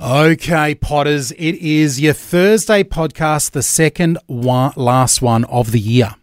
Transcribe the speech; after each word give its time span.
Okay, 0.00 0.74
Potters, 0.74 1.32
it 1.32 1.54
is 1.54 2.00
your 2.00 2.12
Thursday 2.12 2.84
podcast, 2.84 3.52
the 3.52 3.62
second 3.62 4.18
one, 4.26 4.72
last 4.76 5.22
one 5.22 5.44
of 5.46 5.72
the 5.72 5.80
year. 5.80 6.14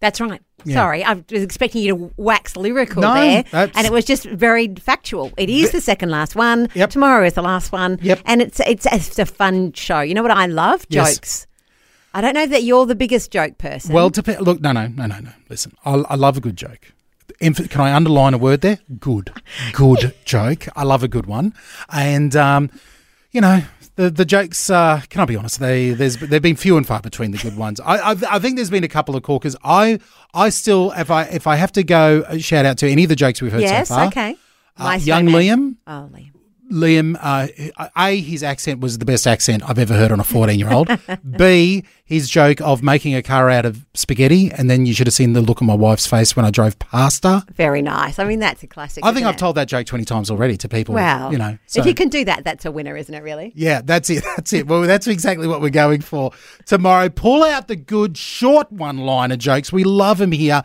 That's 0.00 0.18
right. 0.20 0.40
Yeah. 0.64 0.74
Sorry, 0.74 1.04
I 1.04 1.12
was 1.12 1.42
expecting 1.42 1.82
you 1.82 1.94
to 1.96 2.10
wax 2.16 2.56
lyrical 2.56 3.02
No, 3.02 3.14
there, 3.14 3.42
that's- 3.44 3.76
and 3.76 3.86
it 3.86 3.92
was 3.92 4.04
just 4.06 4.24
very 4.24 4.74
factual. 4.76 5.30
It 5.36 5.50
is 5.50 5.72
the 5.72 5.80
second 5.80 6.10
last 6.10 6.34
one. 6.36 6.68
Yep. 6.74 6.90
Tomorrow 6.90 7.26
is 7.26 7.34
the 7.34 7.42
last 7.42 7.70
one. 7.70 7.98
Yep. 8.02 8.20
And 8.24 8.40
it's 8.42 8.60
it's 8.60 8.86
it's 8.86 9.18
a 9.18 9.26
fun 9.26 9.72
show. 9.74 10.00
You 10.00 10.14
know 10.14 10.22
what 10.22 10.30
I 10.32 10.46
love? 10.46 10.84
Yes. 10.88 11.14
Jokes. 11.16 11.46
I 12.14 12.20
don't 12.22 12.34
know 12.34 12.46
that 12.46 12.62
you're 12.64 12.86
the 12.86 12.94
biggest 12.96 13.30
joke 13.30 13.58
person. 13.58 13.94
Well, 13.94 14.08
dep- 14.10 14.40
look, 14.40 14.60
no, 14.60 14.72
no, 14.72 14.86
no, 14.88 15.06
no, 15.06 15.20
no. 15.20 15.30
Listen, 15.48 15.72
I, 15.84 15.92
I 16.08 16.14
love 16.16 16.36
a 16.38 16.40
good 16.40 16.56
joke. 16.56 16.92
Can 17.40 17.80
I 17.80 17.94
underline 17.94 18.34
a 18.34 18.38
word 18.38 18.62
there? 18.62 18.78
Good, 18.98 19.30
good 19.74 20.14
joke. 20.24 20.66
I 20.74 20.82
love 20.82 21.02
a 21.04 21.08
good 21.08 21.26
one, 21.26 21.54
and 21.90 22.34
um, 22.34 22.70
you 23.32 23.40
know 23.40 23.62
the 23.96 24.10
the 24.10 24.24
jokes. 24.24 24.70
Uh, 24.70 25.02
can 25.10 25.20
I 25.20 25.24
be 25.24 25.36
honest? 25.36 25.60
They 25.60 25.90
there's 25.90 26.16
they've 26.16 26.42
been 26.42 26.56
few 26.56 26.76
and 26.76 26.86
far 26.86 27.00
between 27.00 27.30
the 27.32 27.38
good 27.38 27.56
ones. 27.56 27.80
I, 27.80 28.12
I 28.12 28.16
I 28.30 28.38
think 28.38 28.56
there's 28.56 28.70
been 28.70 28.84
a 28.84 28.88
couple 28.88 29.16
of 29.16 29.22
corkers. 29.22 29.56
I 29.64 29.98
I 30.34 30.48
still 30.50 30.92
if 30.92 31.10
I 31.10 31.24
if 31.24 31.46
I 31.46 31.56
have 31.56 31.72
to 31.72 31.82
go 31.82 32.24
uh, 32.28 32.38
shout 32.38 32.64
out 32.64 32.78
to 32.78 32.88
any 32.88 33.02
of 33.04 33.08
the 33.08 33.16
jokes 33.16 33.42
we've 33.42 33.52
heard 33.52 33.62
yes. 33.62 33.88
so 33.88 33.94
far. 33.94 34.04
Yes, 34.04 34.12
okay. 34.12 34.36
uh, 34.76 34.98
young. 35.02 35.26
Liam, 35.26 35.76
Oh, 35.86 36.08
Liam. 36.12 36.30
Liam, 36.70 37.16
uh, 37.20 37.48
A, 37.96 38.20
his 38.20 38.42
accent 38.42 38.80
was 38.80 38.98
the 38.98 39.04
best 39.04 39.26
accent 39.26 39.62
I've 39.68 39.78
ever 39.78 39.94
heard 39.94 40.12
on 40.12 40.20
a 40.20 40.24
14 40.24 40.58
year 40.58 40.70
old. 40.70 40.88
B, 41.36 41.84
his 42.04 42.28
joke 42.28 42.60
of 42.60 42.82
making 42.82 43.14
a 43.14 43.22
car 43.22 43.48
out 43.50 43.64
of 43.64 43.86
spaghetti. 43.94 44.50
And 44.52 44.70
then 44.70 44.86
you 44.86 44.94
should 44.94 45.06
have 45.06 45.14
seen 45.14 45.32
the 45.32 45.40
look 45.40 45.62
on 45.62 45.66
my 45.66 45.74
wife's 45.74 46.06
face 46.06 46.36
when 46.36 46.44
I 46.44 46.50
drove 46.50 46.78
past 46.78 47.24
her. 47.24 47.42
Very 47.54 47.82
nice. 47.82 48.18
I 48.18 48.24
mean, 48.24 48.38
that's 48.40 48.62
a 48.62 48.66
classic. 48.66 49.04
I 49.04 49.12
think 49.12 49.26
I've 49.26 49.34
it? 49.34 49.38
told 49.38 49.56
that 49.56 49.68
joke 49.68 49.86
20 49.86 50.04
times 50.04 50.30
already 50.30 50.56
to 50.58 50.68
people. 50.68 50.94
Wow. 50.94 51.30
You 51.30 51.38
know, 51.38 51.58
so, 51.66 51.80
if 51.80 51.86
you 51.86 51.94
can 51.94 52.08
do 52.08 52.24
that, 52.26 52.44
that's 52.44 52.64
a 52.64 52.70
winner, 52.70 52.96
isn't 52.96 53.14
it? 53.14 53.22
Really. 53.22 53.52
yeah, 53.54 53.80
that's 53.82 54.10
it. 54.10 54.24
That's 54.36 54.52
it. 54.52 54.66
Well, 54.68 54.82
that's 54.82 55.06
exactly 55.06 55.48
what 55.48 55.60
we're 55.60 55.70
going 55.70 56.00
for 56.00 56.32
tomorrow. 56.64 57.08
Pull 57.08 57.42
out 57.42 57.66
the 57.66 57.76
good 57.76 58.16
short 58.16 58.70
one 58.70 58.98
liner 58.98 59.36
jokes. 59.36 59.72
We 59.72 59.84
love 59.84 60.18
them 60.18 60.32
here. 60.32 60.62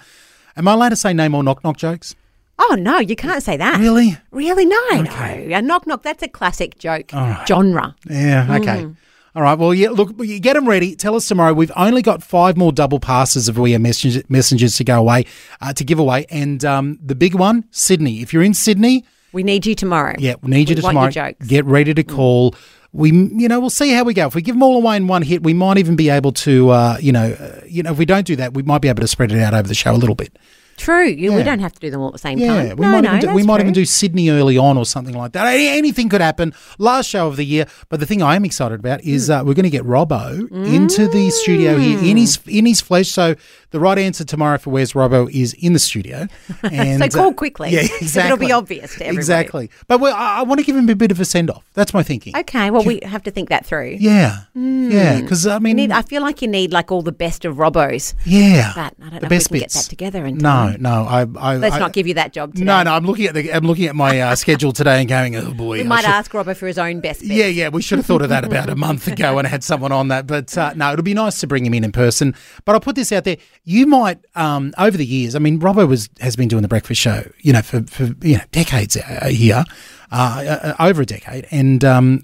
Am 0.56 0.68
I 0.68 0.74
allowed 0.74 0.90
to 0.90 0.96
say 0.96 1.14
no 1.14 1.28
more 1.30 1.44
knock 1.44 1.64
knock 1.64 1.78
jokes? 1.78 2.14
Oh 2.59 2.76
no, 2.80 3.00
you 3.00 3.16
can't 3.16 3.42
say 3.44 3.58
that. 3.58 3.80
Really? 3.80 4.16
Really? 4.32 4.66
No, 4.66 4.80
no. 4.90 5.12
A 5.12 5.62
knock 5.62 5.88
knock. 5.88 6.04
That's 6.04 6.23
a 6.23 6.28
classic 6.28 6.78
joke 6.78 7.12
genre. 7.48 7.96
Yeah, 8.09 8.58
okay. 8.59 8.88
All 9.36 9.42
right. 9.42 9.58
Well, 9.58 9.73
yeah, 9.73 9.90
look, 9.90 10.12
you 10.20 10.40
get 10.40 10.54
them 10.54 10.70
ready. 10.70 10.96
Tell 10.96 11.16
us 11.16 11.28
tomorrow. 11.28 11.54
We've 11.54 11.72
only 11.76 12.04
got 12.04 12.22
five 12.22 12.56
more 12.56 12.72
double 12.72 13.00
passes 13.00 13.50
of 13.50 13.58
We 13.58 13.74
Are 13.74 13.80
Messengers, 13.80 14.24
messengers 14.30 14.76
to 14.78 14.84
go 14.84 15.00
away, 15.00 15.26
uh, 15.59 15.74
to 15.74 15.84
give 15.84 15.98
away. 15.98 16.28
And 16.30 16.64
um, 16.64 17.00
the 17.04 17.16
big 17.16 17.34
one, 17.34 17.66
Sydney. 17.72 18.22
If 18.22 18.31
you're 18.31 18.44
in 18.44 18.54
Sydney, 18.54 19.04
We 19.31 19.42
need 19.42 19.66
you 19.66 19.74
tomorrow. 19.74 20.14
yeah, 20.20 20.36
we 20.44 20.52
need 20.52 20.70
you 20.70 20.76
We 20.76 20.81
to 20.81 20.86
want 20.86 20.94
tomorrow. 20.94 21.06
your 21.06 21.31
jokes. 21.31 21.48
Get 21.48 21.66
ready 21.66 21.96
to 21.96 22.04
call. 22.04 22.54
We, 22.92 23.09
you 23.12 23.48
know, 23.48 23.59
we'll 23.59 23.72
see 23.72 23.92
how 23.92 24.04
we 24.04 24.14
go. 24.14 24.28
If 24.28 24.36
we 24.36 24.44
give 24.44 24.54
them 24.54 24.62
all 24.62 24.78
away 24.78 24.98
in 24.98 25.08
one 25.08 25.24
hit, 25.24 25.42
we 25.42 25.56
might 25.56 25.80
even 25.80 25.96
be 25.96 26.12
able 26.12 26.31
to, 26.34 26.70
uh, 26.70 26.98
you 27.02 27.12
know, 27.12 27.31
uh, 27.31 27.62
you 27.68 27.81
know, 27.81 27.91
if 27.91 27.97
we 27.97 28.06
don't 28.06 28.28
do 28.28 28.35
that, 28.35 28.53
we 28.53 28.62
might 28.62 28.84
be 28.84 28.88
able 28.88 29.02
to 29.02 29.08
spread 29.08 29.31
it 29.31 29.40
out 29.41 29.56
over 29.56 29.68
the 29.68 29.74
show 29.74 29.94
a 29.94 29.97
little 29.97 30.14
bit. 30.14 30.38
True. 30.78 31.06
Yeah. 31.07 31.35
We 31.35 31.44
don't 31.44 31.59
have 31.59 31.73
to 31.73 31.79
do 31.79 31.89
them 31.91 32.01
all 32.01 32.07
at 32.07 32.13
the 32.13 32.19
same 32.19 32.38
Yeah, 32.39 32.47
time. 32.69 32.78
we 32.78 32.85
no, 32.85 32.91
might 32.91 33.03
no, 33.03 33.16
even 33.16 33.19
do, 33.29 33.34
we 33.35 33.44
might 33.44 33.61
even 33.61 33.73
do 33.73 33.85
Sydney 33.85 34.29
early 34.29 34.57
on 34.57 34.78
or 34.78 34.85
something 34.85 35.16
like 35.16 35.31
that. 35.34 35.45
Anything 35.47 36.09
could 36.09 36.22
happen. 36.22 36.53
Last 36.78 37.07
show 37.07 37.28
of 37.28 37.35
the 37.38 37.45
year, 37.45 37.66
but 37.89 38.00
the 38.00 38.06
thing 38.06 38.22
I 38.22 38.35
am 38.35 38.45
excited 38.45 38.79
about 38.79 39.03
is 39.03 39.28
Hmm. 39.28 39.34
uh, 39.34 39.44
we're 39.44 39.53
going 39.53 39.63
to 39.63 39.69
get 39.69 39.84
Robbo 39.84 40.51
into 40.51 41.07
the 41.07 41.29
studio 41.29 41.78
here 41.78 42.00
in 42.00 42.17
his 42.17 42.39
in 42.47 42.66
his 42.66 42.81
flesh. 42.81 43.09
So 43.09 43.35
the 43.72 43.79
right 43.79 43.97
answer 43.97 44.23
tomorrow 44.23 44.57
for 44.57 44.69
where's 44.69 44.94
Robbo 44.94 45.29
is 45.31 45.53
in 45.53 45.73
the 45.73 45.79
studio. 45.79 46.28
And 46.63 47.01
So 47.13 47.19
call 47.19 47.29
uh, 47.29 47.34
quickly. 47.34 47.72
Yeah, 47.72 47.81
'cause 47.88 47.91
exactly. 48.01 48.31
it'll 48.34 48.45
be 48.47 48.51
obvious 48.51 48.91
to 48.95 49.03
everybody. 49.05 49.17
Exactly. 49.17 49.69
But 49.88 50.00
we 50.00 50.09
I, 50.09 50.40
I 50.40 50.44
want 50.44 50.59
to 50.59 50.66
give 50.66 50.75
him 50.75 50.90
a 50.90 50.95
bit 50.95 51.11
of 51.11 51.19
a 51.19 51.25
send 51.25 51.50
off. 51.50 51.63
That's 51.73 51.94
my 51.94 52.03
thinking. 52.03 52.35
Okay, 52.38 52.72
well, 52.72 52.84
we 52.84 53.00
have 53.03 53.23
to 53.23 53.31
think 53.31 53.50
that 53.50 53.66
through. 53.66 53.97
Yeah, 54.00 54.41
yeah. 54.55 55.22
Because 55.22 55.47
I 55.47 55.59
mean, 55.59 55.75
need, 55.78 55.91
I 55.91 56.01
feel 56.01 56.22
like 56.22 56.41
you 56.41 56.47
need 56.47 56.72
like 56.73 56.91
all 56.91 57.01
the 57.01 57.11
best 57.11 57.45
of 57.45 57.57
Robbos. 57.59 58.13
yeah, 58.25 58.72
But 58.75 58.94
I 59.00 59.09
don't 59.09 59.13
the 59.16 59.19
know 59.22 59.29
best 59.29 59.47
if 59.47 59.51
we 59.51 59.59
can 59.59 59.63
bits. 59.66 59.73
get 59.75 59.84
that 59.84 59.90
together. 59.90 60.25
In 60.25 60.38
No, 60.38 60.62
time. 60.72 60.81
no. 60.81 61.03
I, 61.06 61.22
I 61.38 61.56
Let's 61.57 61.75
I- 61.75 61.79
not 61.79 61.94
give 61.94 62.07
you 62.07 62.13
that 62.16 62.34
job 62.34 62.53
today. 62.53 62.66
No, 62.66 62.84
no. 62.84 62.94
I'm 62.94 63.06
looking 63.06 63.25
at 63.28 63.34
the 63.34 63.51
I'm 63.53 63.66
looking 63.66 63.85
at 63.88 63.96
my 63.96 64.19
uh, 64.22 64.35
schedule 64.44 64.72
today 64.74 65.00
and 65.00 65.09
going, 65.09 65.35
oh 65.35 65.53
boy. 65.53 65.74
We 65.78 65.81
I 65.81 65.84
might 65.84 66.01
should- 66.01 66.09
ask 66.09 66.31
Robbo 66.31 66.56
for 66.56 66.68
his 66.68 66.78
own 66.78 67.00
best 67.00 67.22
bit. 67.22 67.31
Yeah, 67.31 67.46
yeah, 67.47 67.69
we 67.69 67.81
should 67.81 67.97
have 68.00 68.06
thought 68.06 68.22
of 68.22 68.29
that 68.29 68.44
about 68.46 68.69
a 68.69 68.75
month 68.88 69.07
ago 69.07 69.38
and 69.40 69.47
had 69.47 69.63
someone 69.63 69.91
on 69.91 70.07
that. 70.09 70.28
But 70.28 70.57
uh, 70.57 70.73
no, 70.75 70.91
it'll 70.94 71.03
be 71.03 71.13
nice 71.13 71.40
to 71.41 71.47
bring 71.47 71.66
him 71.66 71.73
in 71.73 71.84
in 71.84 71.91
person. 71.91 72.35
But 72.66 72.73
I'll 72.75 72.81
put 72.81 72.96
this 72.96 73.12
out 73.12 73.23
there: 73.23 73.38
you 73.63 73.85
might, 73.88 74.19
um, 74.35 74.73
over 74.78 74.97
the 74.97 75.06
years, 75.06 75.35
I 75.35 75.40
mean, 75.40 75.59
Robbo 75.59 75.88
was 75.88 76.09
has 76.19 76.35
been 76.35 76.47
doing 76.47 76.62
the 76.62 76.68
breakfast 76.68 77.00
show, 77.02 77.23
you 77.40 77.53
know, 77.53 77.62
for, 77.62 77.81
for 77.84 78.03
you 78.22 78.38
know 78.38 78.44
decades 78.52 78.97
uh, 78.97 79.28
here, 79.29 79.63
uh, 80.12 80.16
uh, 80.16 80.75
over 80.79 81.02
a 81.02 81.06
decade, 81.06 81.47
and 81.52 81.84
um, 81.85 82.23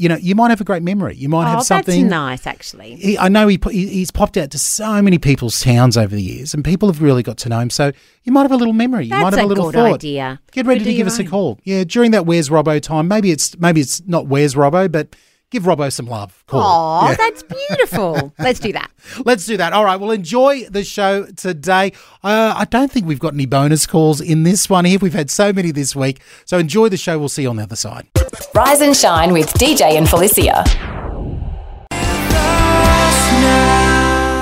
you 0.00 0.08
know, 0.08 0.16
you 0.16 0.34
might 0.34 0.48
have 0.50 0.60
a 0.62 0.64
great 0.64 0.82
memory. 0.82 1.14
You 1.14 1.28
might 1.28 1.42
Oh, 1.44 1.48
have 1.48 1.56
that's 1.58 1.68
something. 1.68 2.08
nice, 2.08 2.46
actually. 2.46 2.96
He, 2.96 3.18
I 3.18 3.28
know 3.28 3.46
he, 3.48 3.58
he 3.70 3.86
he's 3.88 4.10
popped 4.10 4.38
out 4.38 4.50
to 4.52 4.58
so 4.58 5.02
many 5.02 5.18
people's 5.18 5.60
towns 5.60 5.96
over 5.98 6.14
the 6.14 6.22
years, 6.22 6.54
and 6.54 6.64
people 6.64 6.88
have 6.88 7.02
really 7.02 7.22
got 7.22 7.36
to 7.38 7.48
know 7.50 7.58
him. 7.60 7.68
So 7.68 7.92
you 8.24 8.32
might 8.32 8.42
have 8.42 8.52
a 8.52 8.56
little 8.56 8.72
memory. 8.72 9.04
You 9.04 9.10
might 9.10 9.24
That's 9.24 9.36
have 9.36 9.44
a 9.44 9.46
a 9.46 9.48
little 9.48 9.66
good 9.70 9.74
thought. 9.74 9.94
idea. 9.96 10.40
Get 10.52 10.64
ready 10.64 10.84
to 10.84 10.94
give 10.94 11.06
us 11.06 11.18
a 11.18 11.24
call. 11.24 11.58
Yeah, 11.64 11.84
during 11.84 12.12
that 12.12 12.24
Where's 12.24 12.48
Robbo 12.48 12.80
time. 12.80 13.08
Maybe 13.08 13.30
it's 13.30 13.58
maybe 13.58 13.80
it's 13.82 14.02
not 14.06 14.26
Where's 14.26 14.54
Robbo, 14.54 14.90
but 14.90 15.14
give 15.50 15.64
Robbo 15.64 15.92
some 15.92 16.06
love. 16.06 16.44
Call. 16.46 16.62
Oh, 17.04 17.08
Yeah. 17.10 17.16
that's 17.18 17.42
beautiful. 17.42 18.32
Let's 18.38 18.58
do 18.60 18.72
that. 18.72 18.90
Let's 19.26 19.44
do 19.44 19.56
that. 19.58 19.72
All 19.74 19.84
right. 19.84 20.00
Well, 20.00 20.12
enjoy 20.12 20.64
the 20.70 20.82
show 20.84 21.26
today. 21.36 21.92
Uh, 22.24 22.54
I 22.56 22.64
don't 22.64 22.90
think 22.90 23.06
we've 23.06 23.18
got 23.18 23.34
any 23.34 23.46
bonus 23.46 23.84
calls 23.86 24.20
in 24.20 24.44
this 24.44 24.70
one 24.70 24.84
here. 24.86 24.98
We've 25.00 25.12
had 25.12 25.30
so 25.30 25.52
many 25.52 25.72
this 25.72 25.94
week. 25.96 26.20
So 26.46 26.56
enjoy 26.58 26.88
the 26.88 26.96
show. 26.96 27.18
We'll 27.18 27.28
see 27.28 27.42
you 27.42 27.50
on 27.50 27.56
the 27.56 27.64
other 27.64 27.76
side. 27.76 28.06
Rise 28.54 28.80
and 28.80 28.96
shine 28.96 29.32
with 29.32 29.52
DJ 29.54 29.96
and 29.96 30.08
Felicia. 30.08 30.64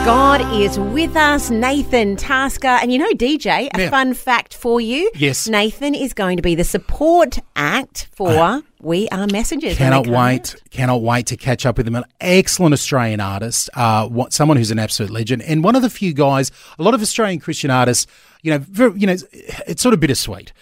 God 0.05 0.41
is 0.55 0.79
with 0.79 1.15
us, 1.17 1.51
Nathan 1.51 2.17
Tasker. 2.17 2.67
And 2.67 2.91
you 2.91 2.99
know, 2.99 3.11
DJ, 3.13 3.69
a 3.75 3.79
Yeah. 3.79 3.91
fun 3.91 4.15
fact 4.15 4.55
for 4.55 4.81
you. 4.81 5.11
Yes. 5.15 5.47
Nathan 5.49 5.95
is 5.95 6.15
going 6.15 6.37
to 6.39 6.43
be 6.43 6.55
the 6.55 6.65
support 6.65 7.39
act 7.57 8.09
for 8.15 8.63
We 8.81 9.09
Are 9.11 9.27
Messengers. 9.27 9.77
Cannot 9.77 10.05
they 10.05 10.11
come 10.11 10.19
wait. 10.27 10.57
Cannot 10.71 11.03
wait 11.03 11.27
to 11.27 11.37
catch 11.37 11.67
up 11.67 11.77
with 11.77 11.87
him. 11.87 11.95
An 11.97 12.05
excellent 12.23 12.73
Australian 12.73 13.21
artist, 13.21 13.69
uh, 13.75 14.07
what, 14.09 14.33
someone 14.33 14.57
who's 14.57 14.71
an 14.71 14.79
absolute 14.79 15.11
legend, 15.11 15.43
and 15.43 15.63
one 15.63 15.77
of 15.77 15.83
the 15.83 15.91
few 15.91 16.15
guys. 16.15 16.51
A 16.79 16.83
lot 16.83 16.95
of 16.95 17.03
Australian 17.03 17.39
Christian 17.41 17.71
artists, 17.71 18.07
you 18.43 18.51
know, 18.51 18.59
very, 18.59 18.99
you 18.99 19.07
know, 19.07 19.13
it's, 19.13 19.25
it's 19.67 19.83
sort 19.83 19.93
of 19.93 20.01
bittersweet. 20.01 20.53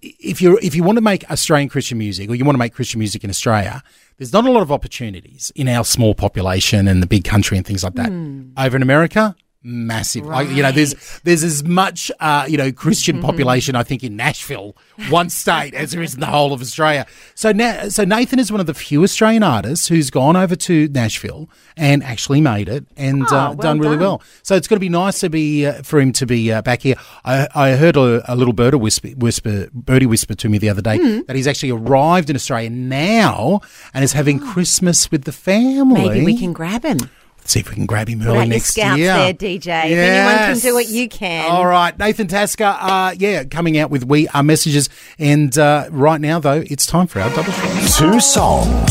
If 0.00 0.40
you 0.40 0.58
if 0.62 0.74
you 0.74 0.82
want 0.82 0.96
to 0.96 1.02
make 1.02 1.30
Australian 1.30 1.68
Christian 1.68 1.98
music, 1.98 2.30
or 2.30 2.34
you 2.34 2.44
want 2.44 2.54
to 2.54 2.58
make 2.58 2.74
Christian 2.74 2.98
music 2.98 3.24
in 3.24 3.30
Australia, 3.30 3.82
there's 4.18 4.32
not 4.32 4.46
a 4.46 4.50
lot 4.50 4.62
of 4.62 4.72
opportunities 4.72 5.52
in 5.54 5.68
our 5.68 5.84
small 5.84 6.14
population 6.14 6.88
and 6.88 7.02
the 7.02 7.06
big 7.06 7.24
country 7.24 7.56
and 7.56 7.66
things 7.66 7.84
like 7.84 7.94
that. 7.94 8.08
Hmm. 8.08 8.50
Over 8.56 8.76
in 8.76 8.82
America, 8.82 9.36
massive. 9.62 10.24
Like, 10.26 10.48
you 10.50 10.62
know, 10.62 10.72
there's 10.72 10.94
there's 11.24 11.42
as 11.42 11.64
much 11.64 12.10
uh, 12.20 12.46
you 12.48 12.56
know 12.56 12.70
Christian 12.72 13.20
population 13.20 13.74
I 13.76 13.82
think 13.82 14.04
in 14.04 14.16
Nashville, 14.16 14.76
one 15.10 15.28
state, 15.30 15.74
as 15.74 15.90
there 15.92 16.02
is 16.02 16.14
in 16.14 16.20
the 16.20 16.26
whole 16.26 16.52
of 16.52 16.60
Australia. 16.60 17.06
So 17.34 17.52
now, 17.52 17.88
so 17.88 18.04
Nathan 18.04 18.38
is 18.38 18.50
one 18.52 18.60
of 18.60 18.66
the 18.66 18.74
few 18.74 19.02
Australian 19.02 19.42
artists 19.42 19.88
who's 19.88 20.10
gone 20.10 20.36
over 20.36 20.54
to 20.56 20.88
Nashville 20.88 21.48
and 21.76 22.02
actually 22.02 22.40
made 22.40 22.68
it 22.68 22.86
and 22.96 23.22
uh, 23.24 23.26
Oh, 23.26 23.32
well 23.50 23.54
done 23.54 23.78
really 23.80 23.96
done. 23.96 24.00
well. 24.04 24.22
So 24.42 24.54
it's 24.56 24.68
going 24.68 24.76
to 24.76 24.80
be 24.80 24.88
nice 24.88 25.20
to 25.20 25.30
be 25.30 25.66
uh, 25.66 25.82
for 25.82 26.00
him 26.00 26.12
to 26.12 26.26
be 26.26 26.52
uh, 26.52 26.62
back 26.62 26.82
here. 26.82 26.94
I, 27.24 27.48
I 27.54 27.70
heard 27.72 27.96
a, 27.96 28.22
a 28.32 28.34
little 28.36 28.54
bird 28.54 28.74
whisper, 28.76 29.08
whisper, 29.10 29.68
birdie 29.74 30.06
whisper 30.06 30.34
to 30.34 30.48
me 30.48 30.58
the 30.58 30.68
other 30.70 30.82
day 30.82 30.96
Hmm. 30.98 31.20
that 31.26 31.36
he's 31.36 31.46
actually 31.46 31.70
arrived 31.72 32.30
in 32.30 32.36
Australia 32.36 32.70
now 32.70 33.60
and 33.92 34.02
is 34.04 34.12
having 34.12 34.38
Christmas 34.38 35.10
with 35.10 35.24
the 35.24 35.32
family. 35.32 36.08
Maybe 36.08 36.24
we 36.24 36.38
can 36.38 36.52
grab 36.52 36.84
him. 36.84 36.98
See 37.46 37.60
if 37.60 37.68
we 37.70 37.76
can 37.76 37.86
grab 37.86 38.08
him 38.08 38.18
Put 38.18 38.28
early 38.28 38.38
out 38.38 38.40
your 38.42 38.50
next 38.54 38.70
scouts 38.74 38.98
year. 38.98 39.14
there, 39.14 39.32
DJ. 39.34 39.90
If 39.90 39.98
anyone 39.98 40.36
can 40.36 40.58
do 40.58 40.78
it, 40.78 40.88
you 40.88 41.08
can. 41.08 41.50
All 41.50 41.66
right, 41.66 41.96
Nathan 41.98 42.26
Tasker. 42.26 42.64
Uh, 42.64 43.14
yeah, 43.16 43.44
coming 43.44 43.78
out 43.78 43.90
with 43.90 44.04
We 44.04 44.26
Are 44.28 44.42
Messengers, 44.42 44.88
and 45.18 45.56
uh, 45.56 45.88
right 45.90 46.20
now 46.20 46.38
though, 46.40 46.64
it's 46.66 46.86
time 46.86 47.06
for 47.06 47.20
our 47.20 47.30
double 47.30 47.52
shot. 47.52 47.98
Two 47.98 48.20
songs, 48.20 48.90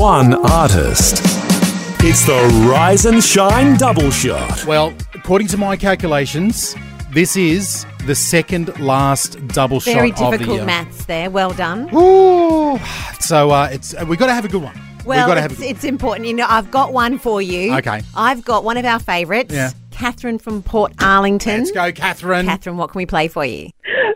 one 0.00 0.34
artist. 0.34 1.22
It's 2.08 2.24
the 2.26 2.68
Rise 2.70 3.04
and 3.06 3.22
Shine 3.24 3.76
Double 3.78 4.10
Shot. 4.10 4.64
Well, 4.66 4.94
according 5.14 5.48
to 5.48 5.56
my 5.56 5.76
calculations, 5.76 6.74
This 7.12 7.36
is 7.36 7.86
the 8.06 8.14
second 8.14 8.78
last 8.78 9.44
double 9.48 9.80
Very 9.80 10.10
shot 10.10 10.20
of 10.22 10.30
the 10.32 10.38
difficult 10.38 10.66
maths 10.66 11.06
there. 11.06 11.30
Well 11.30 11.52
done. 11.52 11.88
Ooh. 11.94 12.78
So 13.20 13.50
uh, 13.50 13.70
it's 13.72 13.94
uh, 13.94 14.04
we've 14.06 14.18
got 14.18 14.26
to 14.26 14.34
have 14.34 14.44
a 14.44 14.48
good 14.48 14.62
one. 14.62 14.78
Well, 15.06 15.26
we've 15.26 15.26
got 15.30 15.34
to 15.34 15.40
have 15.42 15.50
it's, 15.52 15.60
a 15.60 15.62
good 15.64 15.70
it's 15.70 15.84
important. 15.84 16.26
You 16.26 16.34
know, 16.34 16.46
I've 16.48 16.70
got 16.70 16.92
one 16.92 17.18
for 17.18 17.40
you. 17.40 17.74
Okay. 17.76 18.02
I've 18.14 18.44
got 18.44 18.64
one 18.64 18.76
of 18.76 18.84
our 18.84 18.98
favourites. 18.98 19.54
Yeah. 19.54 19.70
Catherine 19.90 20.38
from 20.38 20.62
Portarlington. 20.62 21.58
Let's 21.58 21.70
go, 21.70 21.90
Catherine. 21.92 22.44
Catherine, 22.46 22.76
what 22.76 22.90
can 22.90 22.98
we 22.98 23.06
play 23.06 23.28
for 23.28 23.44
you? 23.44 23.70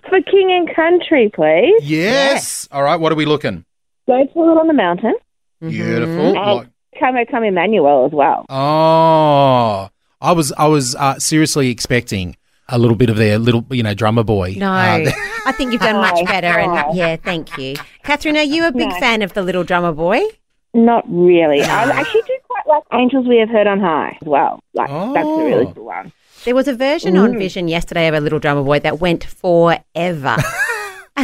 For 0.08 0.20
King 0.22 0.50
and 0.52 0.75
Country, 0.76 1.31
please. 1.34 1.82
yes. 1.88 2.69
All 2.72 2.82
right. 2.82 2.96
What 2.96 3.12
are 3.12 3.14
we 3.14 3.25
looking? 3.25 3.64
Go 4.06 4.19
to 4.25 4.31
it 4.31 4.58
on 4.58 4.66
the 4.66 4.75
mountain. 4.75 5.14
Beautiful. 5.60 6.26
And 6.26 6.34
Like- 6.37 6.69
Come 6.98 7.14
Come 7.31 7.44
Emmanuel 7.44 8.04
as 8.06 8.12
well. 8.12 8.44
oh, 8.50 9.88
I 10.20 10.32
was 10.32 10.52
I 10.58 10.66
was 10.66 10.94
uh, 10.96 11.19
seriously 11.19 11.70
expecting 11.70 12.37
a 12.69 12.78
little 12.78 12.96
bit 12.96 13.08
of 13.08 13.16
their 13.16 13.38
little 13.38 13.64
you 13.70 13.82
know 13.82 13.94
drummer 13.94 14.22
boy. 14.25 14.54
No, 14.58 14.70
Uh, 14.70 15.10
I 15.46 15.52
think 15.52 15.72
you've 15.72 15.81
done 15.81 15.96
much 15.96 16.14
Oh, 16.19 16.25
better. 16.26 16.46
And 16.48 16.94
yeah, 16.96 17.16
thank 17.16 17.56
you, 17.56 17.76
Catherine. 18.02 18.37
Are 18.37 18.42
you 18.42 18.66
a 18.66 18.72
big 18.72 18.88
No. 18.90 18.98
fan 19.00 19.22
of 19.22 19.32
the 19.32 19.42
Little 19.42 19.64
Drummer 19.64 19.92
Boy? 19.92 20.20
Not 20.75 21.05
really. 21.08 21.62
I 21.62 21.84
actually 21.90 22.22
do 22.22 22.37
quite 22.46 22.67
like 22.67 22.82
Angels 22.93 23.26
We 23.26 23.38
Have 23.38 23.49
Heard 23.50 23.67
on 23.67 23.81
High 23.81 24.17
as 24.20 24.26
well. 24.28 24.61
Like 24.75 24.88
that's 24.88 25.26
a 25.26 25.44
really 25.44 25.67
Oh. 25.67 25.72
cool 25.75 25.84
one. 25.87 26.12
There 26.44 26.55
was 26.55 26.69
a 26.69 26.75
version 26.75 27.17
on 27.19 27.37
Vision 27.38 27.69
yesterday 27.69 28.08
of 28.08 28.14
a 28.14 28.20
Little 28.20 28.38
Drummer 28.38 28.62
Boy 28.62 28.78
that 28.81 28.99
went 28.99 29.25
forever. 29.25 30.37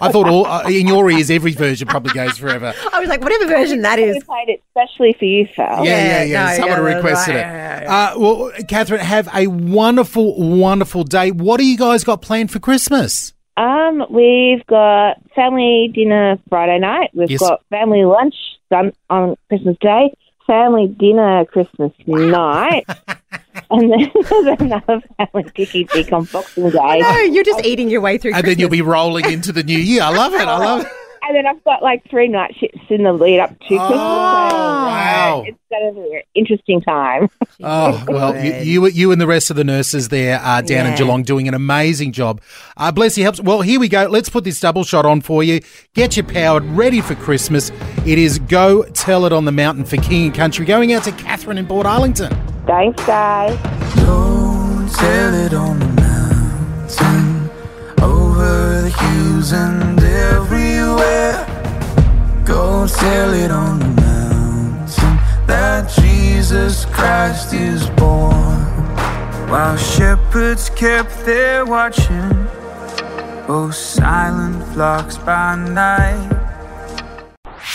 I 0.00 0.10
thought 0.10 0.28
all 0.28 0.46
uh, 0.46 0.64
in 0.68 0.88
your 0.88 1.08
ears 1.10 1.30
every 1.30 1.52
version 1.52 1.86
probably 1.86 2.12
goes 2.12 2.36
forever. 2.38 2.74
I 2.92 2.98
was 2.98 3.08
like, 3.08 3.20
whatever 3.22 3.46
version 3.46 3.82
that 3.82 3.98
is. 4.00 4.14
We 4.14 4.18
is. 4.18 4.24
played 4.24 4.48
it 4.48 4.62
especially 4.74 5.12
for 5.12 5.24
you, 5.26 5.46
Phil. 5.46 5.64
Yeah, 5.64 5.82
yeah, 5.84 5.84
Yeah, 5.84 6.24
yeah. 6.24 6.46
no, 6.50 6.56
Someone 6.56 6.78
yeah, 6.90 6.94
requested 6.96 7.34
right. 7.36 7.40
it. 7.40 7.46
Yeah, 7.46 7.82
yeah, 7.82 8.10
Uh, 8.14 8.18
well, 8.18 8.52
Catherine, 8.68 9.00
have 9.00 9.28
a 9.32 9.46
wonderful, 9.46 10.58
wonderful 10.58 11.04
day. 11.04 11.30
What 11.30 11.58
do 11.58 11.64
you 11.64 11.78
guys 11.78 12.02
got 12.04 12.20
planned 12.20 12.50
for 12.50 12.58
Christmas? 12.58 13.32
Um, 13.56 14.04
we've 14.10 14.64
got 14.66 15.16
family 15.34 15.90
dinner 15.94 16.38
Friday 16.48 16.78
night. 16.78 17.10
We've 17.14 17.30
Yes. 17.30 17.40
got 17.40 17.64
family 17.70 18.04
lunch 18.04 18.34
done 18.70 18.92
on 19.08 19.36
Christmas 19.48 19.76
Day. 19.80 20.14
Family 20.46 20.86
dinner 20.88 21.44
Christmas 21.46 21.92
night. 22.06 22.84
and 23.70 23.90
then 23.90 24.10
there's 24.30 24.60
another 24.60 25.00
family 25.16 25.50
picky 25.54 25.84
dick 25.84 26.12
on 26.12 26.24
Boxing 26.24 26.70
Day. 26.70 26.98
No, 27.00 27.16
you're 27.18 27.44
just 27.44 27.64
eating 27.64 27.88
your 27.90 28.00
way 28.02 28.18
through. 28.18 28.34
And 28.34 28.46
then 28.46 28.58
you'll 28.58 28.68
be 28.68 28.82
rolling 28.82 29.24
into 29.30 29.52
the 29.52 29.62
new 29.62 29.78
year. 29.78 30.02
I 30.02 30.10
love 30.10 30.34
it. 30.34 30.42
I 30.42 30.58
love 30.58 30.82
it. 30.82 30.92
And 31.26 31.34
then 31.34 31.46
I've 31.46 31.62
got 31.64 31.82
like 31.82 32.08
three 32.08 32.28
night 32.28 32.54
shifts 32.56 32.86
in 32.88 33.02
the 33.02 33.12
lead 33.12 33.40
up 33.40 33.50
to 33.50 33.66
Christmas. 33.66 33.88
So, 33.88 33.96
wow. 33.96 35.42
It's 35.44 35.58
going 35.70 35.94
to 35.94 36.00
be 36.00 36.16
an 36.16 36.22
interesting 36.34 36.80
time. 36.80 37.28
Oh 37.62 38.04
well, 38.06 38.36
you, 38.44 38.52
you 38.82 38.86
you 38.88 39.12
and 39.12 39.20
the 39.20 39.26
rest 39.26 39.48
of 39.48 39.56
the 39.56 39.64
nurses 39.64 40.10
there 40.10 40.38
are 40.38 40.60
down 40.60 40.86
in 40.86 40.94
Geelong 40.94 41.22
doing 41.22 41.48
an 41.48 41.54
amazing 41.54 42.12
job. 42.12 42.42
Uh, 42.76 42.92
bless 42.92 43.16
you 43.16 43.24
helps. 43.24 43.40
Well, 43.40 43.62
here 43.62 43.80
we 43.80 43.88
go. 43.88 44.04
Let's 44.04 44.28
put 44.28 44.44
this 44.44 44.60
double 44.60 44.84
shot 44.84 45.06
on 45.06 45.22
for 45.22 45.42
you. 45.42 45.60
Get 45.94 46.18
you 46.18 46.22
powered, 46.22 46.64
ready 46.64 47.00
for 47.00 47.14
Christmas. 47.14 47.70
It 48.04 48.18
is 48.18 48.38
go 48.40 48.82
tell 48.84 49.24
it 49.24 49.32
on 49.32 49.46
the 49.46 49.52
mountain 49.52 49.86
for 49.86 49.96
King 49.96 50.26
and 50.26 50.34
Country. 50.34 50.66
Going 50.66 50.92
out 50.92 51.04
to 51.04 51.12
Catherine 51.12 51.56
in 51.56 51.66
Portarlington. 51.66 52.30
Thanks, 52.66 53.02
guys. 53.06 53.54
Don't 53.96 54.90
tell 54.92 55.34
it 55.34 55.54
on 55.54 55.78
the 55.78 55.86
mountain, 55.86 57.25
Christ 66.96 67.52
is 67.52 67.88
born. 67.90 68.32
While 69.50 69.76
shepherds 69.76 70.70
kept 70.70 71.24
their 71.24 71.64
watching, 71.64 72.32
oh 73.48 73.70
silent 73.72 74.64
flocks 74.72 75.18
by 75.18 75.54
night. 75.56 76.32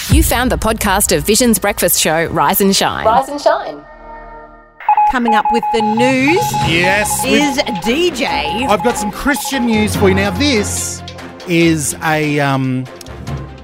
You 0.10 0.24
found 0.24 0.52
the 0.52 0.58
podcast 0.58 1.16
of 1.16 1.26
Vision's 1.26 1.60
breakfast 1.60 2.00
show, 2.00 2.26
Rise 2.28 2.60
and 2.62 2.76
Shine. 2.76 3.06
Rise 3.06 3.30
and 3.30 3.40
Shine. 3.40 3.84
coming 5.12 5.36
up 5.36 5.46
with 5.52 5.64
the 5.74 5.82
news 5.82 6.42
Yes, 6.68 7.22
we've- 7.24 7.36
is 7.42 7.58
DJ. 7.84 8.66
I've 8.68 8.82
got 8.84 8.98
some 8.98 9.12
Christian 9.12 9.66
news 9.66 9.94
for 9.96 10.08
you. 10.08 10.16
Now, 10.16 10.32
this 10.32 11.02
is 11.50 11.96
a, 12.04 12.40
um, 12.40 12.86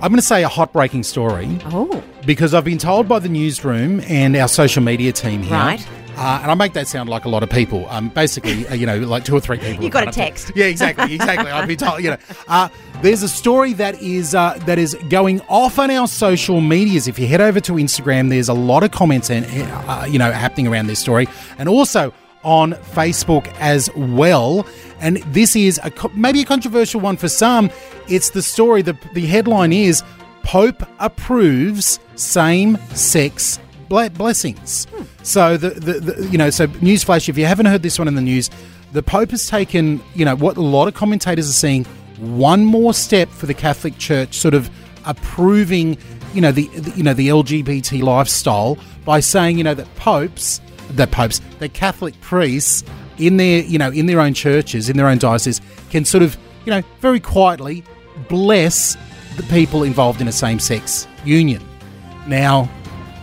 I'm 0.02 0.10
going 0.12 0.16
to 0.18 0.22
say 0.22 0.44
a 0.44 0.50
hot 0.50 0.74
breaking 0.74 1.04
story 1.04 1.58
Oh, 1.72 2.04
because 2.28 2.54
I've 2.54 2.66
been 2.66 2.78
told 2.78 3.08
by 3.08 3.20
the 3.20 3.30
newsroom 3.30 4.02
and 4.02 4.36
our 4.36 4.50
social 4.50 4.84
media 4.84 5.14
team 5.14 5.42
here. 5.42 5.54
Right. 5.54 5.88
Uh, 6.18 6.40
and 6.42 6.52
I 6.52 6.56
make 6.56 6.74
that 6.74 6.88
sound 6.88 7.10
like 7.10 7.26
a 7.26 7.30
lot 7.30 7.42
of 7.42 7.50
people. 7.50 7.88
Um, 7.90 8.10
basically, 8.10 8.68
uh, 8.68 8.74
you 8.74 8.86
know, 8.86 8.98
like 8.98 9.24
two 9.24 9.36
or 9.36 9.40
three 9.40 9.60
people. 9.60 9.84
You 9.88 9.90
got 9.90 10.08
a 10.08 10.12
text. 10.12 10.52
Yeah, 10.56 10.66
exactly, 10.66 11.14
exactly. 11.14 11.50
I've 11.50 11.68
been 11.68 11.78
told. 11.78 12.04
You 12.04 12.12
know, 12.12 12.18
uh, 12.48 12.70
there's 13.02 13.24
a 13.24 13.30
story 13.30 13.74
that 13.74 14.02
is 14.02 14.36
uh, 14.36 14.60
that 14.66 14.78
is 14.78 14.96
going 15.10 15.42
off 15.42 15.80
on 15.80 15.90
our 15.90 16.08
social 16.08 16.60
medias. 16.60 17.08
If 17.08 17.18
you 17.18 17.28
head 17.28 17.40
over 17.40 17.60
to 17.62 17.74
Instagram, 17.74 18.30
there's 18.30 18.50
a 18.50 18.54
lot 18.54 18.84
of 18.84 18.92
comments 18.92 19.30
and 19.30 19.46
uh, 19.88 20.06
you 20.10 20.18
know 20.20 20.32
happening 20.32 20.68
around 20.68 20.88
this 20.88 21.00
story, 21.00 21.28
and 21.60 21.70
also 21.70 22.12
on 22.44 22.74
Facebook 22.74 23.48
as 23.60 23.90
well. 23.96 24.66
And 25.00 25.18
this 25.34 25.56
is 25.56 25.80
a 25.84 25.92
maybe 26.16 26.42
a 26.42 26.46
controversial 26.46 27.00
one 27.00 27.16
for 27.16 27.30
some. 27.30 27.70
It's 28.10 28.32
the 28.32 28.42
story. 28.42 28.82
the 28.82 28.98
The 29.14 29.28
headline 29.28 29.72
is 29.72 30.04
Pope 30.48 30.82
approves 31.00 32.00
same 32.16 32.78
sex 32.96 33.60
ble- 33.90 34.10
blessings. 34.12 34.88
So 35.22 35.58
the, 35.58 35.72
the, 35.72 35.94
the 36.00 36.28
you 36.28 36.38
know 36.38 36.50
so 36.50 36.68
newsflash 36.68 37.28
if 37.28 37.38
you 37.38 37.46
haven't 37.46 37.66
heard 37.66 37.84
this 37.84 38.00
one 38.00 38.08
in 38.08 38.16
the 38.16 38.22
news, 38.22 38.50
the 38.94 39.04
Pope 39.04 39.32
has 39.32 39.48
taken 39.48 40.02
you 40.16 40.24
know 40.24 40.38
what 40.38 40.56
a 40.56 40.62
lot 40.62 40.88
of 40.88 40.94
commentators 40.94 41.50
are 41.50 41.54
seeing 41.54 41.84
one 42.20 42.64
more 42.64 42.94
step 42.94 43.28
for 43.28 43.46
the 43.46 43.54
Catholic 43.54 43.98
Church, 43.98 44.36
sort 44.36 44.54
of 44.54 44.70
approving 45.04 45.98
you 46.34 46.40
know 46.40 46.54
the, 46.54 46.68
the 46.68 46.92
you 46.92 47.04
know 47.04 47.14
the 47.14 47.28
LGBT 47.28 48.02
lifestyle 48.02 48.78
by 49.04 49.20
saying 49.20 49.58
you 49.58 49.66
know 49.66 49.74
that 49.74 49.94
popes 49.98 50.62
that 50.92 51.12
popes 51.12 51.42
that 51.60 51.74
Catholic 51.74 52.20
priests 52.22 52.86
in 53.18 53.36
their 53.36 53.64
you 53.64 53.78
know 53.78 53.92
in 53.92 54.06
their 54.06 54.22
own 54.22 54.34
churches 54.34 54.88
in 54.88 54.96
their 54.96 55.08
own 55.08 55.18
dioceses 55.18 55.60
can 55.90 56.06
sort 56.06 56.24
of 56.24 56.38
you 56.66 56.72
know 56.72 56.82
very 57.02 57.20
quietly 57.20 57.84
bless 58.30 58.96
the 59.38 59.44
people 59.44 59.84
involved 59.84 60.20
in 60.20 60.28
a 60.28 60.32
same-sex 60.32 61.08
union. 61.24 61.64
Now, 62.28 62.70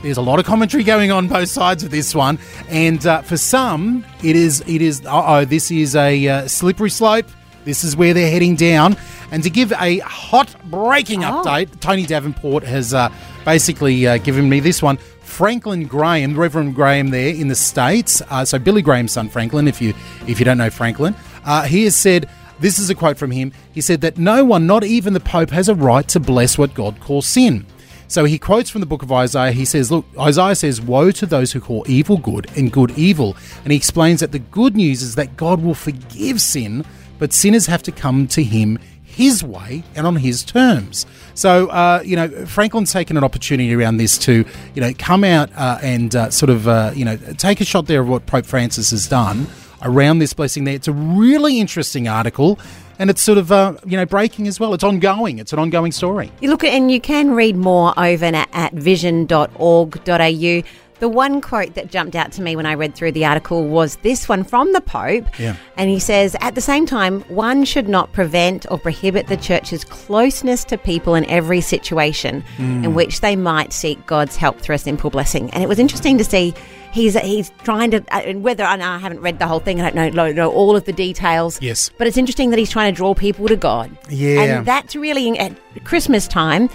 there's 0.02 0.16
a 0.16 0.22
lot 0.22 0.38
of 0.38 0.44
commentary 0.44 0.84
going 0.84 1.10
on 1.10 1.28
both 1.28 1.48
sides 1.48 1.82
of 1.82 1.90
this 1.90 2.14
one, 2.14 2.38
and 2.68 3.04
uh, 3.06 3.22
for 3.22 3.36
some, 3.36 4.04
it 4.22 4.36
is 4.36 4.62
it 4.66 4.82
is 4.82 5.02
oh 5.06 5.44
this 5.44 5.70
is 5.70 5.96
a 5.96 6.28
uh, 6.28 6.48
slippery 6.48 6.90
slope. 6.90 7.26
This 7.64 7.82
is 7.84 7.96
where 7.96 8.12
they're 8.12 8.30
heading 8.30 8.56
down. 8.56 8.96
And 9.30 9.42
to 9.42 9.48
give 9.48 9.72
a 9.72 9.98
hot 10.00 10.54
breaking 10.66 11.20
update, 11.20 11.80
Tony 11.80 12.04
Davenport 12.04 12.62
has 12.64 12.92
uh, 12.92 13.10
basically 13.46 14.06
uh, 14.06 14.18
given 14.18 14.48
me 14.48 14.60
this 14.60 14.82
one. 14.82 14.98
Franklin 15.22 15.86
Graham, 15.86 16.38
Reverend 16.38 16.74
Graham, 16.74 17.08
there 17.08 17.34
in 17.34 17.48
the 17.48 17.54
states. 17.54 18.22
Uh, 18.28 18.44
so 18.44 18.58
Billy 18.58 18.82
Graham's 18.82 19.12
son, 19.12 19.30
Franklin. 19.30 19.66
If 19.66 19.80
you 19.80 19.94
if 20.26 20.38
you 20.38 20.44
don't 20.44 20.58
know 20.58 20.70
Franklin, 20.70 21.16
uh, 21.46 21.62
he 21.62 21.84
has 21.84 21.96
said 21.96 22.28
this 22.60 22.78
is 22.78 22.90
a 22.90 22.94
quote 22.94 23.18
from 23.18 23.30
him. 23.30 23.52
He 23.72 23.80
said 23.80 24.00
that 24.02 24.18
no 24.18 24.44
one, 24.44 24.66
not 24.66 24.84
even 24.84 25.12
the 25.12 25.20
Pope, 25.20 25.50
has 25.50 25.68
a 25.68 25.74
right 25.74 26.06
to 26.08 26.20
bless 26.20 26.56
what 26.56 26.74
God 26.74 27.00
calls 27.00 27.26
sin. 27.26 27.66
So 28.06 28.24
he 28.24 28.38
quotes 28.38 28.70
from 28.70 28.80
the 28.80 28.86
book 28.86 29.02
of 29.02 29.10
Isaiah. 29.10 29.52
He 29.52 29.64
says, 29.64 29.90
Look, 29.90 30.04
Isaiah 30.18 30.54
says, 30.54 30.80
Woe 30.80 31.10
to 31.12 31.26
those 31.26 31.52
who 31.52 31.60
call 31.60 31.84
evil 31.88 32.18
good 32.18 32.50
and 32.56 32.70
good 32.70 32.92
evil. 32.92 33.36
And 33.64 33.72
he 33.72 33.76
explains 33.76 34.20
that 34.20 34.32
the 34.32 34.38
good 34.38 34.76
news 34.76 35.02
is 35.02 35.14
that 35.16 35.36
God 35.36 35.62
will 35.62 35.74
forgive 35.74 36.40
sin, 36.40 36.84
but 37.18 37.32
sinners 37.32 37.66
have 37.66 37.82
to 37.84 37.92
come 37.92 38.28
to 38.28 38.42
him 38.42 38.78
his 39.02 39.44
way 39.44 39.84
and 39.94 40.06
on 40.06 40.16
his 40.16 40.42
terms. 40.44 41.06
So, 41.34 41.68
uh, 41.68 42.02
you 42.04 42.16
know, 42.16 42.28
Franklin's 42.46 42.92
taken 42.92 43.16
an 43.16 43.24
opportunity 43.24 43.74
around 43.74 43.96
this 43.96 44.18
to, 44.18 44.44
you 44.74 44.80
know, 44.80 44.92
come 44.98 45.24
out 45.24 45.50
uh, 45.56 45.78
and 45.82 46.14
uh, 46.14 46.30
sort 46.30 46.50
of, 46.50 46.68
uh, 46.68 46.92
you 46.94 47.04
know, 47.04 47.16
take 47.16 47.60
a 47.60 47.64
shot 47.64 47.86
there 47.86 48.00
of 48.00 48.08
what 48.08 48.26
Pope 48.26 48.46
Francis 48.46 48.90
has 48.90 49.08
done 49.08 49.46
around 49.84 50.18
this 50.18 50.32
blessing 50.32 50.64
there. 50.64 50.74
It's 50.74 50.88
a 50.88 50.92
really 50.92 51.60
interesting 51.60 52.08
article. 52.08 52.58
And 52.98 53.10
it's 53.10 53.22
sort 53.22 53.38
of, 53.38 53.50
uh, 53.50 53.74
you 53.84 53.96
know, 53.96 54.06
breaking 54.06 54.46
as 54.46 54.60
well. 54.60 54.72
It's 54.72 54.84
ongoing. 54.84 55.40
It's 55.40 55.52
an 55.52 55.58
ongoing 55.58 55.90
story. 55.90 56.30
You 56.40 56.48
look 56.50 56.62
at, 56.62 56.72
and 56.72 56.90
you 56.92 57.00
can 57.00 57.32
read 57.32 57.56
more 57.56 57.92
over 57.98 58.26
at, 58.26 58.72
vision.org.au. 58.72 60.62
The 61.00 61.08
one 61.08 61.40
quote 61.40 61.74
that 61.74 61.90
jumped 61.90 62.14
out 62.14 62.30
to 62.32 62.40
me 62.40 62.54
when 62.54 62.66
I 62.66 62.74
read 62.74 62.94
through 62.94 63.12
the 63.12 63.24
article 63.24 63.66
was 63.66 63.96
this 63.96 64.28
one 64.28 64.44
from 64.44 64.72
the 64.72 64.80
Pope. 64.80 65.26
Yeah. 65.40 65.56
And 65.76 65.90
he 65.90 65.98
says, 65.98 66.36
at 66.40 66.54
the 66.54 66.60
same 66.60 66.86
time, 66.86 67.22
one 67.22 67.64
should 67.64 67.88
not 67.88 68.12
prevent 68.12 68.64
or 68.70 68.78
prohibit 68.78 69.26
the 69.26 69.36
church's 69.36 69.84
closeness 69.84 70.62
to 70.66 70.78
people 70.78 71.16
in 71.16 71.24
every 71.28 71.60
situation 71.60 72.44
in 72.58 72.94
which 72.94 73.22
they 73.22 73.34
might 73.34 73.72
seek 73.72 74.06
God's 74.06 74.36
help 74.36 74.60
through 74.60 74.76
a 74.76 74.78
simple 74.78 75.10
blessing. 75.10 75.50
And 75.50 75.64
it 75.64 75.68
was 75.68 75.80
interesting 75.80 76.16
to 76.18 76.24
see 76.24 76.54
he's 76.94 77.18
he's 77.18 77.50
trying 77.64 77.90
to, 77.90 77.98
uh, 78.14 78.20
and 78.20 78.42
whether 78.42 78.64
I, 78.64 78.76
I 78.76 78.98
haven't 78.98 79.20
read 79.20 79.38
the 79.38 79.46
whole 79.46 79.58
thing, 79.58 79.80
I 79.80 79.90
don't 79.90 79.94
know, 79.94 80.08
know, 80.08 80.32
know 80.32 80.52
all 80.52 80.76
of 80.76 80.84
the 80.84 80.92
details. 80.92 81.60
Yes. 81.60 81.90
But 81.98 82.06
it's 82.06 82.16
interesting 82.16 82.50
that 82.50 82.58
he's 82.58 82.70
trying 82.70 82.92
to 82.92 82.96
draw 82.96 83.14
people 83.14 83.48
to 83.48 83.56
God. 83.56 83.90
Yeah. 84.08 84.42
And 84.42 84.66
that's 84.66 84.94
really 84.96 85.36
at 85.38 85.52
Christmas 85.84 86.26
time. 86.28 86.70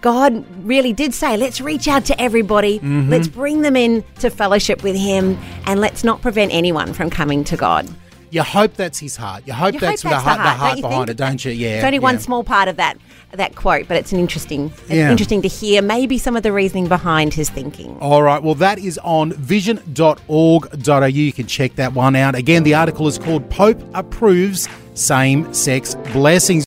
God 0.00 0.46
really 0.64 0.92
did 0.92 1.12
say, 1.12 1.36
let's 1.36 1.60
reach 1.60 1.88
out 1.88 2.04
to 2.04 2.20
everybody, 2.22 2.78
let's 2.80 3.26
bring 3.26 3.62
them 3.62 3.76
in 3.76 4.04
to 4.20 4.30
fellowship 4.30 4.84
with 4.84 4.94
Him, 4.94 5.36
and 5.66 5.80
let's 5.80 6.04
not 6.04 6.22
prevent 6.22 6.54
anyone 6.54 6.92
from 6.92 7.10
coming 7.10 7.42
to 7.44 7.56
God. 7.56 7.88
You 8.30 8.42
hope 8.42 8.74
that's 8.74 8.98
his 8.98 9.16
heart. 9.16 9.44
You 9.46 9.52
hope 9.52 9.74
You 9.74 9.80
that's, 9.80 10.02
hope 10.02 10.10
the, 10.10 10.14
that's 10.16 10.24
heart, 10.24 10.38
the 10.38 10.42
the 10.42 10.48
heart, 10.48 10.58
heart 10.58 10.72
don't 10.80 10.82
behind 10.90 11.06
think? 11.08 11.10
it, 11.10 11.16
don't 11.24 11.44
you? 11.44 11.52
Yeah. 11.52 11.76
It's 11.76 11.84
only 11.84 11.98
one 11.98 12.18
small 12.18 12.44
part 12.44 12.68
of 12.68 12.76
that 12.76 12.96
that 13.32 13.54
quote, 13.54 13.86
but 13.88 13.96
it's 13.98 14.10
an 14.10 14.18
interesting, 14.18 14.72
it's 14.82 14.90
Yeah. 14.90 15.10
interesting 15.10 15.42
to 15.42 15.48
hear 15.48 15.82
maybe 15.82 16.16
some 16.16 16.34
of 16.34 16.42
the 16.42 16.50
reasoning 16.50 16.88
behind 16.88 17.34
his 17.34 17.50
thinking. 17.50 17.94
All 18.00 18.22
right. 18.22 18.42
Well, 18.42 18.54
that 18.54 18.78
is 18.78 18.98
on 19.04 19.32
vision.org.au. 19.32 21.04
You 21.06 21.32
can 21.32 21.46
check 21.46 21.74
that 21.76 21.92
one 21.92 22.16
out. 22.16 22.34
Again, 22.34 22.62
the 22.62 22.74
article 22.74 23.06
is 23.06 23.18
called 23.18 23.48
Pope 23.50 23.80
Approves 23.94 24.66
Same 24.94 25.52
Sex 25.52 25.94
Blessings. 26.12 26.64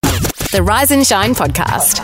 The 0.51 0.61
Rise 0.61 0.91
and 0.91 1.05
Shine 1.07 1.33
podcast. 1.33 1.99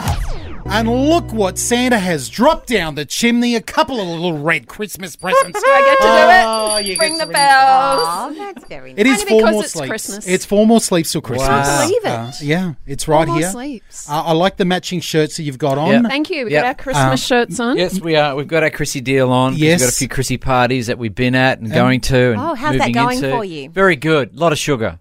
And 0.70 0.88
look 0.90 1.32
what 1.34 1.58
Santa 1.58 1.98
has 1.98 2.30
dropped 2.30 2.68
down 2.68 2.94
the 2.96 3.06
chimney 3.06 3.56
a 3.56 3.62
couple 3.62 4.00
of 4.00 4.08
little 4.08 4.38
red 4.38 4.68
Christmas 4.68 5.16
presents. 5.16 5.60
I 5.66 5.82
get 5.82 5.98
to 5.98 6.04
do 6.04 6.10
it. 6.14 6.44
Oh, 6.46 6.78
it. 6.78 6.86
you 6.86 6.90
Ring 6.90 6.98
get 6.98 7.00
the 7.00 7.08
ring 7.10 7.18
the 7.20 7.34
bells. 7.34 8.02
Oh, 8.04 8.36
that's 8.38 8.66
very 8.68 8.92
nice. 8.94 9.00
It 9.00 9.08
is 9.08 9.20
Only 9.22 9.30
four 9.30 9.40
because 9.42 9.54
more 9.54 9.64
it's 9.64 9.72
sleeps. 9.74 9.90
Christmas. 9.90 10.28
It's 10.28 10.46
four 10.46 10.68
more 10.68 10.80
sleeps 10.82 11.12
till 11.14 11.22
Christmas. 11.22 11.48
Wow. 11.48 11.82
Believe 11.88 12.06
it. 12.06 12.08
Uh, 12.10 12.32
yeah, 12.42 12.74
it's 12.86 13.08
right 13.08 13.28
more 13.28 13.40
here. 13.40 13.50
sleeps. 13.50 14.08
Uh, 14.10 14.22
I 14.24 14.34
like 14.34 14.58
the 14.58 14.66
matching 14.66 15.00
shirts 15.00 15.38
that 15.38 15.44
you've 15.44 15.58
got 15.58 15.78
on. 15.80 15.90
Yeah. 16.04 16.10
Thank 16.10 16.30
you. 16.30 16.46
We 16.46 16.52
Yep. 16.52 16.62
got 16.64 16.68
our 16.68 16.76
Christmas 16.76 17.26
shirts 17.26 17.60
on. 17.60 17.78
Yes, 17.78 18.00
we 18.00 18.16
are. 18.16 18.36
We've 18.36 18.48
got 18.48 18.62
our 18.62 18.70
Chrissy 18.70 19.02
deal 19.02 19.32
on. 19.32 19.54
'cause 19.54 19.60
Yes. 19.62 19.80
We've 19.80 19.88
got 19.88 19.94
a 19.94 19.98
few 19.98 20.08
Chrissy 20.10 20.38
parties 20.38 20.88
that 20.88 21.00
we've 21.00 21.16
been 21.16 21.34
at 21.34 21.60
and 21.60 21.72
going 21.72 22.02
to. 22.02 22.32
And 22.34 22.40
Oh, 22.42 22.54
how's 22.54 22.74
that 22.74 22.80
moving 22.80 22.94
going 22.94 23.18
into. 23.18 23.32
for 23.32 23.46
you? 23.46 23.70
Very 23.70 23.96
good. 23.96 24.36
A 24.36 24.40
lot 24.40 24.52
of 24.52 24.60
sugar. 24.60 25.00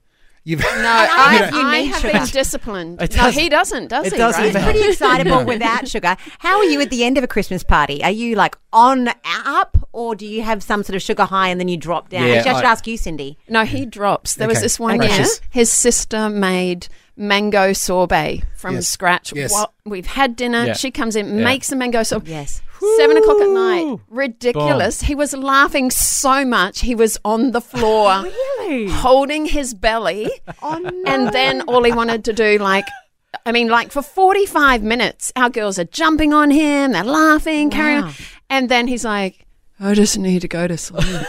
You've 0.49 0.61
No, 0.61 0.67
I, 0.77 1.51
You 1.53 1.61
I 1.61 1.81
need 1.81 1.87
have 1.89 2.01
sugar. 2.03 2.13
been 2.13 2.27
disciplined. 2.29 3.03
It 3.03 3.11
no, 3.17 3.23
doesn't- 3.25 3.43
he 3.43 3.49
doesn't, 3.49 3.89
does 3.89 4.07
it 4.07 4.13
he? 4.13 4.19
doesn't 4.19 4.43
right? 4.45 4.55
matter. 4.55 4.71
Pretty 4.73 4.89
excitable 4.93 5.45
without 5.45 5.89
sugar. 5.89 6.17
How 6.39 6.57
are 6.59 6.65
you 6.65 6.81
at 6.81 6.91
the 6.91 7.03
end 7.05 7.19
of 7.19 7.25
a 7.25 7.27
Christmas 7.27 7.65
party? 7.65 8.03
Are 8.05 8.11
you 8.13 8.37
like 8.37 8.57
on 8.73 9.09
up, 9.45 9.77
or 9.93 10.15
do 10.15 10.25
you 10.25 10.43
have 10.43 10.63
some 10.63 10.85
sort 10.85 10.95
of 10.95 11.03
sugar 11.03 11.25
high 11.25 11.49
and 11.49 11.59
then 11.59 11.67
you 11.67 11.77
drop 11.77 12.11
down? 12.11 12.29
Yeah, 12.29 12.35
Actually, 12.37 12.51
I 12.53 12.55
should 12.59 12.65
ask 12.65 12.87
you, 12.87 12.97
Cindy. 12.97 13.39
No, 13.49 13.65
he 13.65 13.85
drops. 13.87 14.37
There 14.37 14.47
was 14.49 14.61
this 14.61 14.79
one 14.79 14.99
Right. 14.99 15.11
year, 15.19 15.27
his 15.51 15.71
sister 15.73 16.31
made 16.31 16.87
mango 17.17 17.73
sorbet 17.73 18.43
from 18.55 18.75
Yes. 18.77 18.89
scratch. 18.89 19.33
Yes. 19.35 19.51
What- 19.53 19.73
we've 19.85 20.07
had 20.07 20.37
dinner. 20.37 20.67
Yeah. 20.67 20.73
She 20.75 20.91
comes 20.93 21.17
in, 21.17 21.39
Yeah. 21.39 21.45
makes 21.45 21.69
the 21.69 21.77
mango 21.77 22.03
sorbet. 22.05 22.31
Yes. 22.31 22.63
Seven 22.97 23.17
o'clock 23.17 23.41
at 23.41 23.51
night. 23.51 23.99
Ridiculous. 24.09 25.03
He 25.03 25.15
was 25.15 25.35
laughing 25.35 25.91
so 25.91 26.45
much, 26.45 26.81
he 26.81 26.95
was 26.95 27.19
on 27.25 27.51
the 27.53 27.61
floor. 27.61 28.25
Really? 28.67 28.89
Holding 28.89 29.47
his 29.47 29.75
belly. 29.75 30.29
Oh, 30.61 30.91
and 31.07 31.33
then 31.33 31.61
all 31.63 31.85
he 31.85 31.93
wanted 31.93 32.25
to 32.25 32.33
do, 32.33 32.59
like, 32.59 32.85
I 33.45 33.53
mean, 33.53 33.69
like 33.69 33.93
for 33.93 34.03
45 34.03 34.83
minutes, 34.83 35.33
our 35.37 35.51
girls 35.51 35.79
are 35.79 35.85
jumping 35.85 36.33
on 36.33 36.51
him, 36.51 36.91
they're 36.93 37.05
laughing, 37.05 37.71
carrying 37.71 38.03
on. 38.05 38.13
And 38.51 38.69
then 38.69 38.89
he's 38.89 39.05
like, 39.05 39.46
I 39.79 39.93
just 39.95 40.19
need 40.19 40.41
to 40.41 40.49
go 40.49 40.67
to 40.67 40.77
sleep. 40.79 41.05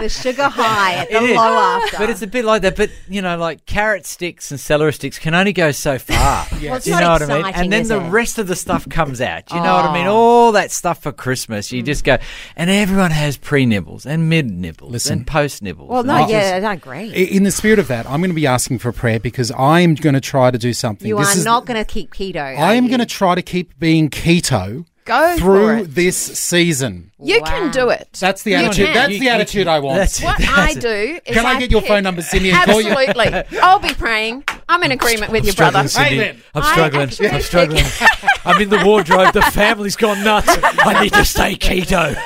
The 0.00 0.08
sugar 0.08 0.48
high 0.48 0.94
at 0.94 1.10
the 1.10 1.16
It 1.16 1.22
is. 1.30 1.36
low 1.36 1.58
after. 1.58 1.98
But 1.98 2.10
it's 2.10 2.22
a 2.22 2.26
bit 2.26 2.44
like 2.46 2.62
that. 2.62 2.76
But 2.76 2.90
you 3.08 3.20
know, 3.22 3.36
like 3.36 3.66
carrot 3.66 4.06
sticks 4.06 4.50
and 4.50 4.58
celery 4.58 4.92
sticks 4.92 5.18
can 5.18 5.34
only 5.34 5.52
go 5.52 5.70
so 5.70 5.98
far. 5.98 6.46
Well, 6.62 6.76
it's 6.76 6.86
you 6.86 6.92
not 6.92 7.00
know 7.02 7.10
what 7.10 7.22
I 7.22 7.26
mean? 7.26 7.36
exciting, 7.40 7.60
And 7.62 7.72
then 7.72 7.80
is 7.82 7.88
the 7.88 8.00
it? 8.00 8.08
rest 8.10 8.38
of 8.38 8.46
the 8.46 8.54
stuff 8.56 8.88
comes 8.88 9.20
out. 9.20 9.46
Do 9.46 9.56
you 9.56 9.60
know 9.62 9.74
what 9.74 9.84
I 9.84 9.92
mean? 9.94 10.06
Oh. 10.06 10.14
All 10.16 10.52
that 10.52 10.70
stuff 10.70 11.02
for 11.02 11.12
Christmas, 11.12 11.70
you 11.72 11.82
mm. 11.82 11.86
just 11.86 12.04
go, 12.04 12.18
and 12.56 12.70
everyone 12.70 13.10
has 13.10 13.36
pre 13.36 13.66
nibbles 13.66 14.06
and 14.06 14.28
mid 14.28 14.48
nibbles 14.50 14.92
Listen. 14.92 15.18
and 15.18 15.26
post 15.26 15.60
nibbles. 15.62 15.90
well, 15.90 16.04
no, 16.04 16.14
I 16.14 16.20
just- 16.22 16.30
yeah, 16.32 16.68
I 16.68 16.74
agree. 16.74 17.10
I- 17.12 17.28
In 17.36 17.42
the 17.42 17.50
spirit 17.50 17.78
of 17.80 17.88
that, 17.88 18.06
I'm 18.06 18.20
going 18.20 18.30
to 18.30 18.34
be 18.34 18.46
asking 18.46 18.78
for 18.78 18.88
a 18.90 18.92
prayer 18.92 19.18
because 19.20 19.50
I'm 19.58 19.94
going 19.94 20.14
to 20.14 20.20
try 20.20 20.50
to 20.50 20.58
do 20.58 20.72
something. 20.72 21.06
You 21.06 21.18
This 21.18 21.34
are 21.34 21.38
is- 21.40 21.44
not 21.44 21.66
going 21.66 21.78
to 21.78 21.84
keep 21.84 22.12
keto. 22.14 22.40
I 22.40 22.74
am 22.74 22.86
going 22.86 23.00
to 23.00 23.06
try 23.06 23.34
to 23.34 23.42
keep 23.42 23.78
being 23.78 24.08
keto 24.08 24.86
Go 25.04 25.36
through 25.38 25.86
this 25.86 26.16
season. 26.16 27.11
You 27.24 27.40
Wow. 27.40 27.46
can 27.46 27.70
do 27.70 27.88
it. 27.90 28.08
That's 28.20 28.42
the 28.42 28.50
You 28.52 28.56
attitude. 28.58 28.86
can. 28.86 28.94
That's 28.94 29.12
You- 29.12 29.18
the 29.20 29.24
you 29.26 29.30
attitude 29.30 29.66
I 29.68 29.78
want. 29.78 29.98
That's 29.98 30.20
it. 30.20 30.24
What 30.24 30.48
I 30.48 30.74
do 30.74 31.20
is 31.24 31.34
Can 31.36 31.46
I 31.46 31.58
get 31.58 31.70
your 31.70 31.82
phone 31.82 32.02
number, 32.02 32.22
Cindy, 32.22 32.50
and 32.50 32.64
call 32.64 32.80
you? 32.80 32.90
Absolutely. 32.92 33.58
I'll 33.62 33.78
be 33.78 33.94
praying. 33.94 34.44
I'm 34.68 34.82
in 34.82 34.92
agreement 34.92 35.30
with 35.32 35.44
your 35.44 35.54
brother. 35.54 35.86
Cindy. 35.88 36.38
I'm 36.54 36.62
struggling. 36.62 37.10
I'm 37.32 37.40
struggling. 37.40 37.84
I'm 38.44 38.60
in 38.60 38.68
the 38.70 38.82
wardrobe. 38.84 39.32
The 39.34 39.42
family's 39.42 39.96
gone 39.96 40.22
nuts. 40.24 40.48
I 40.48 41.02
need 41.02 41.12
to 41.12 41.24
stay 41.24 41.54
keto. 41.56 42.16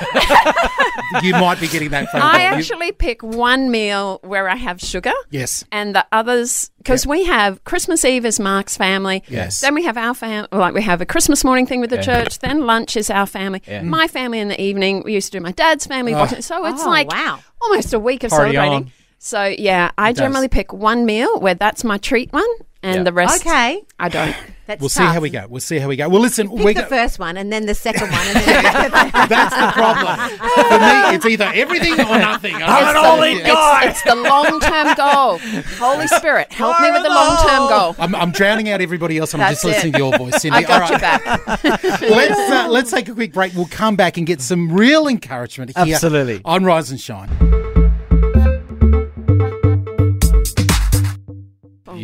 you 1.23 1.33
might 1.33 1.61
be 1.61 1.69
getting 1.69 1.91
that 1.91 2.11
phone 2.11 2.21
call. 2.21 2.31
I 2.31 2.39
You- 2.39 2.45
actually 2.57 2.93
pick 2.93 3.23
one 3.23 3.71
meal 3.71 4.21
where 4.23 4.49
I 4.49 4.57
have 4.57 4.81
sugar. 4.81 5.13
yes. 5.31 5.65
And 5.73 5.95
the 5.95 6.07
others, 6.13 6.71
because 6.79 7.07
we 7.07 7.25
have 7.25 7.63
Christmas 7.65 8.05
Eve 8.05 8.25
is 8.25 8.39
Mark's 8.41 8.77
family. 8.77 9.23
Yes. 9.29 9.61
Then 9.61 9.75
we 9.75 9.85
have 9.85 9.97
our 9.97 10.15
family, 10.15 10.49
like 10.53 10.73
we 10.75 10.83
have 10.83 11.01
a 11.01 11.07
Christmas 11.07 11.45
morning 11.45 11.67
thing 11.67 11.81
with 11.81 11.91
the 11.91 11.97
Yeah. 11.97 12.03
church. 12.03 12.39
Then 12.39 12.67
lunch 12.67 12.97
is 12.97 13.11
our 13.11 13.27
family. 13.27 13.63
Yeah. 13.67 13.83
My 13.83 14.07
family 14.09 14.39
in 14.39 14.49
the 14.49 14.61
evening. 14.61 14.86
We 14.95 15.13
used 15.15 15.33
to 15.33 15.39
do 15.39 15.43
my 15.43 15.53
dad's 15.53 15.87
family. 15.87 16.13
Boxing- 16.13 16.43
So 16.43 16.65
it's 16.67 16.83
Oh, 16.85 16.89
like 16.89 17.11
wow. 17.11 17.41
almost 17.63 17.93
a 17.93 17.99
week 17.99 18.25
of 18.25 18.31
Party 18.31 18.55
celebrating. 18.55 18.87
on. 18.87 18.93
So 19.19 19.45
yeah, 19.45 19.91
I 19.99 20.13
does. 20.13 20.19
generally 20.19 20.49
pick 20.49 20.73
one 20.73 21.05
meal 21.07 21.41
where 21.41 21.55
that's 21.55 21.83
my 21.85 21.99
treat 21.99 22.33
one, 22.33 22.49
and 22.83 22.97
Yeah. 22.97 23.03
the 23.03 23.13
rest 23.13 23.45
Okay. 23.47 23.83
I 23.99 24.09
don't. 24.09 24.35
That's 24.67 24.81
We'll 24.81 24.89
see 24.89 25.05
how 25.05 25.21
we 25.21 25.31
go. 25.31 25.47
We'll 25.49 25.61
see 25.61 25.79
how 25.79 25.87
we 25.87 25.95
go. 25.95 26.09
Well, 26.09 26.21
listen, 26.21 26.49
Pick 26.49 26.59
we 26.65 26.75
the 26.75 26.83
go- 26.83 26.89
first 26.89 27.21
one 27.21 27.37
and 27.37 27.53
then 27.53 27.67
the 27.67 27.75
second 27.75 28.11
one. 28.11 28.21
And 28.27 28.37
then 28.37 28.73
that's 29.29 29.55
the 29.55 29.71
problem. 29.73 30.17
For 30.39 30.79
me, 30.79 31.15
it's 31.15 31.25
either 31.25 31.51
everything 31.55 31.93
or 31.95 32.19
nothing. 32.19 32.57
I'm 32.57 32.89
an 32.89 32.97
all-in 32.97 33.45
guy. 33.45 33.91
It's 33.91 34.03
the 34.03 34.17
long 34.17 34.59
term 34.61 34.95
goal. 34.97 35.39
Holy 35.79 36.09
Spirit, 36.09 36.53
help 36.53 36.81
me 36.81 36.91
with 36.91 37.03
the 37.05 37.09
long 37.09 37.37
term 37.47 37.69
goal. 37.69 37.95
I'm, 37.99 38.15
I'm 38.17 38.33
drowning 38.33 38.69
out 38.71 38.81
everybody 38.81 39.19
else. 39.19 39.35
And 39.35 39.43
I'm 39.43 39.51
That's 39.51 39.63
just 39.63 39.73
listening 39.77 39.93
to 39.93 39.99
your 39.99 40.19
voice, 40.19 40.37
Cindy. 40.43 40.59
I 40.59 40.63
got 40.63 40.83
All 40.83 40.91
you 40.93 40.99
back. 40.99 41.47
let's 42.03 42.51
uh, 42.53 42.67
let's 42.69 42.91
take 42.91 43.09
a 43.09 43.15
quick 43.15 43.33
break. 43.33 43.55
We'll 43.55 43.67
come 43.67 43.95
back 43.95 44.17
and 44.17 44.27
get 44.27 44.41
some 44.41 44.73
real 44.73 45.07
encouragement 45.07 45.77
here 45.79 45.95
Absolutely. 45.95 46.41
on 46.45 46.65
Rise 46.65 46.91
and 46.91 47.01
Shine. 47.01 47.29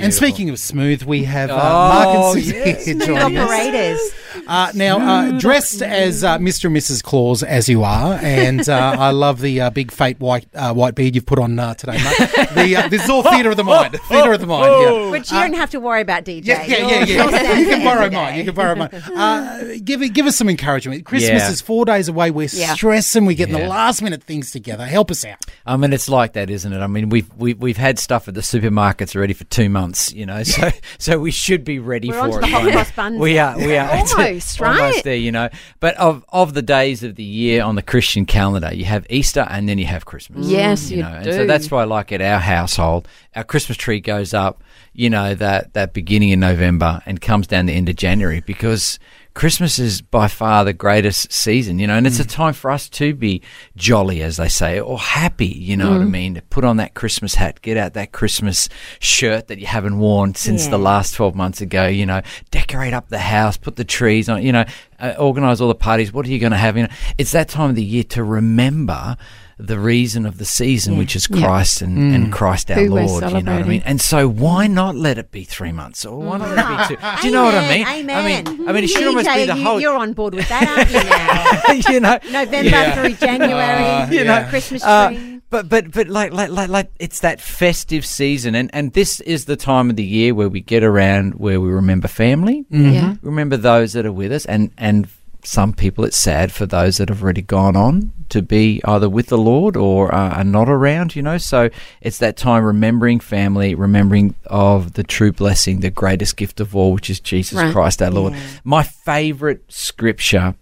And 0.02 0.12
speaking 0.14 0.50
of 0.50 0.59
smooth, 0.59 1.02
we 1.04 1.25
have 1.25 1.50
uh, 1.50 1.56
Mark 1.56 2.09
Oh, 2.09 2.32
and 2.35 2.42
Susie 2.42 2.56
yes. 2.56 2.85
here 2.85 2.94
Smooth 2.97 3.06
joining 3.09 3.38
us. 3.38 3.44
operators. 3.44 4.00
Uh, 4.46 4.72
now, 4.75 4.99
uh, 4.99 5.38
dressed 5.38 5.82
as 5.82 6.25
uh, 6.25 6.38
Mr. 6.38 6.64
and 6.66 6.76
Mrs. 6.76 7.02
Claus, 7.02 7.42
as 7.42 7.68
you 7.68 7.82
are, 7.84 8.18
and 8.22 8.68
uh, 8.68 8.96
I 8.99 9.11
love 9.11 9.40
the 9.40 9.61
uh, 9.61 9.70
big 9.70 9.90
fake 9.92 10.18
white 10.18 10.46
uh, 10.54 10.72
white 10.75 10.94
beard 10.94 11.14
you've 11.14 11.26
put 11.26 11.38
on 11.38 11.58
uh, 11.58 11.75
today, 11.75 11.92
mate. 11.92 12.49
The, 12.54 12.76
uh, 12.76 12.88
this 12.88 13.04
is 13.04 13.11
all 13.11 13.22
theatre 13.22 13.50
of 13.50 13.56
the 13.56 13.64
mind. 13.64 13.99
Theatre 14.08 14.32
of 14.32 14.40
the 14.40 14.46
mind, 14.46 14.64
yeah. 14.82 15.11
Which 15.11 15.30
you 15.30 15.38
don't 15.38 15.54
have 15.54 15.70
to 15.70 15.80
worry 15.80 16.00
about, 16.02 16.25
DJ. 16.25 16.44
Yeah, 16.46 16.64
yeah, 16.64 16.76
You're- 16.78 16.90
yeah, 16.90 17.04
you're 17.25 17.30
yeah. 17.30 17.58
You 17.58 17.66
can 17.66 17.84
borrow 17.84 18.11
mine. 18.11 18.38
You 18.38 18.44
can 18.44 18.54
borrow 18.54 18.75
mine. 18.75 18.90
Uh, 18.92 19.75
give 19.84 20.02
it, 20.02 20.11
give 20.11 20.26
us 20.26 20.37
some 20.37 20.49
encouragement. 20.49 21.04
Christmas 21.04 21.42
Yeah. 21.42 21.50
is 21.50 21.61
four 21.61 21.84
days 21.84 22.08
away. 22.08 22.30
We're 22.30 22.49
Yeah. 22.52 22.75
stressing. 22.75 23.25
We're 23.26 23.37
getting 23.37 23.54
the 23.54 23.66
last 23.68 24.02
minute 24.02 24.22
things 24.25 24.50
together. 24.50 24.87
Help 24.87 25.11
us 25.11 25.25
out. 25.25 25.44
I 25.64 25.76
mean, 25.76 25.92
it's 25.92 26.08
like 26.08 26.32
that, 26.34 26.50
isn't 26.50 26.72
it? 26.72 26.80
I 26.80 26.87
mean, 26.88 27.08
we've 27.08 27.30
we've, 27.37 27.58
we've 27.58 27.76
had 27.76 27.99
stuff 27.99 28.28
at 28.28 28.34
the 28.34 28.40
supermarkets 28.40 29.14
already 29.16 29.34
for 29.34 29.44
two 29.44 29.68
months, 29.68 30.12
you 30.12 30.26
know. 30.26 30.42
So 30.42 30.70
so 30.99 31.18
we 31.18 31.30
should 31.30 31.64
be 31.64 31.78
ready 31.78 32.08
We're 32.11 32.20
for 32.30 32.38
it. 32.38 32.40
the 32.42 32.46
hot 32.49 32.62
by 32.62 32.66
now. 32.68 32.72
cross 32.72 32.90
buns 32.92 33.18
We 33.18 33.38
are. 33.38 33.56
We 33.56 33.76
are 33.76 33.88
It's 33.99 34.14
Almost, 34.33 34.61
right? 34.61 34.81
Almost 34.81 35.05
there, 35.05 35.17
you 35.17 35.33
know. 35.33 35.49
But 35.81 35.97
of 35.97 36.25
of 36.31 36.55
the 36.55 36.62
days 36.62 37.03
of 37.03 37.17
the 37.17 37.25
year 37.25 37.62
on 37.62 37.75
the 37.75 37.83
Christian 37.83 38.27
calendar, 38.27 38.73
you 38.75 38.85
have 38.85 39.07
Easter 39.11 39.47
and 39.49 39.69
then 39.69 39.79
you 39.79 39.87
have 39.87 40.05
Christmas. 40.05 40.47
Mm. 40.47 40.51
Yes, 40.51 40.91
you 40.91 41.03
know. 41.03 41.09
And 41.09 41.25
so 41.25 41.47
that's 41.47 41.71
why, 41.71 41.85
like 41.85 42.12
at 42.12 42.21
our 42.21 42.41
household, 42.41 43.09
our 43.35 43.45
Christmas 43.45 43.77
tree 43.77 44.01
goes 44.01 44.35
up, 44.35 44.62
you 44.93 45.11
know, 45.11 45.35
that 45.35 45.75
that 45.75 45.93
beginning 45.93 46.31
in 46.31 46.41
November 46.41 47.03
and 47.07 47.21
comes 47.21 47.47
down 47.47 47.67
the 47.67 47.75
end 47.75 47.89
of 47.89 47.97
January 47.97 48.41
because. 48.41 48.99
Christmas 49.35 49.79
is 49.79 50.03
by 50.03 50.29
far 50.29 50.65
the 50.65 50.75
greatest 50.75 51.33
season, 51.33 51.79
you 51.79 51.87
know, 51.87 51.97
and 51.97 52.07
it's 52.07 52.21
a 52.21 52.25
time 52.25 52.53
for 52.53 52.71
us 52.71 52.89
to 52.91 53.15
be 53.15 53.41
jolly, 53.77 54.23
as 54.23 54.37
they 54.37 54.49
say, 54.49 54.79
or 54.79 54.99
happy, 54.99 55.47
you 55.47 55.77
know 55.77 55.91
what 55.91 56.03
I 56.03 56.05
mean? 56.05 56.35
To 56.35 56.43
put 56.43 56.65
on 56.65 56.77
that 56.77 56.95
Christmas 56.95 57.35
hat, 57.35 57.62
get 57.62 57.77
out 57.77 57.95
that 57.95 58.12
Christmas 58.12 58.69
shirt 59.01 59.49
that 59.49 59.59
you 59.59 59.67
haven't 59.67 59.99
worn 59.99 60.35
since 60.35 60.67
the 60.67 60.79
last 60.79 61.15
12 61.15 61.35
months 61.35 61.61
ago, 61.62 61.87
you 61.87 62.05
know, 62.05 62.21
decorate 62.51 62.93
up 62.93 63.09
the 63.09 63.19
house, 63.19 63.57
put 63.57 63.77
the 63.77 63.85
trees 63.85 64.29
on, 64.29 64.43
you 64.43 64.53
know, 64.53 64.65
uh, 65.01 65.15
organize 65.19 65.61
all 65.61 65.69
the 65.69 65.75
parties. 65.75 66.12
What 66.12 66.27
are 66.27 66.31
you 66.31 66.39
going 66.39 66.53
to 66.53 66.59
have? 66.59 66.77
You 66.77 66.85
know, 66.85 66.95
it's 67.17 67.33
that 67.33 67.49
time 67.49 67.71
of 67.71 67.77
the 67.77 67.85
year 67.85 68.05
to 68.05 68.23
remember 68.23 69.17
the 69.66 69.78
reason 69.78 70.26
of 70.26 70.38
the 70.38 70.45
season, 70.45 70.97
which 70.99 71.14
is 71.16 71.26
Christ 71.26 71.83
and, 71.83 71.97
Mm. 71.97 72.14
and 72.14 72.33
Christ 72.33 72.71
our 72.71 72.78
Who 72.81 72.95
Lord. 72.95 73.23
You 73.33 73.42
know 73.42 73.54
what 73.54 73.62
I 73.64 73.69
mean? 73.69 73.83
And 73.85 74.00
so 74.00 74.28
why 74.28 74.66
not 74.66 74.97
let 74.97 75.19
it 75.19 75.31
be 75.31 75.45
three 75.45 75.73
months 75.73 76.04
or 76.04 76.19
why 76.19 76.38
not 76.38 76.50
let 76.57 76.59
it 76.71 76.88
be 76.88 76.97
two? 76.97 77.21
Do 77.21 77.26
you 77.28 77.33
know 77.33 77.45
what 77.45 77.54
I 77.54 77.69
mean? 77.69 77.87
Amen, 77.87 78.16
I 78.16 78.26
mean, 78.26 78.47
amen. 78.49 78.69
I 78.69 78.73
mean, 78.73 78.85
it 78.85 78.90
should 78.90 79.07
almost 79.07 79.28
be 79.33 79.45
the 79.47 79.57
you, 79.57 79.62
whole. 79.64 79.81
You're 79.81 79.97
on 79.97 80.12
board 80.14 80.35
with 80.35 80.49
that, 80.49 80.66
aren't 80.69 80.90
you 80.90 81.90
now? 81.92 81.92
you 81.92 82.00
know, 82.00 82.19
November 82.40 82.69
Yeah. 82.71 82.95
through 82.95 83.14
January, 83.14 83.85
Uh, 83.85 84.11
you 84.11 84.19
yeah. 84.19 84.42
know, 84.42 84.49
Christmas 84.49 84.83
uh, 84.85 85.12
but 85.50 85.69
but 85.69 85.90
but 85.92 86.09
like 86.09 86.33
like 86.33 86.49
like 86.50 86.69
like 86.71 86.90
it's 86.99 87.21
that 87.21 87.40
festive 87.40 88.07
season, 88.07 88.54
and 88.54 88.71
and 88.73 88.92
this 88.95 89.21
is 89.21 89.45
the 89.45 89.57
time 89.57 89.90
of 89.90 89.97
the 89.97 90.04
year 90.04 90.35
where 90.35 90.49
we 90.49 90.61
get 90.61 90.83
around 90.83 91.35
where 91.35 91.61
we 91.61 91.69
remember 91.69 92.09
family, 92.09 92.64
Yeah. 92.71 93.16
remember 93.23 93.57
those 93.59 93.92
that 93.92 94.07
are 94.07 94.12
with 94.12 94.33
us, 94.33 94.47
and 94.47 94.71
and 94.78 95.09
some 95.44 95.72
people 95.72 96.04
it's 96.04 96.16
sad 96.16 96.52
for 96.52 96.66
those 96.66 96.99
that 96.99 97.08
have 97.08 97.22
already 97.22 97.42
gone 97.42 97.75
on 97.76 98.12
to 98.28 98.42
be 98.42 98.80
either 98.84 99.08
with 99.08 99.26
the 99.26 99.37
Lord 99.38 99.76
or 99.76 100.14
uh, 100.14 100.37
are 100.37 100.44
not 100.44 100.68
around. 100.68 101.16
You 101.16 101.22
know, 101.22 101.38
so 101.38 101.68
it's 102.00 102.18
that 102.18 102.37
time 102.37 102.64
remembering 102.64 103.20
family, 103.20 103.75
remembering 103.75 104.34
of 104.46 104.94
the 104.94 105.02
true 105.02 105.32
blessing, 105.32 105.80
the 105.80 105.90
greatest 105.90 106.37
gift 106.37 106.61
of 106.61 106.75
all, 106.76 106.92
which 106.92 107.11
is 107.11 107.20
Jesus 107.20 107.58
Right. 107.58 107.72
Christ 107.72 108.00
our 108.00 108.11
Lord. 108.11 108.32
Yeah. 108.34 108.40
My 108.64 108.82
favorite 108.82 109.64
scripture 109.68 110.54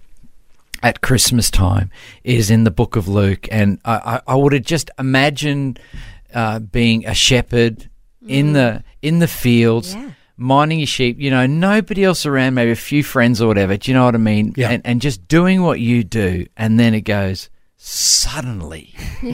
at 0.82 1.02
Christmas 1.02 1.50
time 1.50 1.90
is 2.24 2.50
in 2.50 2.64
the 2.64 2.70
book 2.70 2.96
of 2.96 3.06
Luke, 3.06 3.46
and 3.50 3.78
I, 3.84 3.94
I, 4.26 4.32
I 4.32 4.34
would 4.34 4.52
have 4.54 4.62
just 4.64 4.90
imagined 4.98 5.78
uh, 6.32 6.58
being 6.58 7.06
a 7.06 7.14
shepherd 7.14 7.90
in 8.26 8.54
the 8.54 8.82
in 9.02 9.18
the 9.18 9.28
fields. 9.28 9.94
Yeah. 9.94 10.10
Minding 10.42 10.78
your 10.80 10.86
sheep, 10.86 11.20
you 11.20 11.30
know, 11.30 11.44
nobody 11.46 12.02
else 12.02 12.24
around, 12.24 12.54
maybe 12.54 12.70
a 12.70 12.76
few 12.76 13.04
friends 13.04 13.42
or 13.42 13.46
whatever. 13.48 13.76
Do 13.76 13.90
you 13.90 13.94
know 13.94 14.06
what 14.06 14.14
I 14.14 14.18
mean? 14.18 14.54
Yeah. 14.56 14.70
And, 14.70 14.82
and 14.86 15.00
just 15.02 15.28
doing 15.28 15.62
what 15.62 15.80
you 15.80 16.02
do, 16.02 16.46
and 16.56 16.80
then 16.80 16.94
it 16.94 17.02
goes 17.02 17.50
suddenly. 17.76 18.94
you 19.22 19.32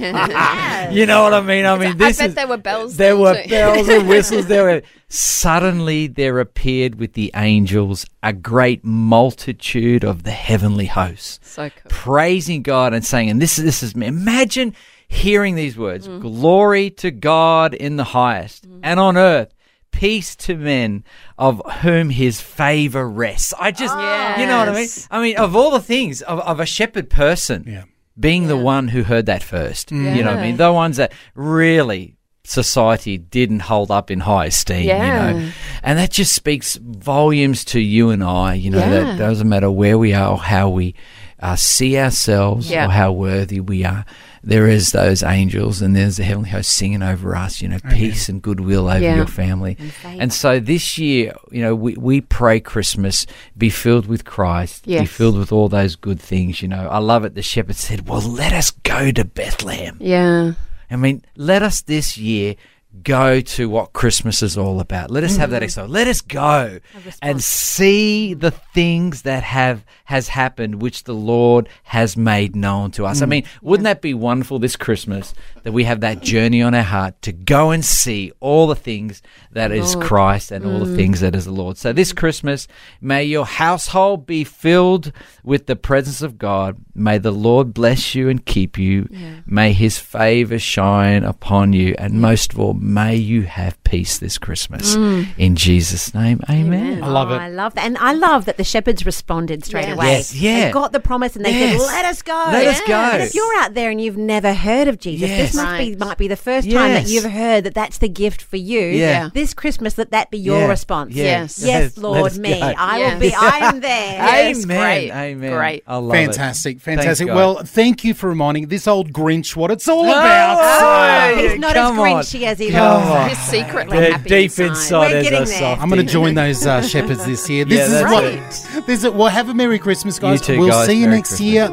know 1.06 1.22
what 1.24 1.34
I 1.34 1.40
mean? 1.44 1.66
I 1.66 1.76
mean, 1.78 1.88
I 1.90 1.94
this 1.94 2.18
bet 2.18 2.28
is, 2.30 2.34
there 2.34 2.46
were 2.46 2.56
bells 2.56 2.96
There 2.96 3.14
then 3.14 3.20
were 3.20 3.42
too. 3.42 3.48
bells 3.50 3.88
and 3.88 4.08
whistles. 4.08 4.46
There 4.56 4.64
were 4.64 4.82
suddenly 5.08 6.06
there 6.06 6.38
appeared 6.40 6.96
with 6.96 7.12
the 7.14 7.30
angels 7.34 8.06
a 8.22 8.32
great 8.32 8.84
multitude 8.84 10.04
of 10.04 10.22
the 10.22 10.30
heavenly 10.30 10.86
hosts 10.86 11.38
So 11.42 11.70
cool. 11.70 11.82
praising 11.88 12.62
God 12.62 12.94
and 12.94 13.04
saying, 13.04 13.30
and 13.30 13.40
this 13.42 13.58
is 13.58 13.64
this 13.64 13.82
is 13.82 13.94
imagine 13.94 14.74
hearing 15.08 15.54
these 15.54 15.76
words: 15.76 16.08
Mm. 16.08 16.20
"Glory 16.20 16.90
to 16.90 17.10
God 17.10 17.74
in 17.74 17.96
the 17.96 18.04
highest, 18.04 18.66
and 18.82 18.98
on 19.00 19.16
earth." 19.16 19.52
Peace 19.90 20.36
to 20.36 20.56
men 20.56 21.04
of 21.38 21.62
whom 21.80 22.10
his 22.10 22.40
favor 22.40 23.08
rests. 23.08 23.54
I 23.58 23.70
just, 23.70 23.94
you 24.38 24.46
know 24.46 24.58
what 24.58 24.68
I 24.68 24.74
mean? 24.74 24.88
I 25.10 25.22
mean, 25.22 25.36
of 25.38 25.56
all 25.56 25.70
the 25.70 25.80
things, 25.80 26.20
of, 26.22 26.38
of 26.40 26.60
a 26.60 26.66
shepherd 26.66 27.08
person 27.08 27.64
Yeah. 27.66 27.84
being 28.18 28.46
the 28.46 28.58
one 28.58 28.88
who 28.88 29.04
heard 29.04 29.26
that 29.26 29.42
first. 29.42 29.90
You 29.90 30.22
know 30.22 30.30
what 30.32 30.38
I 30.40 30.42
mean? 30.42 30.56
The 30.58 30.70
ones 30.72 30.98
that 30.98 31.12
really 31.34 32.16
society 32.44 33.18
didn't 33.18 33.60
hold 33.60 33.90
up 33.90 34.10
in 34.10 34.20
high 34.20 34.46
esteem, 34.46 34.82
you 34.82 34.88
know. 34.88 35.50
And 35.82 35.98
that 35.98 36.10
just 36.10 36.32
speaks 36.34 36.76
volumes 36.76 37.64
to 37.66 37.80
you 37.80 38.10
and 38.10 38.22
I, 38.22 38.54
you 38.54 38.70
know, 38.70 38.78
Yeah. 38.78 38.90
that 38.90 39.18
doesn't 39.18 39.48
matter 39.48 39.70
where 39.70 39.96
we 39.98 40.12
are 40.12 40.32
or 40.32 40.38
how 40.38 40.68
we 40.68 40.94
uh, 41.40 41.56
see 41.56 41.98
ourselves 41.98 42.70
Yeah. 42.70 42.86
or 42.86 42.90
how 42.90 43.12
worthy 43.12 43.60
we 43.60 43.84
are. 43.84 44.04
There 44.42 44.68
is 44.68 44.92
those 44.92 45.22
angels 45.22 45.82
and 45.82 45.96
there's 45.96 46.16
the 46.18 46.24
heavenly 46.24 46.50
host 46.50 46.70
singing 46.70 47.02
over 47.02 47.34
us, 47.34 47.60
you 47.60 47.68
know, 47.68 47.78
peace 47.90 48.28
and 48.28 48.40
goodwill 48.40 48.88
over 48.88 49.00
Yeah. 49.00 49.16
your 49.16 49.26
family. 49.26 49.76
And 50.04 50.32
so 50.32 50.60
this 50.60 50.98
year, 50.98 51.34
you 51.50 51.62
know, 51.62 51.74
we, 51.74 51.94
we 51.94 52.20
pray 52.20 52.60
Christmas 52.60 53.26
be 53.56 53.70
filled 53.70 54.06
with 54.06 54.24
Christ, 54.24 54.86
be 54.86 55.06
filled 55.06 55.38
with 55.38 55.52
all 55.52 55.68
those 55.68 55.96
good 55.96 56.20
things, 56.20 56.62
you 56.62 56.68
know. 56.68 56.88
I 56.88 56.98
love 56.98 57.24
it. 57.24 57.34
The 57.34 57.42
shepherd 57.42 57.76
said, 57.76 58.08
Well, 58.08 58.20
let 58.20 58.52
us 58.52 58.70
go 58.70 59.10
to 59.10 59.24
Bethlehem. 59.24 59.96
Yeah. 60.00 60.52
I 60.90 60.96
mean, 60.96 61.24
let 61.36 61.62
us 61.62 61.80
this 61.80 62.16
year 62.16 62.54
go 63.02 63.40
to 63.40 63.68
what 63.68 63.92
Christmas 63.92 64.42
is 64.42 64.56
all 64.56 64.80
about. 64.80 65.10
Let 65.10 65.24
us 65.24 65.36
have 65.36 65.50
that 65.50 65.62
excitement. 65.62 65.92
Let 65.92 66.08
us 66.08 66.20
go 66.20 66.78
and 67.22 67.42
see 67.42 68.34
the 68.34 68.50
things 68.50 69.22
that 69.22 69.42
have 69.42 69.84
has 70.04 70.28
happened 70.28 70.80
which 70.80 71.04
the 71.04 71.14
Lord 71.14 71.68
has 71.84 72.16
made 72.16 72.54
known 72.54 72.92
to 72.92 73.04
us. 73.06 73.22
I 73.22 73.26
mean, 73.26 73.44
wouldn't 73.60 73.84
that 73.84 74.00
be 74.00 74.14
wonderful 74.14 74.58
this 74.58 74.76
Christmas 74.76 75.34
that 75.64 75.72
we 75.72 75.84
have 75.84 76.00
that 76.00 76.22
journey 76.22 76.62
on 76.62 76.74
our 76.74 76.82
heart 76.82 77.20
to 77.22 77.32
go 77.32 77.70
and 77.72 77.84
see 77.84 78.32
all 78.40 78.68
the 78.68 78.76
things 78.76 79.20
that 79.50 79.72
is 79.72 79.96
Christ 79.96 80.52
and 80.52 80.64
all 80.64 80.84
the 80.84 80.96
things 80.96 81.20
that 81.20 81.34
is 81.34 81.46
the 81.46 81.50
Lord. 81.50 81.76
So 81.76 81.92
this 81.92 82.12
Christmas, 82.12 82.68
may 83.00 83.24
your 83.24 83.46
household 83.46 84.26
be 84.26 84.44
filled 84.44 85.12
with 85.42 85.66
the 85.66 85.76
presence 85.76 86.22
of 86.22 86.38
God. 86.38 86.76
May 86.94 87.18
the 87.18 87.32
Lord 87.32 87.74
bless 87.74 88.14
you 88.14 88.28
and 88.28 88.44
keep 88.44 88.78
you. 88.78 89.08
May 89.44 89.72
his 89.72 89.98
favor 89.98 90.58
shine 90.58 91.24
upon 91.24 91.72
you. 91.72 91.94
And 91.98 92.20
most 92.20 92.52
of 92.52 92.60
all, 92.60 92.74
may 92.86 93.16
you 93.16 93.42
have 93.42 93.82
peace 93.82 94.18
this 94.18 94.38
Christmas. 94.38 94.96
Mm. 94.96 95.26
In 95.36 95.56
Jesus' 95.56 96.14
name, 96.14 96.40
amen. 96.48 97.02
I 97.02 97.08
oh, 97.08 97.12
love 97.12 97.30
Oh, 97.30 97.34
it. 97.34 97.38
I 97.38 97.48
love 97.48 97.74
that. 97.74 97.84
And 97.84 97.98
I 97.98 98.12
love 98.12 98.44
that 98.44 98.56
the 98.56 98.64
shepherds 98.64 99.04
responded 99.04 99.64
straight 99.64 99.86
Yes. 99.88 99.96
away. 99.96 100.06
Yes, 100.12 100.34
yeah. 100.34 100.66
They 100.66 100.70
got 100.72 100.92
the 100.92 101.00
promise 101.00 101.34
and 101.36 101.44
they 101.44 101.50
Yes. 101.52 101.80
said, 101.80 101.86
let 101.92 102.04
us 102.04 102.22
go. 102.22 102.32
Let 102.52 102.66
us 102.68 102.80
go. 102.86 102.94
And 102.94 103.22
if 103.24 103.34
you're 103.34 103.56
out 103.58 103.74
there 103.74 103.90
and 103.90 104.00
you've 104.00 104.16
never 104.16 104.54
heard 104.54 104.86
of 104.86 105.00
Jesus, 105.00 105.28
Yes. 105.28 105.52
this 105.52 105.62
must 105.62 105.78
be, 105.78 105.96
might 105.96 106.16
be 106.18 106.28
the 106.28 106.36
first 106.36 106.70
time 106.70 106.92
that 106.92 107.08
you've 107.08 107.24
heard 107.30 107.64
that 107.64 107.74
that's 107.74 107.98
the 107.98 108.08
gift 108.08 108.40
for 108.42 108.56
you. 108.56 108.80
Yeah. 108.80 109.30
This 109.34 109.52
Christmas, 109.52 109.98
let 109.98 110.12
that 110.12 110.30
be 110.30 110.38
your 110.38 110.60
Yeah. 110.60 110.66
response. 110.68 111.12
Yeah. 111.14 111.24
Yes. 111.24 111.62
Yes, 111.64 111.98
Lord, 111.98 112.36
me. 112.38 112.58
go. 112.60 112.72
I 112.78 112.98
Yeah. 113.00 113.12
will 113.14 113.20
be, 113.20 113.34
I 113.38 113.58
am 113.68 113.80
there. 113.80 114.22
Amen. 114.52 114.62
great. 114.66 115.10
Amen. 115.10 115.52
Great. 115.52 115.82
I 115.88 115.96
love 115.96 116.12
Fantastic, 116.12 116.76
it. 116.76 116.82
fantastic. 116.82 117.26
Thank 117.26 117.28
God. 117.30 117.36
Well, 117.36 117.64
thank 117.64 118.04
you 118.04 118.14
for 118.14 118.28
reminding 118.28 118.68
this 118.68 118.86
old 118.86 119.12
Grinch 119.12 119.56
what 119.56 119.70
it's 119.72 119.88
all 119.88 120.06
Oh, 120.06 120.10
about. 120.10 120.58
oh, 120.60 121.34
oh 121.36 121.48
He's 121.48 121.58
not 121.58 121.74
come 121.74 121.94
as 121.94 121.98
on. 121.98 122.06
grinchy 122.06 122.42
as 122.46 122.58
he 122.58 122.75
Come 122.76 122.94
looks. 123.02 123.10
on. 123.10 123.28
He's 123.28 123.38
secretly 123.38 123.98
They're 123.98 124.12
happy 124.12 124.28
deep 124.28 124.42
inside. 124.50 124.66
inside 124.66 124.98
We're 125.12 125.16
as 125.18 125.22
getting 125.24 125.42
a 125.42 125.44
there. 125.44 125.58
softie. 125.58 125.82
I'm 125.82 125.88
going 125.90 126.06
to 126.06 126.12
join 126.12 126.34
those 126.34 126.66
uh, 126.66 126.82
shepherds 126.82 127.24
this 127.26 127.48
year. 127.50 127.64
This 127.68 127.78
Yeah, 127.78 127.84
is 127.84 127.90
that's 127.92 128.12
what. 128.12 128.24
it. 128.24 128.86
This 128.86 129.04
is 129.04 129.10
well. 129.10 129.28
Have 129.28 129.48
a 129.48 129.54
merry 129.54 129.78
Christmas, 129.78 130.18
guys. 130.18 130.40
too, 130.40 130.58
we'll 130.58 130.68
guys. 130.70 130.86
see 130.86 130.94
you 131.00 131.06
Merry 131.06 131.16
next 131.16 131.30
Christmas. 131.30 131.40
year. 131.48 131.72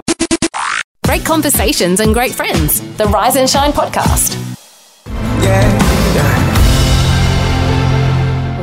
Great 1.05 1.25
conversations 1.25 1.99
and 1.99 2.13
great 2.13 2.33
friends. 2.33 2.79
The 2.97 3.05
Rise 3.05 3.35
and 3.35 3.49
Shine 3.49 3.71
podcast. 3.73 4.39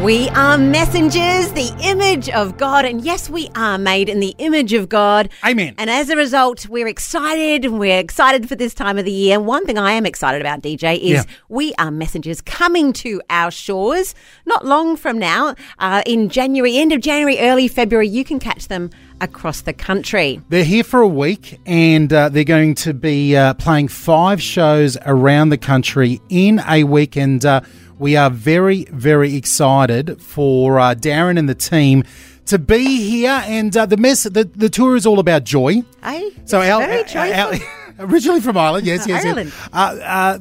We 0.03 0.31
are 0.31 0.57
messengers, 0.57 1.53
the 1.53 1.71
image 1.85 2.31
of 2.31 2.57
God. 2.57 2.87
And 2.87 3.05
yes, 3.05 3.29
we 3.29 3.51
are 3.55 3.77
made 3.77 4.09
in 4.09 4.21
the 4.21 4.35
image 4.39 4.73
of 4.73 4.89
God. 4.89 5.29
Amen. 5.45 5.75
And 5.77 5.91
as 5.91 6.09
a 6.09 6.17
result, 6.17 6.67
we're 6.69 6.87
excited 6.89 7.67
we're 7.67 7.99
excited 7.99 8.49
for 8.49 8.55
this 8.57 8.73
time 8.73 8.97
of 8.97 9.05
the 9.05 9.13
year. 9.13 9.37
And 9.37 9.47
one 9.47 9.67
thing 9.67 9.77
I 9.77 9.93
am 9.93 10.07
excited 10.07 10.41
about, 10.41 10.63
DJ, 10.63 10.97
is 10.97 11.11
Yeah. 11.11 11.23
we 11.51 11.75
are 11.79 11.91
messengers 11.91 12.41
coming 12.41 12.95
to 12.95 13.21
our 13.29 13.51
shores 13.51 14.15
not 14.47 14.65
long 14.65 14.97
from 14.97 15.19
now. 15.19 15.55
Uh, 15.79 16.03
in 16.07 16.31
January, 16.31 16.79
end 16.79 16.93
of 16.93 17.01
January, 17.03 17.39
early 17.39 17.69
February, 17.69 18.09
you 18.09 18.25
can 18.25 18.39
catch 18.39 18.69
them 18.69 18.89
across 19.21 19.61
the 19.61 19.75
country. 19.75 20.41
They're 20.49 20.65
here 20.65 20.83
for 20.85 21.01
a 21.03 21.09
week 21.09 21.61
and 21.67 22.11
uh, 22.11 22.31
they're 22.31 22.45
going 22.45 22.75
to 22.77 22.95
be 22.95 23.37
uh, 23.37 23.53
playing 23.55 23.89
five 23.89 24.41
shows 24.41 24.97
around 25.05 25.51
the 25.51 25.59
country 25.59 26.23
in 26.31 26.63
a 26.67 26.85
week. 26.85 27.17
And 27.19 27.45
uh, 27.45 27.61
we 28.01 28.17
are 28.17 28.31
very, 28.31 28.85
very 28.91 29.37
excited 29.37 30.21
for 30.21 30.81
uh, 30.81 30.95
Darren 30.95 31.39
and 31.39 31.49
the 31.49 31.55
team 31.55 32.03
to 32.47 32.59
be 32.59 32.85
here. 33.09 33.43
And 33.47 33.77
uh, 33.77 33.87
the 33.87 33.97
mess, 33.97 34.25
the, 34.25 34.45
the 34.45 34.69
tour 34.69 34.97
is 34.97 35.07
all 35.07 35.19
about 35.21 35.45
joy. 35.45 35.83
Hey, 36.03 36.31
So 36.47 36.61
our, 36.61 36.81
very 36.87 37.05
our- 37.15 37.53
our- 37.55 37.61
originally 38.01 38.41
from 38.41 38.57
Ireland, 38.57 38.87
yes, 38.87 39.07
yes, 39.07 39.25
Ireland. 39.25 39.53
yes. 39.55 39.69
Uh, 39.73 39.77
uh, 40.03 40.39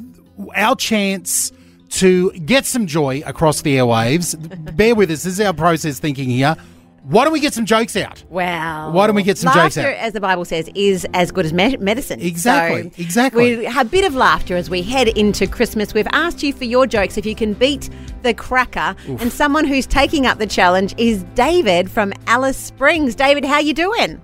our 0.55 0.75
chance 0.75 1.51
to 1.89 2.31
get 2.31 2.65
some 2.65 2.87
joy 2.87 3.21
across 3.25 3.61
the 3.61 3.75
airwaves. 3.77 4.35
Bear 4.77 4.95
with 4.95 5.11
us. 5.11 5.23
This 5.23 5.33
is 5.39 5.41
our 5.41 5.53
process 5.53 5.99
thinking 5.99 6.29
here. 6.29 6.55
Why 7.03 7.23
don't 7.23 7.33
we 7.33 7.39
get 7.39 7.53
some 7.53 7.65
jokes 7.65 7.95
out? 7.95 8.23
Wow. 8.29 8.91
Why 8.91 9.07
don't 9.07 9.15
we 9.15 9.23
get 9.23 9.37
some 9.37 9.53
jokes 9.53 9.77
out? 9.77 9.85
as 9.85 10.13
the 10.13 10.21
Bible 10.21 10.45
says, 10.45 10.69
is 10.75 11.05
as 11.13 11.31
good 11.31 11.45
as 11.45 11.53
me- 11.53 11.77
medicine. 11.77 12.19
Exactly, 12.21 12.91
So 12.91 13.01
exactly. 13.01 13.57
We 13.57 13.65
have 13.65 13.87
a 13.87 13.89
bit 13.89 14.05
of 14.05 14.15
laughter 14.15 14.55
as 14.55 14.69
we 14.69 14.81
head 14.81 15.07
into 15.09 15.47
Christmas. 15.47 15.93
We've 15.93 16.07
asked 16.11 16.43
you 16.43 16.53
for 16.53 16.65
your 16.65 16.85
jokes 16.87 17.17
if 17.17 17.25
you 17.25 17.35
can 17.35 17.53
beat 17.53 17.89
the 18.21 18.33
cracker. 18.33 18.95
And 19.07 19.31
someone 19.31 19.65
who's 19.65 19.87
taking 19.87 20.25
up 20.25 20.37
the 20.39 20.47
challenge 20.47 20.93
is 20.97 21.23
David 21.35 21.89
from 21.89 22.13
Alice 22.27 22.57
Springs. 22.57 23.15
David, 23.15 23.45
how 23.45 23.59
you 23.59 23.73
doing? 23.73 24.21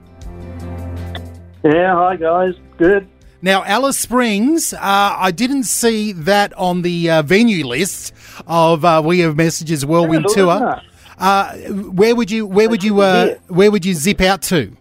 Yeah, 1.64 1.96
hi 1.96 2.16
guys. 2.16 2.54
Good. 2.78 3.08
Now, 3.42 3.64
Alice 3.64 3.98
Springs, 4.00 4.74
uh, 4.74 4.80
I 4.82 5.32
didn't 5.32 5.64
see 5.66 6.12
that 6.14 6.52
on 6.58 6.82
the 6.82 7.10
uh, 7.12 7.22
venue 7.22 7.66
list 7.66 8.14
of 8.48 8.84
uh, 8.84 9.02
We 9.06 9.24
Are 9.24 9.34
Messengers 9.34 9.86
Whirlwind 9.86 10.24
look 10.24 10.34
Tour. 10.36 10.52
at 10.52 10.60
that. 10.60 10.84
Uh, 11.18 11.56
where 11.58 12.16
would 12.16 12.30
you 12.32 12.46
where 12.46 12.70
would 12.70 12.84
you 12.84 13.02
uh, 13.02 13.36
where 13.48 13.72
would 13.72 13.86
you 13.86 13.94
zip 13.94 14.22
out 14.22 14.42
to? 14.44 14.76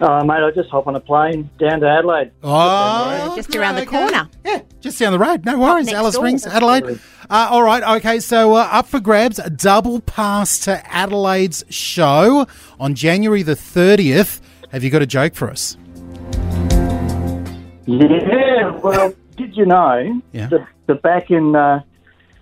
Oh, 0.00 0.24
mate, 0.24 0.42
I 0.42 0.50
just 0.50 0.68
hop 0.70 0.86
on 0.88 0.96
a 0.96 1.00
plane 1.00 1.48
down 1.58 1.80
to 1.80 1.88
Adelaide. 1.88 2.32
Oh, 2.42 3.32
Just 3.36 3.54
around 3.54 3.76
the 3.76 3.82
okay. 3.82 3.90
corner. 3.90 4.28
Yeah, 4.44 4.60
just 4.80 4.98
down 4.98 5.12
the 5.12 5.18
road. 5.20 5.44
No 5.46 5.56
worries. 5.58 5.90
Alice 5.92 6.14
door. 6.14 6.22
Springs, 6.24 6.44
Adelaide. 6.46 6.98
Uh, 7.30 7.48
all 7.50 7.62
right. 7.62 7.82
Okay. 7.98 8.18
So 8.20 8.54
uh, 8.54 8.68
up 8.72 8.86
for 8.86 8.98
grabs, 9.00 9.38
a 9.38 9.48
double 9.50 10.00
pass 10.00 10.58
to 10.60 10.82
Adelaide's 10.94 11.64
show 11.70 12.46
on 12.80 12.94
January 12.94 13.42
the 13.42 13.56
thirtieth. 13.56 14.40
Have 14.72 14.82
you 14.82 14.90
got 14.90 15.00
a 15.02 15.06
joke 15.06 15.34
for 15.34 15.48
us? 15.48 15.76
Yeah, 17.86 18.70
well, 18.82 19.14
did 19.36 19.56
you 19.56 19.66
know 19.66 20.20
Yeah. 20.32 20.46
that, 20.48 20.66
that 20.86 21.02
back 21.02 21.30
in 21.30 21.54
uh, 21.54 21.80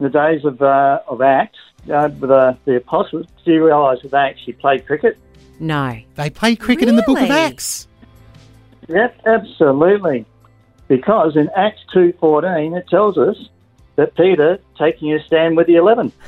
the 0.01 0.09
days 0.09 0.45
of 0.45 0.63
uh, 0.63 1.01
of 1.09 1.21
Acts, 1.21 1.59
uh, 1.91 2.09
with 2.21 2.31
uh, 2.31 2.55
the 2.65 2.77
apostles, 2.77 3.27
do 3.45 3.53
you 3.53 3.65
realise 3.65 4.03
that 4.03 4.11
they 4.11 4.19
actually 4.19 4.53
played 4.55 4.87
cricket? 4.87 5.19
No. 5.61 5.99
They 6.17 6.31
play 6.31 6.57
cricket 6.57 6.89
in 6.89 6.97
the 6.97 7.03
Book 7.03 7.21
of 7.21 7.31
Acts. 7.31 7.89
Yep, 8.89 9.21
absolutely. 9.27 10.27
Because 10.89 11.37
in 11.37 11.49
Acts 11.57 11.81
two 11.93 12.13
fourteen, 12.21 12.75
it 12.75 12.87
tells 12.89 13.17
us 13.17 13.37
that 13.97 14.15
Peter 14.17 14.59
taking 14.79 15.13
a 15.15 15.23
stand 15.25 15.57
with 15.57 15.67
the 15.67 15.77
eleven. 15.77 16.13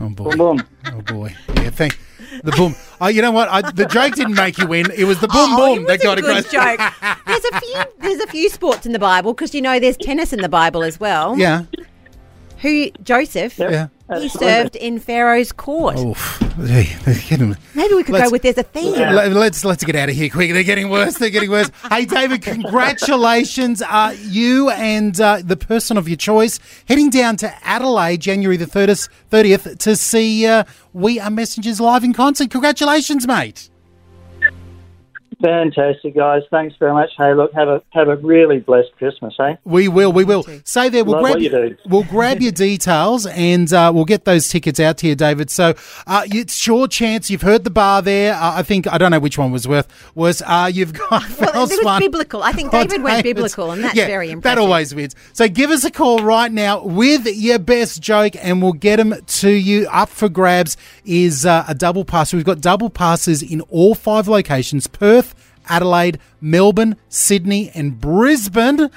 Oh 0.00 0.08
boy. 0.08 0.30
Boom, 0.30 0.56
boom. 0.56 0.66
Oh 0.86 1.02
boy. 1.02 1.34
Yeah. 1.56 1.70
Thank 1.70 1.96
the 2.42 2.50
boom. 2.52 2.74
Oh, 3.00 3.06
you 3.06 3.22
know 3.22 3.30
what? 3.30 3.48
I, 3.48 3.60
the 3.70 3.86
joke 3.86 4.14
didn't 4.14 4.34
make 4.34 4.58
you 4.58 4.66
win. 4.66 4.90
It 4.90 5.04
was 5.04 5.20
the 5.20 5.28
boom 5.28 5.52
Oh, 5.52 5.76
boom 5.76 5.84
it 5.84 5.86
that 5.86 6.02
got 6.02 6.18
a 6.18 6.20
good 6.20 6.44
across. 6.44 6.50
joke. 6.50 6.80
There's 7.26 7.44
a 7.44 7.60
few. 7.60 7.84
There's 8.00 8.20
a 8.20 8.26
few 8.26 8.48
sports 8.50 8.86
in 8.86 8.92
the 8.92 8.98
Bible 8.98 9.34
because 9.34 9.54
you 9.54 9.62
know 9.62 9.78
there's 9.78 9.96
tennis 9.96 10.32
in 10.32 10.40
the 10.40 10.48
Bible 10.48 10.82
as 10.82 10.98
well. 10.98 11.38
Yeah. 11.38 11.64
Who 12.62 12.90
Joseph? 13.04 13.56
Yep. 13.56 13.70
Yeah. 13.70 13.86
He 14.18 14.28
served 14.28 14.76
in 14.76 14.98
Pharaoh's 15.00 15.50
court. 15.50 15.98
Oof. 15.98 16.38
Hey, 16.58 16.94
they're 17.04 17.14
getting- 17.28 17.56
Maybe 17.74 17.94
we 17.94 18.02
could 18.04 18.12
Let's- 18.12 18.26
go 18.28 18.32
with 18.32 18.42
there's 18.42 18.58
a 18.58 18.62
theme. 18.62 18.92
Let- 18.92 19.32
Let's 19.32 19.64
let's 19.64 19.82
get 19.82 19.96
out 19.96 20.10
of 20.10 20.14
here 20.14 20.28
quick. 20.28 20.52
They're 20.52 20.62
getting 20.62 20.90
worse. 20.90 21.14
They're 21.16 21.30
getting 21.30 21.50
worse. 21.50 21.70
hey, 21.90 22.04
David, 22.04 22.42
congratulations! 22.42 23.80
Uh, 23.82 24.14
you 24.20 24.68
and 24.70 25.18
uh, 25.20 25.40
the 25.42 25.56
person 25.56 25.96
of 25.96 26.08
your 26.08 26.16
choice 26.18 26.60
heading 26.86 27.08
down 27.10 27.36
to 27.38 27.52
Adelaide, 27.66 28.20
January 28.20 28.56
the 28.58 28.66
thirtieth, 28.66 29.78
to 29.78 29.96
see 29.96 30.46
uh, 30.46 30.64
We 30.92 31.18
Are 31.18 31.30
Messengers 31.30 31.80
live 31.80 32.04
in 32.04 32.12
concert. 32.12 32.50
Congratulations, 32.50 33.26
mate. 33.26 33.70
Fantastic, 35.44 36.14
guys. 36.14 36.42
Thanks 36.50 36.74
very 36.78 36.94
much. 36.94 37.10
Hey, 37.18 37.34
look, 37.34 37.52
have 37.52 37.68
a 37.68 37.82
have 37.90 38.08
a 38.08 38.16
really 38.16 38.60
blessed 38.60 38.92
Christmas, 38.96 39.34
eh? 39.38 39.56
We 39.64 39.88
will, 39.88 40.10
we 40.10 40.24
will. 40.24 40.42
Say 40.64 40.88
there, 40.88 41.04
we'll 41.04 41.16
Love 41.16 41.22
grab 41.24 41.34
what 41.34 41.42
you 41.42 41.50
do. 41.50 41.76
we'll 41.86 42.02
grab 42.04 42.40
your 42.40 42.52
details 42.68 43.26
and 43.26 43.70
uh, 43.70 43.92
we'll 43.94 44.06
get 44.06 44.24
those 44.24 44.48
tickets 44.48 44.80
out 44.80 44.96
to 44.98 45.06
you, 45.06 45.14
David. 45.14 45.50
So 45.50 45.74
uh, 46.06 46.22
it's 46.26 46.66
your 46.66 46.88
chance. 46.88 47.28
You've 47.28 47.42
heard 47.42 47.64
the 47.64 47.70
bar 47.70 48.00
there. 48.00 48.32
Uh, 48.32 48.54
I 48.58 48.62
think 48.62 48.90
I 48.90 48.96
don't 48.96 49.10
know 49.10 49.20
which 49.20 49.36
one 49.36 49.52
was 49.52 49.68
worth 49.68 49.86
was. 50.14 50.40
Uh, 50.46 50.70
you've 50.72 50.94
got 50.94 51.10
Well, 51.38 51.50
it 51.50 51.72
was 51.72 51.84
one. 51.84 52.00
biblical. 52.00 52.42
I 52.42 52.52
think 52.52 52.72
Oh, 52.72 52.82
David 52.82 53.02
went 53.02 53.22
David's- 53.22 53.34
biblical, 53.54 53.70
and 53.72 53.84
that's 53.84 53.94
yeah, 53.94 54.06
very 54.06 54.30
impressive. 54.30 54.56
That 54.56 54.62
always 54.62 54.94
wins. 54.94 55.14
So 55.34 55.46
give 55.46 55.70
us 55.70 55.84
a 55.84 55.90
call 55.90 56.20
right 56.20 56.50
now 56.50 56.82
with 56.82 57.26
your 57.26 57.58
best 57.58 58.00
joke, 58.00 58.32
and 58.40 58.62
we'll 58.62 58.72
get 58.72 58.96
them 58.96 59.14
to 59.26 59.50
you. 59.50 59.86
Up 59.92 60.08
for 60.08 60.30
grabs 60.30 60.78
is 61.04 61.44
uh, 61.44 61.64
a 61.68 61.74
double 61.74 62.06
pass. 62.06 62.32
We've 62.32 62.44
got 62.44 62.62
double 62.62 62.88
passes 62.88 63.42
in 63.42 63.60
all 63.62 63.94
five 63.94 64.26
locations: 64.26 64.86
Perth, 64.86 65.33
Adelaide, 65.68 66.18
Melbourne, 66.40 66.96
Sydney, 67.08 67.70
and 67.74 68.00
Brisbane. 68.00 68.90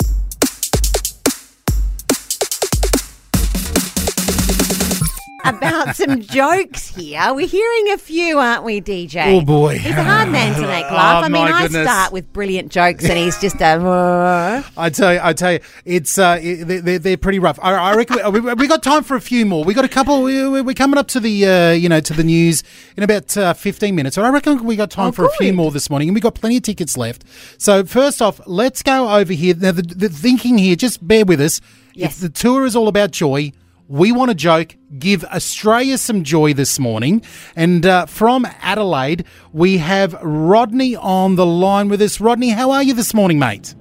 About 5.48 5.96
some 5.96 6.22
jokes 6.22 6.94
here. 6.96 7.34
We're 7.34 7.48
hearing 7.48 7.92
a 7.94 7.98
few, 7.98 8.38
aren't 8.40 8.64
we, 8.64 8.82
DJ? 8.82 9.34
Oh, 9.38 9.42
boy. 9.46 9.78
He's 9.78 9.92
a 9.96 10.04
hard 10.04 10.30
man 10.30 10.54
to 10.56 10.68
make 10.68 10.86
Oh, 10.90 10.94
laugh. 10.96 11.24
I 11.24 11.30
mean, 11.30 11.48
I 11.48 11.64
goodness. 11.64 11.84
start 11.88 12.12
with 12.12 12.32
brilliant 12.34 12.72
jokes, 12.72 13.04
and 13.06 13.18
he's 13.18 13.40
just 13.40 13.62
a. 13.62 14.64
I 14.78 14.90
tell 14.90 15.14
you, 15.14 15.20
I 15.24 15.34
tell 15.34 15.54
you, 15.54 15.60
it's 15.86 16.18
uh, 16.18 16.36
they- 16.38 16.64
they're, 16.80 17.00
they're 17.00 17.18
pretty 17.18 17.40
rough. 17.40 17.60
I, 17.62 17.74
I 17.74 17.96
reckon 17.96 18.32
we, 18.34 18.40
we 18.54 18.68
got 18.68 18.84
time 18.84 19.04
for 19.04 19.16
a 19.16 19.22
few 19.22 19.46
more. 19.46 19.64
We 19.64 19.74
got 19.74 19.86
a 19.86 19.90
couple. 19.90 20.24
We, 20.24 20.62
we're 20.62 20.74
coming 20.74 20.98
up 20.98 21.08
to 21.10 21.20
the 21.20 21.46
uh, 21.46 21.72
you 21.72 21.90
know 21.90 22.00
to 22.00 22.14
the 22.14 22.24
news 22.24 22.64
in 22.96 23.04
about 23.04 23.36
uh, 23.38 23.54
fifteen 23.54 23.96
minutes. 23.96 24.16
So 24.16 24.24
I 24.24 24.30
reckon 24.30 24.64
we 24.66 24.76
got 24.76 24.92
time 24.92 25.08
Oh, 25.10 25.12
for 25.12 25.26
a 25.26 25.32
few 25.32 25.54
more 25.54 25.72
this 25.72 25.90
morning, 25.90 26.10
and 26.10 26.16
we 26.16 26.22
got 26.22 26.36
plenty 26.36 26.58
of 26.58 26.64
tickets 26.64 26.98
left. 26.98 27.24
So 27.58 27.84
first 27.86 28.22
off, 28.22 28.42
let's 28.48 28.84
go 28.84 29.10
over 29.16 29.34
here. 29.34 29.56
Now 29.56 29.72
the, 29.72 29.82
the 29.82 30.10
thinking 30.10 30.58
here, 30.58 30.76
just 30.76 31.06
bear 31.08 31.26
with 31.26 31.40
us. 31.42 31.62
Yes. 31.94 32.16
If 32.16 32.20
the 32.22 32.30
tour 32.30 32.66
is 32.66 32.76
all 32.76 32.88
about 32.88 33.12
joy. 33.12 33.52
We 33.90 34.12
want 34.12 34.32
a 34.32 34.36
joke. 34.36 34.76
Give 35.00 35.24
Australia 35.26 35.98
some 35.98 36.24
joy 36.24 36.54
this 36.54 36.78
morning. 36.78 37.22
And 37.56 37.86
uh, 37.86 38.06
from 38.06 38.46
Adelaide, 38.62 39.26
we 39.54 39.78
have 39.78 40.14
Rodney 40.22 40.96
on 40.96 41.36
the 41.36 41.46
line 41.46 41.88
with 41.88 42.02
us. 42.02 42.20
Rodney, 42.20 42.50
how 42.50 42.72
are 42.72 42.84
you 42.84 42.94
this 42.94 43.14
morning, 43.14 43.40
mate? 43.40 43.76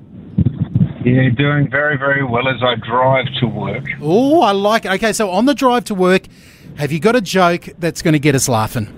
Yeah, 1.04 1.28
doing 1.36 1.68
very, 1.70 1.96
very 1.96 2.24
well 2.24 2.48
as 2.48 2.62
I 2.62 2.74
drive 2.76 3.26
to 3.40 3.46
work. 3.46 3.84
Oh, 4.00 4.42
I 4.42 4.52
like 4.52 4.84
it. 4.84 4.92
Okay, 4.92 5.12
so 5.12 5.30
on 5.30 5.46
the 5.46 5.54
drive 5.54 5.84
to 5.86 5.94
work, 5.94 6.22
have 6.76 6.92
you 6.92 7.00
got 7.00 7.16
a 7.16 7.20
joke 7.20 7.68
that's 7.78 8.02
going 8.02 8.12
to 8.12 8.18
get 8.20 8.34
us 8.34 8.48
laughing? 8.48 8.92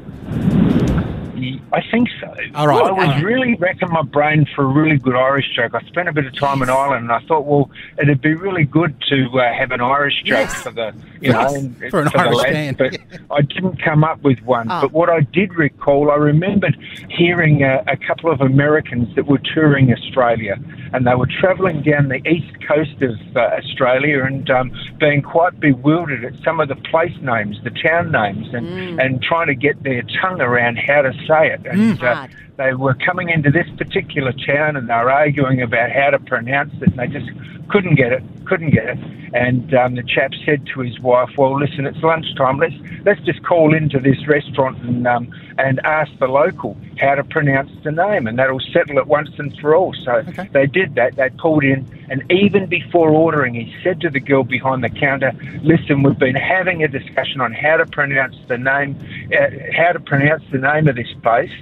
I 1.72 1.82
think 1.90 2.08
so. 2.20 2.34
All 2.54 2.66
right. 2.66 2.82
I 2.84 2.92
was 2.92 3.22
really 3.22 3.54
racking 3.56 3.90
my 3.90 4.02
brain 4.02 4.46
for 4.54 4.64
a 4.64 4.66
really 4.68 4.96
good 4.98 5.14
Irish 5.14 5.46
joke. 5.54 5.74
I 5.74 5.80
spent 5.86 6.08
a 6.08 6.12
bit 6.12 6.24
of 6.26 6.34
time 6.34 6.62
in 6.62 6.70
Ireland, 6.70 7.04
and 7.04 7.12
I 7.12 7.20
thought, 7.26 7.44
well, 7.44 7.70
it'd 8.00 8.20
be 8.22 8.34
really 8.34 8.64
good 8.64 8.94
to 9.08 9.26
uh, 9.40 9.52
have 9.52 9.70
an 9.72 9.80
Irish 9.80 10.22
joke 10.24 10.48
Yes. 10.48 10.62
for 10.62 10.70
the, 10.70 10.94
you 11.20 11.32
know, 11.32 11.40
Yes, 11.42 11.54
and- 11.54 11.76
for 11.90 12.00
an 12.00 12.06
the 12.06 12.18
Irish 12.18 12.36
lads, 12.36 12.52
man. 12.52 12.74
But 12.74 12.98
I 13.30 13.42
didn't 13.42 13.82
come 13.82 14.04
up 14.04 14.22
with 14.22 14.40
one. 14.42 14.70
Oh. 14.70 14.80
But 14.82 14.92
what 14.92 15.10
I 15.10 15.20
did 15.20 15.54
recall, 15.54 16.10
I 16.10 16.16
remembered 16.16 16.76
hearing 17.10 17.62
a, 17.62 17.82
a 17.86 17.96
couple 17.96 18.30
of 18.30 18.40
Americans 18.40 19.14
that 19.16 19.26
were 19.26 19.38
touring 19.38 19.92
Australia, 19.92 20.56
and 20.92 21.06
they 21.06 21.14
were 21.14 21.26
travelling 21.40 21.82
down 21.82 22.08
the 22.08 22.26
east 22.28 22.52
coast 22.66 23.00
of 23.02 23.14
uh, 23.36 23.40
Australia 23.40 24.24
and 24.24 24.48
um, 24.50 24.70
being 24.98 25.20
quite 25.22 25.58
bewildered 25.60 26.24
at 26.24 26.34
some 26.42 26.60
of 26.60 26.68
the 26.68 26.76
place 26.76 27.14
names, 27.20 27.58
the 27.64 27.70
town 27.70 28.10
names, 28.10 28.46
and, 28.54 29.00
and 29.00 29.22
trying 29.22 29.46
to 29.48 29.54
get 29.54 29.82
their 29.82 30.02
tongue 30.20 30.40
around 30.40 30.76
how 30.78 31.02
to 31.02 31.12
say 31.26 31.50
it. 31.50 31.60
And 31.72 32.02
uh, 32.02 32.14
Hard. 32.14 32.36
They 32.58 32.74
were 32.74 32.94
coming 32.94 33.30
into 33.30 33.50
this 33.50 33.68
particular 33.78 34.32
town 34.32 34.76
and 34.76 34.88
they 34.88 34.94
were 34.94 35.10
arguing 35.10 35.62
about 35.62 35.92
how 35.92 36.10
to 36.10 36.18
pronounce 36.18 36.74
it, 36.82 36.90
and 36.90 36.98
they 36.98 37.06
just 37.06 37.30
couldn't 37.68 37.94
get 37.94 38.12
it, 38.12 38.22
couldn't 38.46 38.70
get 38.70 38.84
it. 38.84 38.98
And 39.32 39.72
um, 39.74 39.94
the 39.94 40.02
chap 40.02 40.32
said 40.44 40.66
to 40.74 40.80
his 40.80 40.98
wife, 41.00 41.28
"Well, 41.36 41.58
listen, 41.58 41.86
it's 41.86 42.02
lunchtime. 42.02 42.58
Let's 42.58 42.74
let's 43.04 43.20
just 43.20 43.44
call 43.44 43.74
into 43.74 44.00
this 44.00 44.26
restaurant 44.26 44.78
and 44.82 45.06
um, 45.06 45.30
and 45.58 45.78
ask 45.84 46.10
the 46.18 46.26
local 46.26 46.76
how 46.98 47.14
to 47.14 47.22
pronounce 47.22 47.70
the 47.84 47.92
name, 47.92 48.26
and 48.26 48.38
that'll 48.38 48.60
settle 48.72 48.98
it 48.98 49.06
once 49.06 49.30
and 49.38 49.56
for 49.60 49.76
all." 49.76 49.94
So 50.04 50.22
they 50.52 50.66
did 50.66 50.94
that. 50.96 51.16
They 51.16 51.28
pulled 51.30 51.62
in, 51.62 51.86
and 52.10 52.24
even 52.32 52.66
before 52.66 53.10
ordering, 53.10 53.54
he 53.54 53.72
said 53.84 54.00
to 54.00 54.10
the 54.10 54.20
girl 54.20 54.44
behind 54.44 54.82
the 54.82 54.90
counter, 54.90 55.32
"Listen, 55.62 56.02
we've 56.02 56.18
been 56.18 56.34
having 56.34 56.82
a 56.82 56.88
discussion 56.88 57.40
on 57.40 57.52
how 57.52 57.76
to 57.76 57.86
pronounce 57.86 58.36
the 58.48 58.58
name, 58.58 58.98
uh, 59.38 59.50
how 59.76 59.92
to 59.92 60.00
pronounce 60.00 60.42
the 60.50 60.58
name 60.58 60.88
of 60.88 60.96
this 60.96 61.12
place." 61.22 61.52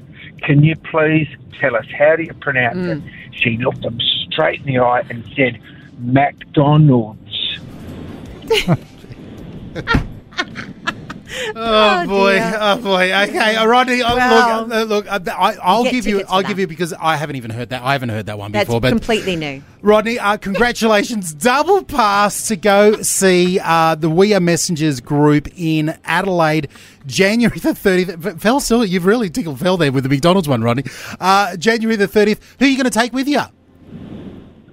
Can 0.42 0.62
you 0.62 0.77
please 0.77 1.29
tell 1.59 1.77
us 1.77 1.87
how 1.99 2.16
do 2.16 2.22
you 2.22 2.35
pronounce 2.35 2.79
it? 2.79 3.05
Mm. 3.05 3.12
She 3.33 3.57
looked 3.59 3.85
him 3.85 4.01
straight 4.31 4.61
in 4.61 4.66
the 4.66 4.79
eye 4.79 5.05
and 5.11 5.25
said, 5.35 5.61
McDonald's. 5.99 7.59
Oh, 11.59 12.07
boy! 12.07 12.33
dear. 12.35 12.59
Oh 12.61 12.77
boy! 12.79 13.05
Okay, 13.25 13.57
uh, 13.57 13.66
Rodney. 13.66 14.03
Uh, 14.03 14.16
Well, 14.16 14.66
look, 14.66 14.72
uh, 14.72 14.85
look. 14.85 15.07
Uh, 15.07 15.20
I, 15.37 15.57
I'll 15.62 15.85
get 15.85 15.92
give 15.92 16.07
you. 16.07 16.22
I'll 16.29 16.42
that. 16.42 16.49
give 16.49 16.59
you 16.59 16.66
because 16.66 16.92
I 16.92 17.16
haven't 17.16 17.37
even 17.37 17.51
heard 17.51 17.70
that. 17.70 17.83
I 17.83 17.92
haven't 17.92 18.09
heard 18.11 18.27
that 18.27 18.38
one 18.38 18.53
That's 18.53 18.66
before. 18.66 18.81
But 18.81 18.90
completely 18.90 19.37
new. 19.37 19.62
Rodney, 19.83 20.18
uh, 20.18 20.37
congratulations! 20.49 21.33
Double 21.35 21.83
pass 21.83 22.49
to 22.49 22.57
go 22.57 23.03
see 23.03 23.59
uh, 23.62 23.94
the 23.94 24.11
We 24.11 24.35
Are 24.35 24.40
Messengers 24.40 25.01
group 25.01 25.49
in 25.57 25.96
Adelaide, 26.05 26.68
January 27.07 27.59
the 27.59 27.75
thirtieth. 27.75 28.40
Fel 28.40 28.61
still. 28.61 28.85
You've 28.85 29.07
really 29.07 29.31
tickled 29.31 29.59
Fel 29.61 29.77
there 29.77 29.92
with 29.92 30.05
the 30.05 30.11
McDonald's 30.11 30.49
one, 30.49 30.62
Rodney. 30.62 30.85
Uh, 31.20 31.57
January 31.57 31.96
the 31.96 32.09
thirtieth. 32.09 32.40
Who 32.59 32.64
are 32.64 32.68
you 32.68 32.77
going 32.77 32.85
to 32.85 32.90
take 32.99 33.12
with 33.12 33.29
you? 33.29 33.40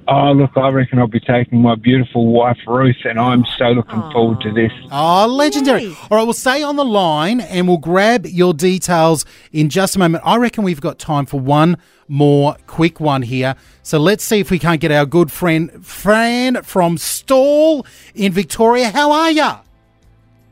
Oh, 0.08 0.34
look, 0.34 0.52
I 0.58 0.70
reckon 0.70 1.00
I'll 1.00 1.08
be 1.08 1.20
taking 1.20 1.62
my 1.62 1.76
beautiful 1.76 2.28
wife, 2.28 2.58
Ruth, 2.68 2.96
and 3.06 3.20
I'm 3.20 3.46
so 3.58 3.70
looking 3.70 4.02
forward 4.12 4.42
to 4.42 4.52
this. 4.52 4.72
Oh, 4.92 5.28
legendary. 5.28 5.84
Yay. 5.84 5.96
All 6.12 6.18
right, 6.18 6.24
we'll 6.24 6.34
stay 6.34 6.62
on 6.62 6.76
the 6.76 6.84
line 6.86 7.40
and 7.40 7.68
we'll 7.68 7.78
grab 7.78 8.26
your 8.26 8.54
details 8.54 9.26
in 9.52 9.70
just 9.70 9.96
a 9.96 10.00
moment. 10.00 10.24
I 10.26 10.36
reckon 10.38 10.64
we've 10.64 10.82
got 10.82 11.00
time 11.00 11.26
for 11.26 11.40
one 11.40 11.78
more 12.08 12.58
quick 12.68 13.00
one 13.00 13.22
here. 13.22 13.56
So 13.82 13.98
let's 13.98 14.24
see 14.24 14.40
if 14.40 14.52
we 14.52 14.60
can't 14.60 14.82
get 14.82 14.92
our 14.92 15.06
good 15.06 15.32
friend 15.32 15.86
Fran 15.86 16.64
from 16.64 16.98
Stawell 16.98 17.86
in 18.14 18.34
Victoria. 18.34 18.90
How 18.90 19.12
are 19.12 19.32
you? 19.32 19.52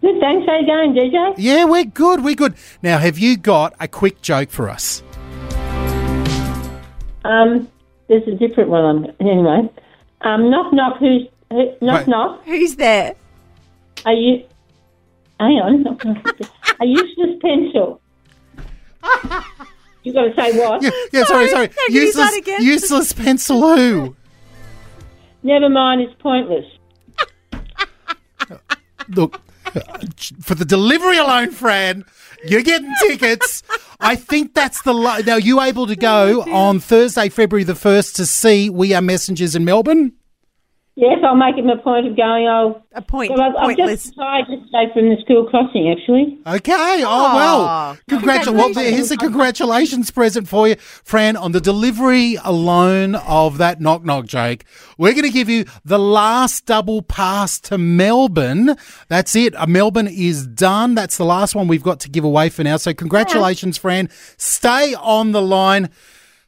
Good, 0.01 0.19
thanks. 0.19 0.47
How 0.47 0.59
you 0.59 0.65
going, 0.65 0.93
DJ? 0.93 1.35
Yeah, 1.37 1.65
we're 1.65 1.83
good. 1.83 2.23
We're 2.23 2.35
good. 2.35 2.55
Now, 2.81 2.99
have 2.99 3.19
you 3.19 3.37
got 3.37 3.73
a 3.79 3.87
quick 3.87 4.21
joke 4.21 4.49
for 4.49 4.69
us? 4.69 5.03
Um, 7.23 7.67
there's 8.11 8.27
a 8.27 8.35
different 8.35 8.69
one. 8.69 8.83
On, 8.83 9.15
anyway, 9.21 9.69
um, 10.21 10.51
knock 10.51 10.73
knock. 10.73 10.97
Who's 10.99 11.27
who, 11.49 11.71
knock 11.81 12.01
Wait. 12.01 12.07
knock? 12.09 12.43
Who's 12.43 12.75
there? 12.75 13.15
Are 14.05 14.13
you? 14.13 14.43
Hang 15.39 15.53
on. 15.59 15.83
Knock, 15.83 16.03
knock. 16.03 16.39
A 16.81 16.85
useless 16.85 17.39
pencil. 17.41 18.01
you 20.03 20.13
got 20.13 20.23
to 20.23 20.33
say 20.35 20.59
what? 20.59 20.83
Yeah, 20.83 20.89
yeah 21.13 21.23
sorry, 21.23 21.47
sorry. 21.47 21.67
Sorry, 21.67 21.67
can 21.69 21.95
you 21.95 22.11
start 22.11 22.33
Useless, 22.33 22.35
again? 22.35 22.61
useless 22.61 23.13
pencil 23.13 23.61
who? 23.61 24.15
Never 25.43 25.69
mind. 25.69 26.01
It's 26.01 26.13
pointless. 26.21 26.65
Look, 29.07 29.41
for 30.41 30.55
the 30.55 30.65
delivery 30.65 31.17
alone, 31.17 31.51
Fran, 31.51 32.05
you're 32.45 32.63
getting 32.63 32.93
tickets. 33.07 33.63
I 33.99 34.15
think 34.15 34.53
that's 34.53 34.81
the. 34.81 34.93
Lo- 34.93 35.19
now, 35.25 35.35
you 35.35 35.61
able 35.61 35.87
to 35.87 35.95
go 35.95 36.41
on 36.43 36.79
Thursday, 36.79 37.29
February 37.29 37.63
the 37.63 37.73
1st 37.73 38.15
to 38.15 38.25
see 38.25 38.69
We 38.69 38.93
Are 38.93 39.01
Messengers 39.01 39.55
in 39.55 39.65
Melbourne? 39.65 40.13
Yes, 40.95 41.19
I'll 41.23 41.35
make 41.35 41.57
it 41.57 41.63
my 41.63 41.77
point 41.77 42.05
of 42.05 42.17
going. 42.17 42.47
I'll. 42.47 42.85
A 42.93 43.01
point. 43.01 43.31
Well, 43.31 43.41
I've, 43.41 43.55
I've 43.55 43.77
just 43.77 44.13
tried 44.13 44.43
to 44.47 44.57
stay 44.67 44.91
from 44.93 45.07
the 45.09 45.15
school 45.21 45.45
crossing. 45.45 45.89
Actually, 45.89 46.37
Okay. 46.45 47.01
Oh, 47.05 47.35
well. 47.35 47.97
Congratulations. 48.09 48.75
Well, 48.75 48.85
here's 48.85 49.09
a 49.09 49.15
congratulations 49.15 50.11
present 50.11 50.49
for 50.49 50.67
you, 50.67 50.75
Fran, 50.75 51.37
on 51.37 51.53
the 51.53 51.61
delivery 51.61 52.37
alone 52.43 53.15
of 53.15 53.57
that 53.59 53.79
knock 53.79 54.03
knock 54.03 54.25
Jake. 54.25 54.65
We're 54.97 55.13
going 55.13 55.23
to 55.23 55.29
give 55.29 55.47
you 55.47 55.63
the 55.85 55.97
last 55.97 56.65
double 56.65 57.01
pass 57.01 57.57
to 57.61 57.77
Melbourne. 57.77 58.75
That's 59.07 59.33
it. 59.33 59.55
Uh, 59.55 59.67
Melbourne 59.67 60.09
is 60.09 60.45
done. 60.45 60.93
That's 60.95 61.15
the 61.15 61.25
last 61.25 61.55
one 61.55 61.69
we've 61.69 61.83
got 61.83 62.01
to 62.01 62.09
give 62.09 62.25
away 62.25 62.49
for 62.49 62.65
now. 62.65 62.75
So, 62.75 62.93
congratulations, 62.93 63.77
Fran. 63.77 64.09
Stay 64.37 64.93
on 64.95 65.31
the 65.31 65.41
line. 65.41 65.89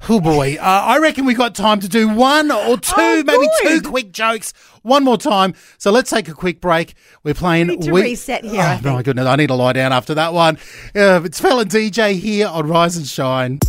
Oh 0.09 0.19
boy, 0.19 0.57
uh, 0.59 0.61
I 0.61 0.97
reckon 0.99 1.23
we've 1.23 1.37
got 1.37 1.55
time 1.55 1.79
to 1.79 1.87
do 1.87 2.09
one 2.09 2.51
or 2.51 2.77
two, 2.77 2.93
Oh, 2.97 3.23
maybe 3.25 3.47
two 3.61 3.81
quick 3.89 4.11
jokes. 4.11 4.51
One 4.81 5.05
more 5.05 5.17
time. 5.17 5.53
So 5.77 5.91
let's 5.91 6.09
take 6.09 6.27
a 6.27 6.33
quick 6.33 6.59
break. 6.59 6.95
We're 7.23 7.33
playing. 7.33 7.67
need 7.67 7.83
to 7.83 7.91
we- 7.91 8.01
reset 8.01 8.43
here, 8.43 8.59
I 8.61 8.81
Oh, 8.83 8.93
my 8.93 9.01
goodness, 9.01 9.25
I 9.27 9.37
need 9.37 9.47
to 9.47 9.53
lie 9.55 9.71
down 9.71 9.93
after 9.93 10.13
that 10.15 10.33
one. 10.33 10.57
Uh, 10.93 11.21
it's 11.23 11.39
and 11.39 11.63
DJ 11.71 12.19
here 12.19 12.47
on 12.47 12.67
Rise 12.67 12.97
and 12.97 13.07
Shine. 13.07 13.59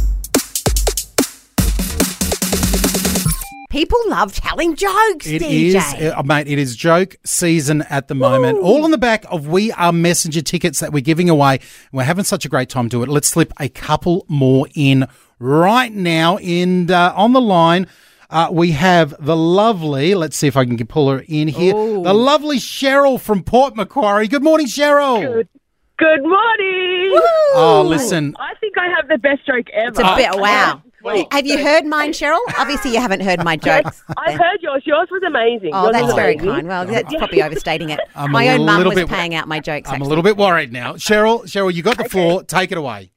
People 3.70 3.98
love 4.06 4.32
telling 4.34 4.76
jokes, 4.76 5.26
It 5.26 5.42
DJ. 5.42 5.74
is, 6.00 6.12
uh, 6.12 6.22
mate. 6.24 6.46
It 6.48 6.58
is 6.60 6.76
joke 6.76 7.16
season 7.24 7.82
at 7.90 8.06
the 8.08 8.14
moment. 8.14 8.58
All 8.60 8.84
on 8.84 8.90
the 8.92 8.98
back 8.98 9.24
of 9.30 9.48
We 9.48 9.72
Are 9.72 9.92
Messenger 9.92 10.42
tickets 10.42 10.78
that 10.80 10.92
we're 10.92 11.00
giving 11.00 11.28
away. 11.28 11.58
We're 11.92 12.04
having 12.04 12.24
such 12.24 12.44
a 12.44 12.48
great 12.48 12.68
time 12.68 12.88
to 12.90 13.02
it. 13.02 13.08
Let's 13.08 13.26
slip 13.28 13.52
a 13.58 13.68
couple 13.68 14.26
more 14.28 14.68
in 14.76 15.06
right 15.38 15.92
now. 15.92 16.38
And 16.38 16.90
uh, 16.90 17.12
on 17.16 17.32
the 17.32 17.40
line, 17.40 17.86
uh, 18.30 18.48
we 18.50 18.72
have 18.72 19.14
the 19.24 19.36
lovely. 19.36 20.14
Let's 20.14 20.36
see 20.36 20.46
if 20.46 20.56
I 20.56 20.64
can 20.64 20.76
pull 20.86 21.10
her 21.10 21.24
in 21.28 21.48
here. 21.48 21.72
The 21.72 22.14
lovely 22.14 22.58
Cheryl 22.58 23.20
from 23.20 23.42
Port 23.42 23.76
Macquarie. 23.76 24.28
Good 24.28 24.42
morning, 24.42 24.66
Cheryl. 24.66 25.20
Good. 25.20 25.48
Good 25.96 26.22
morning. 26.22 27.12
Oh, 27.54 27.84
listen. 27.86 28.34
I 28.38 28.54
think 28.58 28.76
I 28.76 28.88
have 28.96 29.06
the 29.06 29.18
best 29.18 29.46
joke 29.46 29.66
ever. 29.72 29.90
It's 29.90 29.98
a 30.00 30.16
bit, 30.16 30.40
wow. 30.40 30.82
Have 31.30 31.46
you 31.46 31.62
heard 31.62 31.84
mine, 31.84 32.10
Cheryl? 32.12 32.40
Obviously, 32.58 32.92
you 32.92 33.00
haven't 33.00 33.20
heard 33.20 33.44
my 33.44 33.56
jokes. 33.56 34.02
I 34.16 34.32
heard 34.32 34.60
yours. 34.60 34.82
Yours 34.86 35.08
was 35.10 35.22
amazing. 35.24 35.70
Oh, 35.72 35.84
Yours 35.84 35.92
that's 35.92 36.14
very 36.14 36.34
amazing. 36.34 36.50
kind. 36.50 36.66
Well, 36.68 36.86
that's 36.86 37.14
probably 37.14 37.42
overstating 37.42 37.90
it. 37.90 38.00
I'm 38.16 38.32
my 38.32 38.48
own 38.48 38.64
mum 38.66 38.84
was 38.84 38.94
bit- 38.94 39.08
paying 39.08 39.34
out 39.34 39.46
my 39.46 39.60
jokes. 39.60 39.88
I'm 39.88 40.02
a 40.02 40.04
little 40.04 40.24
bit 40.24 40.36
worried 40.36 40.72
now. 40.72 40.94
Cheryl, 40.94 41.42
Cheryl, 41.44 41.72
you 41.72 41.82
got 41.82 41.98
the 41.98 42.08
floor. 42.08 42.42
Take 42.42 42.72
it 42.72 42.78
away. 42.78 43.12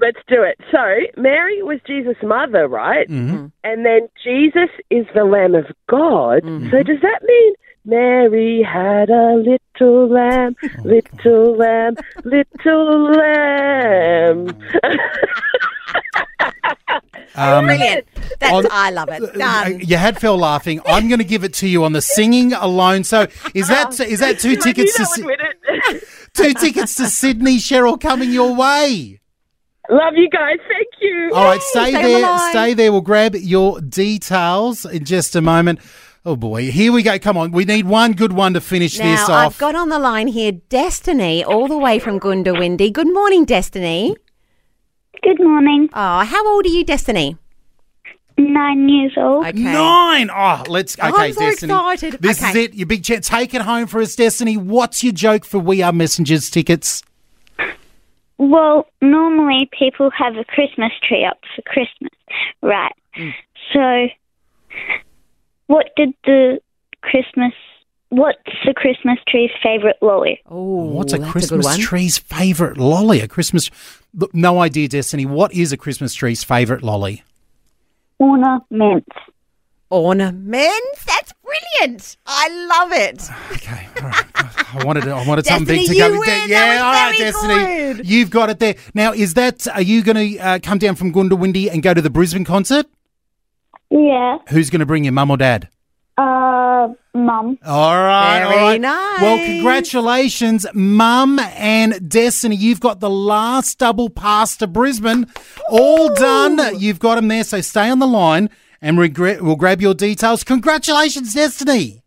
Let's 0.00 0.20
do 0.28 0.42
it. 0.42 0.58
So, 0.70 0.78
Mary 1.20 1.62
was 1.62 1.80
Jesus' 1.86 2.16
mother, 2.22 2.68
right? 2.68 3.08
Mhm. 3.08 3.50
And 3.64 3.84
then 3.84 4.08
Jesus 4.22 4.70
is 4.90 5.06
the 5.14 5.24
Lamb 5.24 5.54
of 5.54 5.66
God. 5.88 6.42
Mm-hmm. 6.42 6.70
So, 6.70 6.82
does 6.82 7.00
that 7.02 7.20
mean 7.24 7.54
Mary 7.84 8.62
had 8.62 9.10
a 9.10 9.34
little 9.34 10.08
lamb, 10.08 10.54
Oh, 10.62 10.82
little 10.84 11.56
lamb, 11.56 11.96
little 12.24 13.10
lamb? 13.12 14.48
Um, 17.34 17.66
Brilliant. 17.66 18.06
That's, 18.40 18.52
on- 18.52 18.66
I 18.70 18.90
love 18.90 19.08
it. 19.10 19.22
Uh, 19.22 19.26
Done. 19.38 19.80
You 19.80 19.96
had 19.96 20.20
Fel 20.20 20.36
laughing. 20.38 20.80
I'm 20.86 21.08
going 21.08 21.18
to 21.18 21.24
give 21.24 21.44
it 21.44 21.54
to 21.54 21.68
you 21.68 21.84
on 21.84 21.92
the 21.92 22.02
singing 22.02 22.52
alone. 22.52 23.04
So 23.04 23.26
is 23.54 23.68
that 23.68 23.98
is 24.00 24.18
that 24.20 24.38
two 24.40 24.56
tickets 24.62 24.94
to 24.96 25.02
that 25.02 25.08
would 25.10 25.20
Sy- 25.20 25.26
win 25.26 25.38
it. 25.94 26.04
two 26.34 26.54
tickets 26.54 26.96
to 26.96 27.06
Sydney, 27.06 27.58
Cheryl, 27.58 28.00
coming 28.00 28.32
your 28.32 28.54
way? 28.56 29.20
Love 29.90 30.14
you 30.16 30.28
guys. 30.28 30.56
Thank 30.68 30.88
you. 31.00 31.30
All 31.34 31.44
right, 31.44 31.62
stay 31.62 31.90
stay 31.92 31.96
on 31.96 32.02
the 32.02 32.08
there. 32.08 32.22
line. 32.22 32.50
Stay 32.50 32.74
there. 32.74 32.92
We'll 32.92 33.00
grab 33.00 33.34
your 33.34 33.80
details 33.80 34.84
in 34.84 35.04
just 35.04 35.34
a 35.34 35.40
moment. 35.40 35.80
Oh 36.26 36.36
boy, 36.36 36.70
here 36.70 36.92
we 36.92 37.02
go. 37.02 37.18
Come 37.18 37.38
on, 37.38 37.52
we 37.52 37.64
need 37.64 37.86
one 37.86 38.12
good 38.12 38.32
one 38.34 38.52
to 38.52 38.60
finish 38.60 38.98
Now, 38.98 39.04
this 39.12 39.28
I've 39.30 39.46
off. 39.46 39.58
got 39.58 39.74
on 39.74 39.88
the 39.88 39.98
line 39.98 40.26
here 40.26 40.52
Destiny, 40.52 41.42
all 41.42 41.68
the 41.68 41.78
way 41.78 41.98
from 41.98 42.20
Goondiwindi. 42.20 42.92
Good 42.92 43.12
morning, 43.12 43.44
Destiny. 43.46 44.14
Good 45.22 45.40
morning. 45.40 45.88
Oh, 45.94 46.20
how 46.24 46.46
old 46.52 46.66
are 46.66 46.70
you, 46.70 46.84
Destiny? 46.84 47.38
Nine 48.36 48.88
years 48.88 49.12
old. 49.16 49.46
Okay. 49.46 49.58
Nine. 49.58 50.30
Oh, 50.30 50.62
let's. 50.68 50.98
Okay, 50.98 51.08
Oh, 51.10 51.16
I'm 51.16 51.32
so 51.32 51.40
Destiny. 51.40 51.72
excited. 51.72 52.18
This 52.20 52.40
Okay. 52.42 52.50
is 52.50 52.56
it. 52.56 52.74
Your 52.74 52.86
big 52.86 53.02
chance. 53.04 53.28
Take 53.28 53.54
it 53.54 53.62
home 53.62 53.86
for 53.86 54.00
us, 54.00 54.14
Destiny. 54.14 54.56
What's 54.56 55.02
your 55.02 55.12
joke 55.12 55.44
for 55.44 55.58
We 55.58 55.82
Are 55.82 55.92
Messengers 55.92 56.50
tickets? 56.50 57.02
Well, 58.38 58.86
normally 59.02 59.68
people 59.76 60.10
have 60.16 60.36
a 60.36 60.44
Christmas 60.44 60.92
tree 61.06 61.24
up 61.24 61.38
for 61.56 61.62
Christmas, 61.62 62.12
right? 62.62 62.92
Mm. 63.16 63.32
So, 63.72 64.06
what 65.66 65.86
did 65.96 66.14
the 66.24 66.60
Christmas? 67.02 67.52
What's 68.10 68.38
the 68.64 68.72
Christmas 68.72 69.18
tree's 69.28 69.50
favorite 69.62 69.96
lolly? 70.00 70.40
Oh, 70.46 70.84
What's 70.86 71.12
a 71.12 71.18
Christmas 71.18 71.66
good 71.66 71.70
one. 71.70 71.78
tree's 71.80 72.16
favourite 72.16 72.78
lolly? 72.78 73.20
A 73.20 73.28
Christmas. 73.28 73.70
Look, 74.14 74.34
no 74.34 74.60
idea, 74.60 74.88
Destiny. 74.88 75.26
What 75.26 75.52
is 75.52 75.72
a 75.72 75.76
Christmas 75.76 76.14
tree's 76.14 76.42
favourite 76.42 76.82
lolly? 76.82 77.22
Ornaments. 78.18 79.14
Ornaments? 79.90 81.04
That's 81.04 81.32
brilliant. 81.44 82.16
I 82.26 82.48
love 82.48 82.92
it. 82.92 83.28
Okay, 83.52 83.88
all 84.00 84.08
right. 84.08 84.24
I 84.74 84.84
wanted, 84.84 85.08
I 85.08 85.26
wanted 85.26 85.46
something 85.46 85.66
big 85.66 85.86
to 85.88 85.94
Destiny, 85.94 85.98
go. 85.98 86.12
you 86.14 86.18
with 86.20 86.28
win. 86.28 86.48
Yeah, 86.50 86.80
all 86.82 86.92
right, 86.92 87.18
Destiny. 87.18 87.54
good. 87.94 88.06
You've 88.08 88.30
got 88.30 88.50
it 88.50 88.58
there. 88.58 88.74
Now, 88.94 89.12
is 89.12 89.34
that? 89.34 89.66
Are 89.68 89.82
you 89.82 90.02
going 90.02 90.16
to 90.34 90.38
uh, 90.38 90.58
come 90.62 90.78
down 90.78 90.94
from 90.96 91.12
Goondiwindi 91.12 91.70
and 91.72 91.82
go 91.82 91.94
to 91.94 92.02
the 92.02 92.10
Brisbane 92.10 92.44
concert? 92.44 92.86
Yeah. 93.90 94.38
Who's 94.50 94.68
going 94.70 94.80
to 94.80 94.86
bring 94.86 95.04
you, 95.04 95.12
mum 95.12 95.30
or 95.30 95.36
dad? 95.38 95.68
Uh, 96.18 96.88
mum. 97.14 97.58
All 97.64 97.94
right, 97.96 98.44
Very 98.48 98.56
right. 98.60 98.80
nice. 98.80 99.20
Well, 99.22 99.38
congratulations, 99.46 100.66
Mum 100.74 101.38
and 101.38 102.10
Destiny. 102.10 102.56
You've 102.56 102.80
got 102.80 102.98
the 103.00 103.08
last 103.08 103.78
double 103.78 104.10
pass 104.10 104.56
to 104.56 104.66
Brisbane. 104.66 105.26
All 105.70 106.12
done. 106.14 106.58
You've 106.78 106.98
got 106.98 107.14
them 107.14 107.28
there. 107.28 107.44
So 107.44 107.60
stay 107.60 107.88
on 107.88 108.00
the 108.00 108.06
line 108.06 108.50
and 108.82 108.98
regret, 108.98 109.42
we'll 109.42 109.56
grab 109.56 109.80
your 109.80 109.94
details. 109.94 110.44
Congratulations, 110.44 111.34
Destiny. 111.34 112.02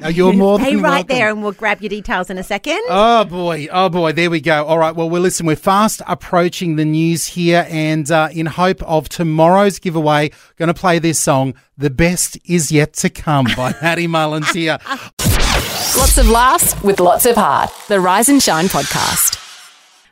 Thank 0.00 0.16
you. 0.16 0.24
You're 0.24 0.32
more 0.32 0.58
Stay 0.58 0.74
than 0.74 0.82
right 0.82 0.90
welcome. 0.98 1.16
there 1.16 1.28
and 1.30 1.42
we'll 1.42 1.52
grab 1.52 1.80
your 1.80 1.88
details 1.90 2.30
in 2.30 2.38
a 2.38 2.42
second. 2.42 2.80
Oh 2.88 3.24
boy, 3.24 3.68
oh 3.70 3.88
boy, 3.88 4.12
there 4.12 4.30
we 4.30 4.40
go. 4.40 4.64
All 4.64 4.78
right, 4.78 4.94
well, 4.94 5.08
we're 5.10 5.20
listen. 5.20 5.46
We're 5.46 5.56
fast 5.56 6.02
approaching 6.06 6.76
the 6.76 6.84
news 6.84 7.26
here, 7.26 7.66
and 7.70 8.10
uh, 8.10 8.28
in 8.32 8.46
hope 8.46 8.82
of 8.82 9.08
tomorrow's 9.08 9.78
giveaway, 9.78 10.30
going 10.56 10.68
to 10.68 10.74
play 10.74 10.98
this 10.98 11.18
song. 11.18 11.54
The 11.76 11.90
best 11.90 12.38
is 12.44 12.72
yet 12.72 12.92
to 12.94 13.10
come 13.10 13.46
by 13.56 13.74
Matty 13.82 14.06
Mullins 14.06 14.50
here. 14.50 14.78
Lots 14.88 16.18
of 16.18 16.28
laughs 16.28 16.80
with 16.82 17.00
lots 17.00 17.26
of 17.26 17.36
heart. 17.36 17.70
The 17.88 18.00
Rise 18.00 18.28
and 18.28 18.42
Shine 18.42 18.66
podcast. 18.66 19.36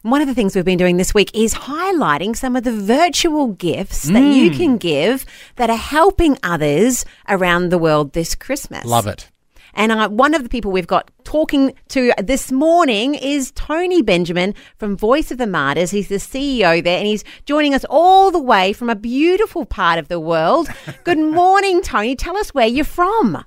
One 0.03 0.21
of 0.21 0.29
the 0.29 0.35
things 0.35 0.55
we've 0.55 0.65
been 0.65 0.79
doing 0.79 0.99
this 0.99 1.13
week 1.15 1.31
is 1.35 1.53
highlighting 1.55 2.37
some 2.37 2.55
of 2.55 2.63
the 2.63 2.73
virtual 2.73 3.49
gifts 3.49 4.03
that 4.05 4.21
you 4.23 4.51
Mm. 4.53 4.57
can 4.57 4.77
give 4.79 5.27
that 5.57 5.69
are 5.69 5.77
helping 5.77 6.39
others 6.45 7.05
around 7.29 7.71
the 7.71 7.79
world 7.79 8.13
this 8.13 8.37
Christmas. 8.37 8.85
Love 8.85 9.09
it. 9.09 9.29
And 9.77 9.93
uh, 9.93 10.09
one 10.09 10.35
of 10.35 10.43
the 10.43 10.49
people 10.49 10.73
we've 10.73 10.87
got 10.87 11.11
talking 11.25 11.75
to 11.89 12.13
this 12.19 12.51
morning 12.51 13.15
is 13.15 13.53
Tony 13.53 14.03
Benjamin 14.03 14.55
from 14.79 14.97
Voice 14.97 15.31
of 15.31 15.39
the 15.39 15.47
Martyrs. 15.47 15.91
He's 15.91 16.09
the 16.09 16.17
CEO 16.17 16.83
there 16.83 16.99
and 16.99 17.07
he's 17.07 17.25
joining 17.45 17.75
us 17.75 17.85
all 17.91 18.31
the 18.31 18.43
way 18.43 18.73
from 18.73 18.89
a 18.89 18.97
beautiful 18.97 19.67
part 19.67 19.99
of 19.99 20.09
the 20.09 20.19
world. 20.19 20.69
Good 21.05 21.19
morning, 21.19 21.83
Tony. 21.83 22.17
Tell 22.17 22.37
us 22.39 22.55
where 22.55 22.67
you're 22.67 22.85
from. 22.87 23.45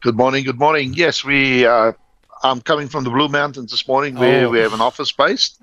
Good 0.00 0.16
morning. 0.16 0.44
Good 0.44 0.58
morning. 0.58 0.92
Yes, 0.94 1.24
we. 1.24 1.66
Uh, 1.66 1.92
I'm 2.42 2.60
coming 2.60 2.88
from 2.88 3.04
the 3.04 3.10
Blue 3.10 3.28
Mountains 3.28 3.70
this 3.70 3.86
morning, 3.88 4.14
where 4.16 4.46
Oh. 4.46 4.50
we 4.50 4.58
have 4.60 4.72
an 4.72 4.80
office 4.80 5.12
based 5.12 5.58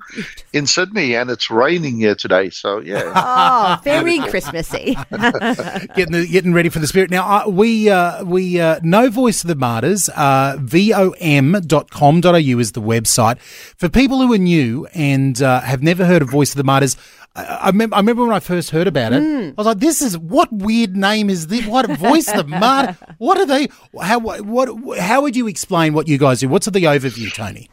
in 0.53 0.67
Sydney, 0.67 1.15
and 1.15 1.29
it's 1.29 1.49
raining 1.49 1.99
here 1.99 2.15
today. 2.15 2.49
So 2.49 2.79
yeah, 2.79 3.11
Oh, 3.15 3.79
very 3.83 4.19
Christmassy. 4.29 4.97
getting 5.11 6.11
the, 6.11 6.27
getting 6.29 6.53
ready 6.53 6.69
for 6.69 6.79
the 6.79 6.87
spirit. 6.87 7.09
Now 7.11 7.45
uh, 7.45 7.49
we 7.49 7.89
uh, 7.89 8.23
we 8.25 8.59
uh, 8.59 8.79
know 8.83 9.09
Voice 9.09 9.43
of 9.43 9.47
the 9.47 9.55
Martyrs. 9.55 10.09
Uh, 10.09 10.57
vom.com.au 10.59 12.59
is 12.59 12.71
the 12.73 12.81
website 12.81 13.39
for 13.39 13.89
people 13.89 14.21
who 14.21 14.33
are 14.33 14.37
new 14.37 14.87
and 14.93 15.41
uh, 15.41 15.61
have 15.61 15.81
never 15.83 16.05
heard 16.05 16.21
of 16.21 16.29
Voice 16.29 16.51
of 16.51 16.57
the 16.57 16.63
Martyrs. 16.63 16.97
I, 17.35 17.43
I, 17.43 17.67
remember, 17.67 17.95
I 17.95 17.99
remember 17.99 18.23
when 18.23 18.33
I 18.33 18.39
first 18.39 18.69
heard 18.71 18.87
about 18.87 19.13
it. 19.13 19.21
I 19.21 19.53
was 19.57 19.67
like, 19.67 19.79
"This 19.79 20.01
is 20.01 20.17
what 20.17 20.51
weird 20.51 20.95
name 20.95 21.29
is 21.29 21.47
this? 21.47 21.65
What 21.65 21.89
Voice 21.89 22.27
of 22.29 22.37
the 22.49 22.57
Martyrs? 22.59 22.95
What 23.17 23.37
are 23.37 23.45
they? 23.45 23.67
How 24.01 24.19
what? 24.19 24.99
How 24.99 25.21
would 25.21 25.35
you 25.35 25.47
explain 25.47 25.93
what 25.93 26.07
you 26.07 26.17
guys 26.17 26.39
do? 26.39 26.49
What's 26.49 26.65
the 26.65 26.71
overview, 26.71 27.33
Tony?" 27.33 27.69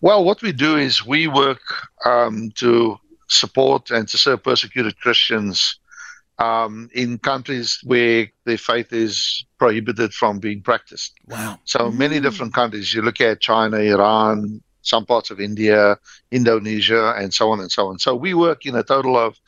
well, 0.00 0.24
what 0.24 0.42
we 0.42 0.52
do 0.52 0.76
is 0.76 1.04
we 1.04 1.28
work 1.28 1.60
um, 2.04 2.50
to 2.56 2.98
support 3.28 3.90
and 3.90 4.08
to 4.08 4.18
serve 4.18 4.42
persecuted 4.42 4.98
Christians 4.98 5.78
um, 6.38 6.88
in 6.94 7.18
countries 7.18 7.80
where 7.84 8.28
their 8.44 8.58
faith 8.58 8.92
is 8.92 9.44
prohibited 9.58 10.14
from 10.14 10.38
being 10.38 10.62
practiced. 10.62 11.12
Wow. 11.26 11.58
So 11.64 11.90
many 11.90 12.18
different 12.18 12.54
countries. 12.54 12.94
You 12.94 13.02
look 13.02 13.20
at 13.20 13.40
China, 13.40 13.76
Iran, 13.76 14.62
some 14.82 15.04
parts 15.06 15.30
of 15.30 15.40
India, 15.40 15.98
Indonesia, 16.30 17.14
and 17.16 17.32
so 17.34 17.50
on 17.50 17.60
and 17.60 17.70
so 17.70 17.88
on. 17.88 17.98
So 17.98 18.14
we 18.14 18.34
work 18.34 18.66
in 18.66 18.74
a 18.74 18.82
total 18.82 19.16
of 19.18 19.38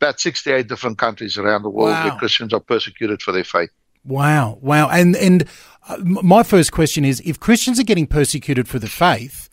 about 0.00 0.20
68 0.20 0.66
different 0.68 0.98
countries 0.98 1.38
around 1.38 1.62
the 1.62 1.70
world 1.70 1.90
Wow. 1.90 2.04
where 2.08 2.18
Christians 2.18 2.52
are 2.52 2.60
persecuted 2.60 3.22
for 3.22 3.32
their 3.32 3.44
faith. 3.44 3.70
Wow, 4.04 4.58
wow, 4.60 4.90
and 4.90 5.16
and 5.16 5.46
uh, 5.88 5.96
my 5.98 6.42
first 6.42 6.72
question 6.72 7.04
is: 7.06 7.22
if 7.24 7.40
Christians 7.40 7.80
are 7.80 7.84
getting 7.84 8.06
persecuted 8.06 8.68
for 8.68 8.78
the 8.78 8.86
faith, 8.88 9.48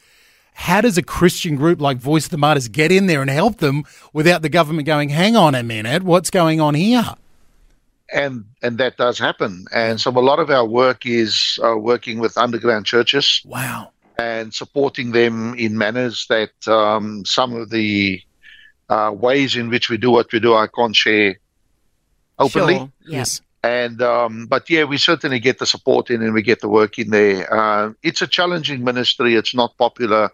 how 0.54 0.82
does 0.82 0.98
a 0.98 1.02
Christian 1.04 1.56
group 1.56 1.80
like 1.80 1.98
Voice 1.98 2.26
of 2.26 2.32
the 2.32 2.38
Martyrs 2.38 2.68
get 2.68 2.92
in 2.92 3.06
there 3.06 3.22
and 3.22 3.30
help 3.30 3.58
them 3.60 3.86
without 4.12 4.42
the 4.42 4.50
government 4.50 4.86
going, 4.86 5.08
"Hang 5.08 5.38
on 5.38 5.56
a 5.56 5.64
minute, 5.64 6.04
what's 6.04 6.30
going 6.30 6.60
on 6.60 6.74
here"? 6.74 7.16
and 8.14 8.44
and 8.62 8.78
that 8.78 8.98
does 8.98 9.18
happen. 9.18 9.66
And 9.72 10.02
so 10.02 10.12
a 10.12 10.20
lot 10.20 10.40
of 10.40 10.50
our 10.50 10.66
work 10.66 11.06
is 11.06 11.58
uh, 11.64 11.78
working 11.78 12.20
with 12.20 12.38
underground 12.38 12.86
churches. 12.86 13.42
Wow. 13.46 13.92
And 14.22 14.54
supporting 14.54 15.08
them 15.20 15.36
in 15.66 15.72
manners 15.84 16.18
that 16.34 16.56
um, 16.68 17.06
some 17.26 17.52
of 17.62 17.70
the 17.78 18.22
uh, 18.96 19.12
ways 19.28 19.52
in 19.56 19.66
which 19.74 19.90
we 19.90 19.98
do 20.06 20.12
what 20.18 20.32
we 20.34 20.40
do, 20.48 20.52
I 20.54 20.68
can't 20.68 20.96
share 20.96 21.32
openly. 22.38 22.76
Sure. 22.76 22.92
Yes. 23.18 23.42
And 23.64 24.02
um, 24.02 24.34
but 24.54 24.70
yeah, 24.70 24.86
we 24.92 24.98
certainly 24.98 25.40
get 25.40 25.58
the 25.60 25.66
support 25.66 26.10
in 26.10 26.22
and 26.24 26.34
we 26.34 26.42
get 26.52 26.62
the 26.62 26.74
work 26.80 26.94
in 26.98 27.10
there. 27.18 27.38
Uh, 27.54 27.94
it's 28.02 28.22
a 28.22 28.28
challenging 28.28 28.84
ministry. 28.84 29.36
It's 29.36 29.56
not 29.62 29.78
popular, 29.78 30.30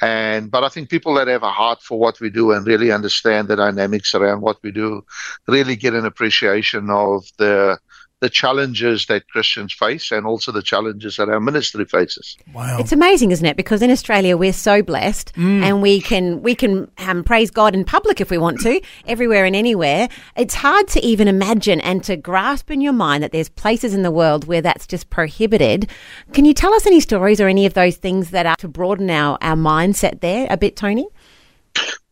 and 0.00 0.50
but 0.50 0.64
I 0.64 0.70
think 0.70 0.88
people 0.88 1.14
that 1.14 1.28
have 1.28 1.42
a 1.42 1.56
heart 1.60 1.80
for 1.82 1.98
what 1.98 2.18
we 2.20 2.30
do 2.30 2.52
and 2.52 2.66
really 2.66 2.90
understand 2.98 3.48
the 3.48 3.56
dynamics 3.56 4.14
around 4.14 4.40
what 4.40 4.58
we 4.62 4.70
do, 4.72 5.04
really 5.46 5.76
get 5.76 5.94
an 5.94 6.06
appreciation 6.06 6.88
of 6.90 7.24
the 7.36 7.78
the 8.20 8.30
challenges 8.30 9.06
that 9.06 9.28
Christians 9.28 9.74
face 9.74 10.10
and 10.10 10.26
also 10.26 10.50
the 10.50 10.62
challenges 10.62 11.16
that 11.16 11.28
our 11.28 11.38
ministry 11.38 11.84
faces. 11.84 12.36
Wow. 12.54 12.78
It's 12.78 12.92
amazing, 12.92 13.30
isn't 13.30 13.44
it? 13.44 13.56
Because 13.58 13.82
in 13.82 13.90
Australia 13.90 14.36
we're 14.38 14.54
so 14.54 14.82
blessed, 14.82 15.34
Mm. 15.36 15.62
and 15.62 15.82
we 15.82 16.00
can 16.00 16.42
we 16.42 16.54
can 16.54 16.90
um, 16.98 17.22
praise 17.24 17.50
God 17.50 17.74
in 17.74 17.84
public 17.84 18.20
if 18.20 18.30
we 18.30 18.38
want 18.38 18.60
to, 18.60 18.80
everywhere 19.06 19.44
and 19.44 19.54
anywhere. 19.54 20.08
It's 20.34 20.54
hard 20.54 20.88
to 20.88 21.04
even 21.04 21.28
imagine 21.28 21.80
and 21.82 22.02
to 22.04 22.16
grasp 22.16 22.70
in 22.70 22.80
your 22.80 22.94
mind 22.94 23.22
that 23.22 23.32
there's 23.32 23.50
places 23.50 23.92
in 23.92 24.02
the 24.02 24.10
world 24.10 24.46
where 24.46 24.62
that's 24.62 24.86
just 24.86 25.10
prohibited. 25.10 25.90
Can 26.32 26.46
you 26.46 26.54
tell 26.54 26.72
us 26.72 26.86
any 26.86 27.00
stories 27.00 27.38
or 27.40 27.48
any 27.48 27.66
of 27.66 27.74
those 27.74 27.96
things 27.96 28.30
that 28.30 28.46
are 28.46 28.56
to 28.56 28.68
broaden 28.68 29.10
our 29.10 29.36
our 29.42 29.56
mindset 29.56 30.20
there 30.22 30.46
a 30.48 30.56
bit, 30.56 30.74
Tony? 30.74 31.06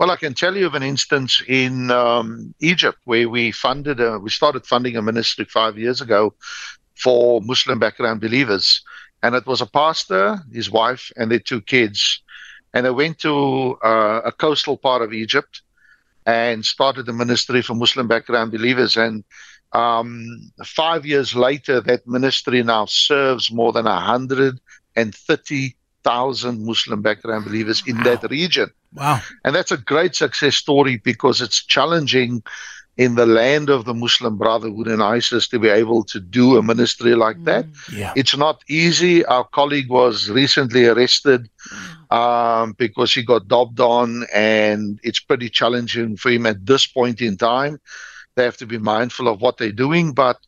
Well, 0.01 0.11
I 0.11 0.17
can 0.17 0.35
tell 0.35 0.57
you 0.57 0.67
of 0.67 0.75
an 0.75 0.83
instance 0.83 1.41
in 1.47 1.93
um, 1.93 2.53
Egypt 2.59 2.99
where 3.05 3.29
we 3.29 3.53
funded, 3.53 4.01
a, 4.01 4.19
we 4.19 4.29
started 4.29 4.67
funding 4.67 4.97
a 4.97 5.03
ministry 5.03 5.45
five 5.45 5.79
years 5.79 6.01
ago 6.01 6.35
for 6.97 7.41
Muslim 7.41 7.79
background 7.79 8.21
believers, 8.21 8.83
and 9.23 9.37
it 9.37 9.47
was 9.47 9.61
a 9.61 9.67
pastor, 9.67 10.41
his 10.53 10.69
wife, 10.69 11.13
and 11.17 11.31
their 11.31 11.39
two 11.39 11.61
kids, 11.61 12.21
and 12.73 12.85
they 12.85 12.91
went 12.91 13.21
to 13.21 13.79
uh, 13.85 14.23
a 14.25 14.33
coastal 14.33 14.77
part 14.77 15.01
of 15.01 15.13
Egypt 15.13 15.63
and 16.27 16.67
started 16.67 17.09
a 17.09 17.13
ministry 17.13 17.63
for 17.63 17.75
Muslim 17.75 18.09
background 18.09 18.51
believers, 18.51 18.97
and 18.97 19.23
um, 19.75 20.51
five 20.65 21.07
years 21.07 21.37
later, 21.37 21.81
that 21.81 22.05
ministry 22.05 22.65
now 22.65 22.87
serves 22.87 23.53
more 23.53 23.73
than 23.73 23.85
130,000 23.85 26.67
Muslim 26.67 27.01
background 27.01 27.45
believers 27.45 27.85
in 27.87 28.03
that 28.03 28.29
region. 28.29 28.69
Wow. 28.95 29.21
And 29.45 29.55
that's 29.55 29.73
a 29.73 29.77
great 29.77 30.15
success 30.15 30.55
story 30.57 30.99
because 30.99 31.41
it's 31.41 31.65
challenging 31.65 32.43
in 32.97 33.17
the 33.17 33.27
land 33.27 33.71
of 33.71 33.85
the 33.85 33.95
Muslim 33.95 34.39
Brotherhood 34.39 34.87
and 34.87 35.03
ISIS 35.03 35.49
to 35.49 35.59
be 35.59 35.69
able 35.69 36.05
to 36.05 36.21
do 36.21 36.57
a 36.57 36.63
ministry 36.63 37.17
like 37.17 37.43
that. 37.45 37.67
Yeah. 37.93 38.13
It's 38.15 38.37
not 38.37 38.63
easy. 38.69 39.25
Our 39.25 39.45
colleague 39.45 39.91
was 39.91 40.31
recently 40.31 40.87
arrested 40.87 41.51
um, 42.11 42.75
because 42.79 43.13
he 43.13 43.25
got 43.25 43.49
dobbed 43.49 43.81
on, 43.81 44.27
and 44.33 45.01
it's 45.03 45.19
pretty 45.19 45.49
challenging 45.49 46.17
for 46.17 46.31
him 46.31 46.47
at 46.47 46.65
this 46.65 46.87
point 46.87 47.21
in 47.21 47.37
time. 47.37 47.81
They 48.37 48.45
have 48.45 48.57
to 48.59 48.67
be 48.67 48.79
mindful 48.79 49.27
of 49.27 49.41
what 49.41 49.59
they're 49.59 49.73
doing, 49.73 50.13
but 50.13 50.39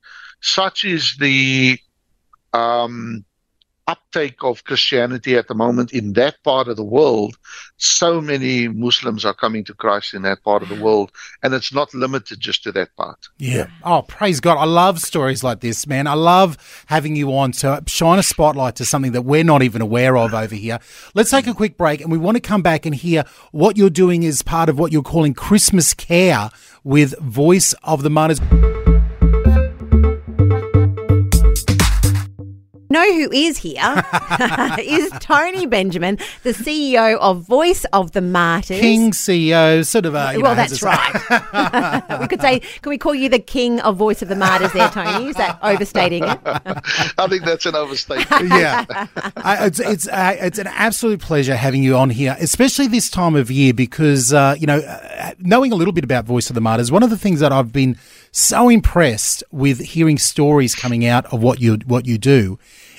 such 0.40 0.84
is 0.84 1.16
the 1.18 1.78
um, 2.52 3.24
uptake 3.86 4.42
of 4.42 4.64
Christianity 4.64 5.36
at 5.36 5.48
the 5.48 5.54
moment 5.54 5.92
in 5.92 6.14
that 6.14 6.42
part 6.42 6.68
of 6.68 6.76
the 6.76 6.84
world. 6.84 7.36
So 7.76 8.20
many 8.20 8.68
Muslims 8.68 9.24
are 9.24 9.34
coming 9.34 9.64
to 9.64 9.74
Christ 9.74 10.14
in 10.14 10.22
that 10.22 10.42
part 10.42 10.62
of 10.62 10.68
the 10.68 10.82
world, 10.82 11.12
and 11.42 11.54
it's 11.54 11.72
not 11.72 11.94
limited 11.94 12.40
just 12.40 12.62
to 12.64 12.72
that 12.72 12.94
part. 12.96 13.28
Yeah. 13.38 13.68
Oh, 13.84 14.02
praise 14.02 14.40
God. 14.40 14.58
I 14.58 14.64
love 14.64 15.00
stories 15.00 15.44
like 15.44 15.60
this, 15.60 15.86
man. 15.86 16.06
I 16.06 16.14
love 16.14 16.84
having 16.86 17.16
you 17.16 17.34
on 17.36 17.52
to 17.52 17.82
shine 17.86 18.18
a 18.18 18.22
spotlight 18.22 18.76
to 18.76 18.84
something 18.84 19.12
that 19.12 19.22
we're 19.22 19.44
not 19.44 19.62
even 19.62 19.82
aware 19.82 20.16
of 20.16 20.34
over 20.34 20.54
here. 20.54 20.78
Let's 21.14 21.30
take 21.30 21.46
a 21.46 21.54
quick 21.54 21.76
break 21.76 22.00
and 22.00 22.10
we 22.10 22.18
want 22.18 22.36
to 22.36 22.40
come 22.40 22.62
back 22.62 22.86
and 22.86 22.94
hear 22.94 23.24
what 23.52 23.76
you're 23.76 23.90
doing 23.90 24.24
as 24.24 24.42
part 24.42 24.68
of 24.68 24.78
what 24.78 24.92
you're 24.92 25.02
calling 25.02 25.34
Christmas 25.34 25.94
Care 25.94 26.50
with 26.84 27.18
Voice 27.18 27.74
of 27.82 28.02
the 28.02 28.10
Martyrs. 28.10 28.40
Know 32.96 33.14
who 33.14 33.30
is 33.32 33.58
here 33.58 34.04
is 34.78 35.10
Tony 35.20 35.66
Benjamin, 35.66 36.16
the 36.42 36.52
CEO 36.52 37.18
of 37.18 37.42
Voice 37.42 37.84
of 37.92 38.12
the 38.12 38.22
Martyrs. 38.22 38.80
King 38.80 39.10
CEO, 39.10 39.84
sort 39.84 40.06
of 40.06 40.14
a. 40.14 40.32
you 40.34 40.42
well, 40.42 40.54
know, 40.54 40.62
that's 40.62 40.82
right. 40.82 42.20
we 42.20 42.26
could 42.28 42.40
say, 42.40 42.60
can 42.60 42.90
we 42.90 42.96
call 42.98 43.14
you 43.14 43.28
the 43.28 43.38
King 43.38 43.80
of 43.80 43.96
Voice 43.96 44.22
of 44.22 44.28
the 44.28 44.36
Martyrs 44.36 44.72
there, 44.72 44.88
Tony? 44.88 45.28
Is 45.28 45.36
that 45.36 45.58
overstating 45.62 46.24
it? 46.24 46.40
I 46.44 47.26
think 47.28 47.44
that's 47.44 47.66
an 47.66 47.74
overstatement. 47.74 48.48
yeah, 48.48 48.84
I, 49.36 49.66
it's 49.66 49.80
it's 49.80 50.08
uh, 50.08 50.36
it's 50.40 50.58
an 50.58 50.68
absolute 50.68 51.20
pleasure 51.20 51.56
having 51.56 51.82
you 51.82 51.96
on 51.96 52.10
here, 52.10 52.36
especially 52.40 52.86
this 52.86 53.10
time 53.10 53.34
of 53.34 53.50
year 53.50 53.74
because 53.74 54.32
uh, 54.32 54.56
you 54.58 54.66
know, 54.66 54.78
uh, 54.78 55.32
knowing 55.38 55.72
a 55.72 55.76
little 55.76 55.92
bit 55.92 56.04
about 56.04 56.24
Voice 56.24 56.48
of 56.48 56.54
the 56.54 56.60
Martyrs, 56.62 56.90
one 56.90 57.02
of 57.02 57.10
the 57.10 57.18
things 57.18 57.40
that 57.40 57.52
I've 57.52 57.72
been 57.72 57.98
so 58.32 58.68
impressed 58.68 59.44
with 59.50 59.80
hearing 59.80 60.18
stories 60.18 60.74
coming 60.74 61.04
out 61.06 61.26
of 61.26 61.42
what 61.42 61.60
you 61.60 61.76
what 61.86 62.06
you 62.06 62.16
do 62.16 62.58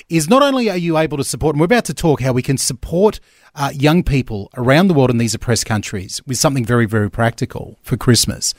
is 0.09 0.29
not 0.29 0.41
only 0.41 0.69
are 0.69 0.77
you 0.77 0.97
able 0.97 1.17
to 1.17 1.23
support, 1.23 1.55
and 1.55 1.59
we're 1.59 1.65
about 1.65 1.85
to 1.85 1.93
talk 1.93 2.21
how 2.21 2.33
we 2.33 2.41
can 2.41 2.57
support 2.57 3.19
uh, 3.55 3.71
young 3.73 4.03
people 4.03 4.49
around 4.55 4.87
the 4.87 4.93
world 4.93 5.09
in 5.09 5.17
these 5.17 5.33
oppressed 5.33 5.65
countries 5.65 6.21
with 6.25 6.37
something 6.37 6.65
very 6.65 6.85
very 6.85 7.09
practical 7.09 7.77
for 7.81 7.97
Christmas, 7.97 8.53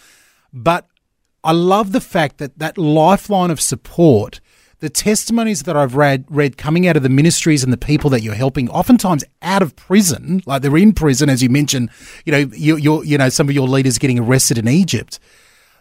but 0.53 0.87
I 1.45 1.53
love 1.53 1.93
the 1.93 2.01
fact 2.01 2.39
that 2.39 2.59
that 2.59 2.77
lifeline 2.77 3.51
of 3.51 3.61
support, 3.61 4.41
the 4.81 4.91
testimonies 4.91 5.63
that 5.63 5.77
I've 5.77 5.95
read, 5.95 6.25
read 6.29 6.57
coming 6.57 6.87
out 6.87 6.97
of 6.97 7.03
the 7.03 7.09
ministries 7.09 7.63
and 7.63 7.73
the 7.73 7.79
people 7.79 8.11
that 8.11 8.23
you're 8.23 8.35
helping, 8.35 8.69
oftentimes 8.69 9.25
out 9.41 9.63
of 9.63 9.77
prison, 9.77 10.43
like 10.47 10.63
they're 10.63 10.77
in 10.77 10.93
prison, 10.93 11.31
as 11.31 11.43
you 11.43 11.49
mentioned, 11.49 11.91
you 12.25 12.33
know, 12.33 12.51
you, 12.53 13.03
you 13.03 13.19
know, 13.19 13.29
some 13.29 13.49
of 13.49 13.55
your 13.55 13.69
leaders 13.69 13.99
getting 13.99 14.19
arrested 14.19 14.59
in 14.59 14.69
Egypt. 14.69 15.19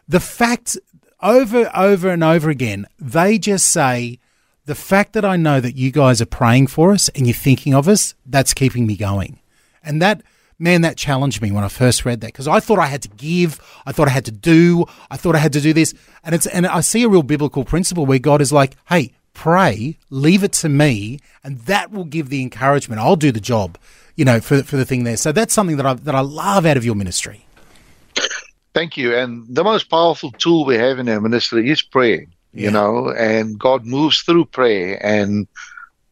The 0.07 0.19
fact 0.19 0.77
over, 1.21 1.69
over 1.75 2.09
and 2.09 2.23
over 2.23 2.49
again, 2.49 2.85
they 2.99 3.37
just 3.37 3.65
say, 3.65 4.19
the 4.67 4.75
fact 4.75 5.13
that 5.13 5.23
I 5.23 5.37
know 5.37 5.61
that 5.61 5.77
you 5.77 5.91
guys 5.91 6.21
are 6.21 6.25
praying 6.25 6.67
for 6.67 6.91
us 6.91 7.07
and 7.09 7.25
you're 7.25 7.33
thinking 7.33 7.73
of 7.73 7.87
us, 7.87 8.15
that's 8.25 8.53
keeping 8.53 8.85
me 8.85 8.97
going. 8.97 9.39
And 9.81 10.01
that, 10.01 10.21
man, 10.59 10.81
that 10.81 10.97
challenged 10.97 11.41
me 11.41 11.51
when 11.53 11.63
I 11.63 11.69
first 11.69 12.03
read 12.05 12.19
that 12.19 12.27
because 12.27 12.49
I 12.49 12.59
thought 12.59 12.77
I 12.77 12.87
had 12.87 13.01
to 13.03 13.09
give, 13.09 13.61
I 13.85 13.93
thought 13.93 14.09
I 14.09 14.11
had 14.11 14.25
to 14.25 14.31
do, 14.31 14.85
I 15.09 15.15
thought 15.15 15.35
I 15.35 15.39
had 15.39 15.53
to 15.53 15.61
do 15.61 15.71
this, 15.71 15.93
and 16.21 16.35
it's 16.35 16.45
and 16.47 16.67
I 16.67 16.81
see 16.81 17.03
a 17.03 17.09
real 17.09 17.23
biblical 17.23 17.63
principle 17.63 18.05
where 18.05 18.19
God 18.19 18.41
is 18.41 18.51
like, 18.51 18.75
hey, 18.89 19.13
pray, 19.33 19.97
leave 20.09 20.43
it 20.43 20.51
to 20.53 20.67
me, 20.69 21.19
and 21.45 21.59
that 21.61 21.91
will 21.91 22.03
give 22.03 22.27
the 22.27 22.41
encouragement. 22.41 22.99
I'll 22.99 23.15
do 23.15 23.31
the 23.31 23.39
job, 23.39 23.77
you 24.17 24.25
know, 24.25 24.41
for 24.41 24.63
for 24.63 24.75
the 24.75 24.85
thing 24.85 25.05
there. 25.05 25.15
So 25.15 25.31
that's 25.31 25.53
something 25.53 25.77
that 25.77 25.85
I 25.85 25.93
that 25.93 26.13
I 26.13 26.19
love 26.19 26.65
out 26.65 26.75
of 26.75 26.83
your 26.83 26.95
ministry. 26.95 27.45
Thank 28.73 28.97
you. 28.97 29.15
And 29.15 29.45
the 29.47 29.63
most 29.63 29.89
powerful 29.89 30.31
tool 30.33 30.65
we 30.65 30.75
have 30.75 30.99
in 30.99 31.07
our 31.07 31.21
ministry 31.21 31.69
is 31.69 31.81
prayer, 31.81 32.25
you 32.53 32.71
know, 32.71 33.09
and 33.11 33.59
God 33.59 33.85
moves 33.85 34.21
through 34.21 34.45
prayer 34.45 34.97
and 35.05 35.47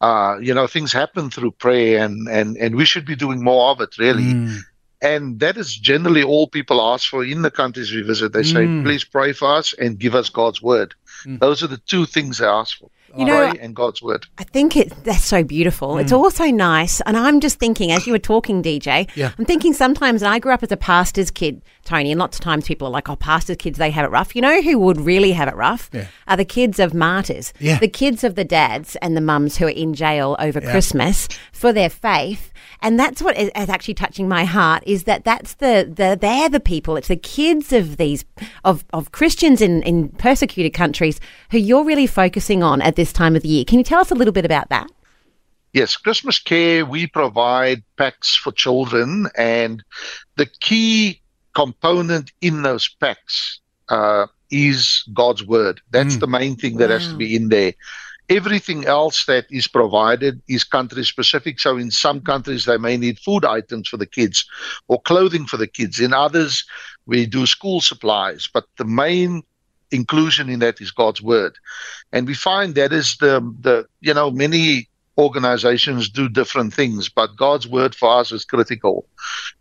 uh, 0.00 0.36
you 0.40 0.52
know, 0.52 0.66
things 0.66 0.92
happen 0.92 1.30
through 1.30 1.50
prayer 1.52 2.04
and, 2.04 2.28
and, 2.28 2.56
and 2.58 2.76
we 2.76 2.84
should 2.84 3.06
be 3.06 3.16
doing 3.16 3.42
more 3.42 3.70
of 3.70 3.80
it 3.80 3.96
really. 3.98 4.22
Mm. 4.34 4.58
And 5.02 5.40
that 5.40 5.56
is 5.56 5.74
generally 5.74 6.22
all 6.22 6.48
people 6.48 6.80
ask 6.80 7.08
for 7.08 7.24
in 7.24 7.42
the 7.42 7.50
countries 7.50 7.92
we 7.92 8.02
visit. 8.02 8.32
They 8.32 8.42
say, 8.42 8.66
Mm. 8.66 8.84
please 8.84 9.04
pray 9.04 9.32
for 9.32 9.54
us 9.54 9.72
and 9.74 9.98
give 9.98 10.14
us 10.14 10.28
God's 10.28 10.62
word. 10.62 10.94
Those 11.26 11.62
are 11.62 11.66
the 11.66 11.78
two 11.78 12.06
things 12.06 12.38
they 12.38 12.46
ask 12.46 12.78
for. 12.78 12.90
You 13.16 13.24
know, 13.24 13.44
and 13.60 13.74
God's 13.74 14.02
word. 14.02 14.26
I 14.36 14.44
think 14.44 14.76
it 14.76 14.92
that's 15.04 15.24
so 15.24 15.42
beautiful. 15.42 15.96
It's 15.96 16.12
also 16.12 16.44
nice, 16.50 17.00
and 17.06 17.16
I'm 17.16 17.40
just 17.40 17.58
thinking 17.58 17.90
as 17.90 18.06
you 18.06 18.12
were 18.12 18.18
talking, 18.18 18.62
DJ. 18.62 19.08
Yeah. 19.14 19.32
I'm 19.38 19.46
thinking 19.46 19.72
sometimes, 19.72 20.20
and 20.20 20.28
I 20.28 20.38
grew 20.38 20.52
up 20.52 20.62
as 20.62 20.70
a 20.70 20.76
pastor's 20.76 21.30
kid, 21.30 21.62
Tony, 21.86 22.12
and 22.12 22.18
lots 22.18 22.36
of 22.38 22.44
times 22.44 22.66
people 22.66 22.86
are 22.86 22.90
like, 22.90 23.08
"Oh, 23.08 23.16
pastor's 23.16 23.56
kids, 23.56 23.78
they 23.78 23.90
have 23.90 24.04
it 24.04 24.10
rough." 24.10 24.36
You 24.36 24.42
know 24.42 24.60
who 24.60 24.78
would 24.80 25.00
really 25.00 25.32
have 25.32 25.48
it 25.48 25.56
rough? 25.56 25.88
Yeah. 25.92 26.06
Are 26.28 26.36
the 26.36 26.44
kids 26.44 26.78
of 26.78 26.92
martyrs. 26.92 27.52
Yeah. 27.58 27.78
The 27.78 27.88
kids 27.88 28.24
of 28.24 28.34
the 28.34 28.44
dads 28.44 28.96
and 28.96 29.16
the 29.16 29.20
mums 29.20 29.56
who 29.56 29.66
are 29.66 29.70
in 29.70 29.94
jail 29.94 30.36
over 30.38 30.60
Yeah. 30.60 30.70
Christmas 30.70 31.28
for 31.52 31.72
their 31.72 31.88
faith. 31.90 32.52
And 32.82 33.00
that's 33.00 33.22
what 33.22 33.36
is, 33.38 33.50
is 33.56 33.70
actually 33.70 33.94
touching 33.94 34.28
my 34.28 34.44
heart 34.44 34.82
is 34.86 35.04
that 35.04 35.24
that's 35.24 35.54
the, 35.54 35.90
the 35.90 36.18
they're 36.20 36.50
the 36.50 36.60
people. 36.60 36.96
It's 36.96 37.08
the 37.08 37.16
kids 37.16 37.72
of 37.72 37.96
these 37.96 38.24
of, 38.64 38.84
of 38.92 39.12
Christians 39.12 39.62
in, 39.62 39.82
in 39.84 40.10
persecuted 40.10 40.74
countries 40.74 41.18
who 41.50 41.58
you're 41.58 41.84
really 41.84 42.06
focusing 42.06 42.62
on 42.62 42.82
at 42.82 42.96
this 42.96 43.12
time 43.12 43.34
of 43.34 43.42
the 43.42 43.48
year. 43.48 43.64
Can 43.64 43.78
you 43.78 43.84
tell 43.84 44.00
us 44.00 44.10
a 44.10 44.14
little 44.14 44.32
bit 44.32 44.44
about 44.44 44.68
that? 44.68 44.90
Yes, 45.72 45.96
Christmas 45.96 46.38
Care, 46.38 46.86
we 46.86 47.06
provide 47.06 47.82
packs 47.98 48.34
for 48.34 48.50
children, 48.50 49.26
and 49.36 49.84
the 50.36 50.46
key 50.46 51.20
component 51.56 52.32
in 52.42 52.62
those 52.62 52.86
packs 52.86 53.60
uh, 53.88 54.26
is 54.50 55.02
God's 55.14 55.42
Word. 55.42 55.80
That's 55.90 56.18
the 56.18 56.26
main 56.26 56.54
thing 56.54 56.76
that 56.76 56.90
has 56.90 57.08
to 57.08 57.16
be 57.16 57.34
in 57.34 57.48
there. 57.48 57.72
Everything 58.28 58.84
else 58.84 59.24
that 59.24 59.46
is 59.50 59.66
provided 59.66 60.42
is 60.48 60.64
country 60.64 61.04
specific. 61.04 61.58
So, 61.58 61.78
in 61.78 61.90
some 61.90 62.20
countries, 62.20 62.66
they 62.66 62.76
may 62.76 62.96
need 62.98 63.18
food 63.18 63.44
items 63.46 63.88
for 63.88 63.96
the 63.96 64.06
kids 64.18 64.44
or 64.88 65.00
clothing 65.00 65.46
for 65.46 65.56
the 65.56 65.66
kids. 65.66 65.98
In 65.98 66.12
others, 66.12 66.64
we 67.06 67.24
do 67.24 67.46
school 67.46 67.80
supplies. 67.80 68.48
But 68.52 68.64
the 68.76 68.84
main 68.84 69.42
inclusion 69.90 70.50
in 70.50 70.58
that 70.58 70.80
is 70.80 70.90
God's 70.90 71.22
Word. 71.22 71.54
And 72.12 72.26
we 72.26 72.34
find 72.34 72.74
that 72.74 72.92
is 72.92 73.16
the, 73.18 73.40
the 73.60 73.86
you 74.00 74.12
know, 74.12 74.30
many 74.30 74.88
organizations 75.18 76.08
do 76.08 76.28
different 76.28 76.74
things, 76.74 77.08
but 77.08 77.36
God's 77.36 77.66
word 77.66 77.94
for 77.94 78.20
us 78.20 78.32
is 78.32 78.44
critical. 78.44 79.06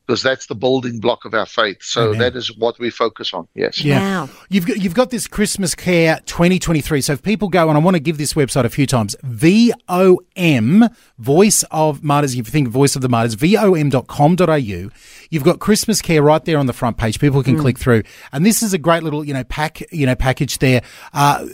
Because 0.05 0.21
that's 0.21 0.45
the 0.47 0.55
building 0.55 0.99
block 0.99 1.25
of 1.25 1.33
our 1.33 1.45
faith. 1.45 1.77
So 1.81 2.09
Amen. 2.09 2.19
that 2.19 2.35
is 2.35 2.55
what 2.57 2.77
we 2.79 2.89
focus 2.89 3.33
on. 3.33 3.47
Yes. 3.55 3.83
Yeah. 3.83 4.27
You've 4.49 4.67
got, 4.67 4.77
you've 4.77 4.93
got 4.93 5.09
this 5.09 5.27
Christmas 5.27 5.73
Care 5.73 6.19
2023. 6.25 7.01
So 7.01 7.13
if 7.13 7.23
people 7.23 7.49
go, 7.49 7.69
and 7.69 7.77
I 7.77 7.81
want 7.81 7.95
to 7.95 7.99
give 7.99 8.17
this 8.17 8.33
website 8.33 8.65
a 8.65 8.69
few 8.69 8.85
times, 8.85 9.15
VOM, 9.23 10.89
Voice 11.17 11.63
of 11.71 12.03
Martyrs, 12.03 12.31
if 12.33 12.37
you 12.37 12.43
think 12.51 12.67
Voice 12.67 12.95
of 12.95 13.01
the 13.01 13.09
Martyrs, 13.09 13.33
vom.com.au. 13.35 14.89
You've 15.31 15.43
got 15.43 15.59
Christmas 15.59 16.01
Care 16.01 16.21
right 16.21 16.43
there 16.45 16.57
on 16.59 16.67
the 16.67 16.73
front 16.73 16.97
page. 16.97 17.19
People 17.19 17.41
can 17.41 17.55
Mm. 17.57 17.61
click 17.61 17.77
through. 17.79 18.03
And 18.31 18.45
this 18.45 18.61
is 18.61 18.73
a 18.73 18.77
great 18.77 19.01
little, 19.03 19.23
you 19.25 19.33
know, 19.33 19.43
pack, 19.43 19.81
you 19.91 20.05
know, 20.05 20.15
package 20.15 20.59
there. 20.59 20.81
Uh, 21.13 21.45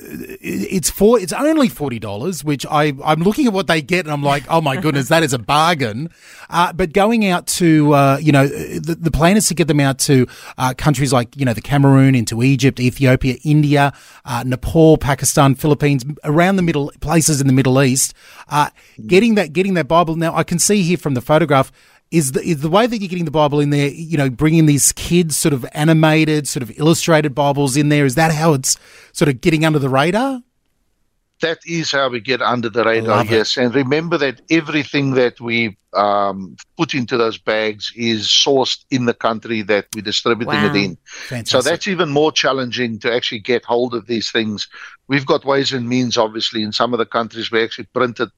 it's 0.42 0.90
for, 0.90 1.20
it's 1.20 1.32
only 1.34 1.70
$40, 1.70 2.44
which 2.44 2.66
I, 2.70 2.94
I'm 3.04 3.22
looking 3.22 3.48
at 3.48 3.54
what 3.54 3.68
they 3.68 3.82
get 3.82 4.06
and 4.06 4.12
I'm 4.12 4.24
like, 4.24 4.44
oh 4.50 4.60
my 4.62 4.76
goodness, 4.78 5.08
that 5.08 5.24
is 5.24 5.32
a 5.34 5.40
bargain. 5.40 6.10
Uh, 6.50 6.74
but 6.74 6.92
going 6.92 7.26
out 7.26 7.48
to, 7.48 7.94
uh, 7.94 8.18
you 8.22 8.32
know, 8.32 8.41
the, 8.46 8.98
the 9.00 9.12
plan 9.12 9.38
is 9.38 9.48
to 9.48 9.54
get 9.54 9.68
them 9.68 9.80
out 9.80 10.00
to 10.00 10.28
uh, 10.58 10.74
countries 10.78 11.12
like, 11.14 11.36
you 11.36 11.46
know, 11.46 11.54
the 11.54 11.62
Cameroon, 11.62 12.16
into 12.16 12.44
Egypt, 12.44 12.80
Ethiopia, 12.80 13.38
India, 13.44 13.94
uh, 14.26 14.44
Nepal, 14.46 14.98
Pakistan, 14.98 15.56
Philippines, 15.56 16.06
around 16.24 16.56
the 16.56 16.62
middle 16.62 16.92
places 17.02 17.42
in 17.42 17.48
the 17.48 17.54
Middle 17.54 17.82
East. 17.82 18.14
Uh, 18.50 18.70
getting 19.08 19.36
that, 19.36 19.54
getting 19.54 19.74
that 19.76 19.88
Bible. 19.88 20.16
Now, 20.16 20.36
I 20.36 20.44
can 20.44 20.60
see 20.60 20.84
here 20.84 20.98
from 20.98 21.14
the 21.14 21.22
photograph. 21.22 21.72
Is 22.12 22.34
the, 22.34 22.42
is 22.42 22.60
the 22.60 22.70
way 22.70 22.88
that 22.88 22.98
you're 22.98 23.08
getting 23.08 23.24
the 23.24 23.32
Bible 23.32 23.62
in 23.62 23.70
there, 23.70 23.88
you 23.88 24.18
know, 24.18 24.30
bringing 24.30 24.66
these 24.66 24.92
kids 24.92 25.38
sort 25.38 25.54
of 25.54 25.66
animated, 25.72 26.46
sort 26.46 26.62
of 26.62 26.78
illustrated 26.78 27.34
Bibles 27.34 27.78
in 27.78 27.88
there? 27.88 28.06
Is 28.06 28.16
that 28.16 28.34
how 28.34 28.52
it's 28.52 28.78
sort 29.14 29.30
of 29.30 29.40
getting 29.40 29.64
under 29.64 29.80
the 29.80 29.88
radar? 29.88 30.42
That 31.42 31.60
is 31.66 31.92
how 31.92 32.10
we 32.10 32.20
get 32.20 32.42
under 32.42 32.70
the 32.70 32.84
radar, 32.84 33.26
yes. 33.26 33.58
And 33.58 33.74
remember 33.76 34.18
that 34.18 34.42
everything 34.50 35.12
that 35.16 35.40
we 35.40 35.78
um, 35.94 36.56
put 36.78 36.94
into 36.94 37.18
those 37.18 37.38
bags 37.38 37.92
is 37.96 38.28
sourced 38.28 38.86
in 38.90 39.06
the 39.06 39.14
country 39.14 39.62
that 39.64 39.88
we're 39.94 40.02
distributing 40.02 40.54
Wow. 40.54 40.74
it 40.74 40.76
in. 40.76 40.98
Fantastic. 41.06 41.48
So 41.48 41.62
that's 41.62 41.88
even 41.88 42.10
more 42.10 42.32
challenging 42.32 43.00
to 43.00 43.14
actually 43.14 43.40
get 43.40 43.66
hold 43.66 43.94
of 43.94 44.08
these 44.08 44.32
things. 44.32 44.68
We've 45.08 45.26
got 45.26 45.44
ways 45.46 45.74
and 45.74 45.88
means, 45.90 46.18
obviously, 46.18 46.64
in 46.64 46.72
some 46.72 46.94
of 46.94 47.00
the 47.00 47.06
countries 47.06 47.52
we 47.52 47.64
actually 47.64 47.88
print 47.94 48.20
it, 48.20 48.30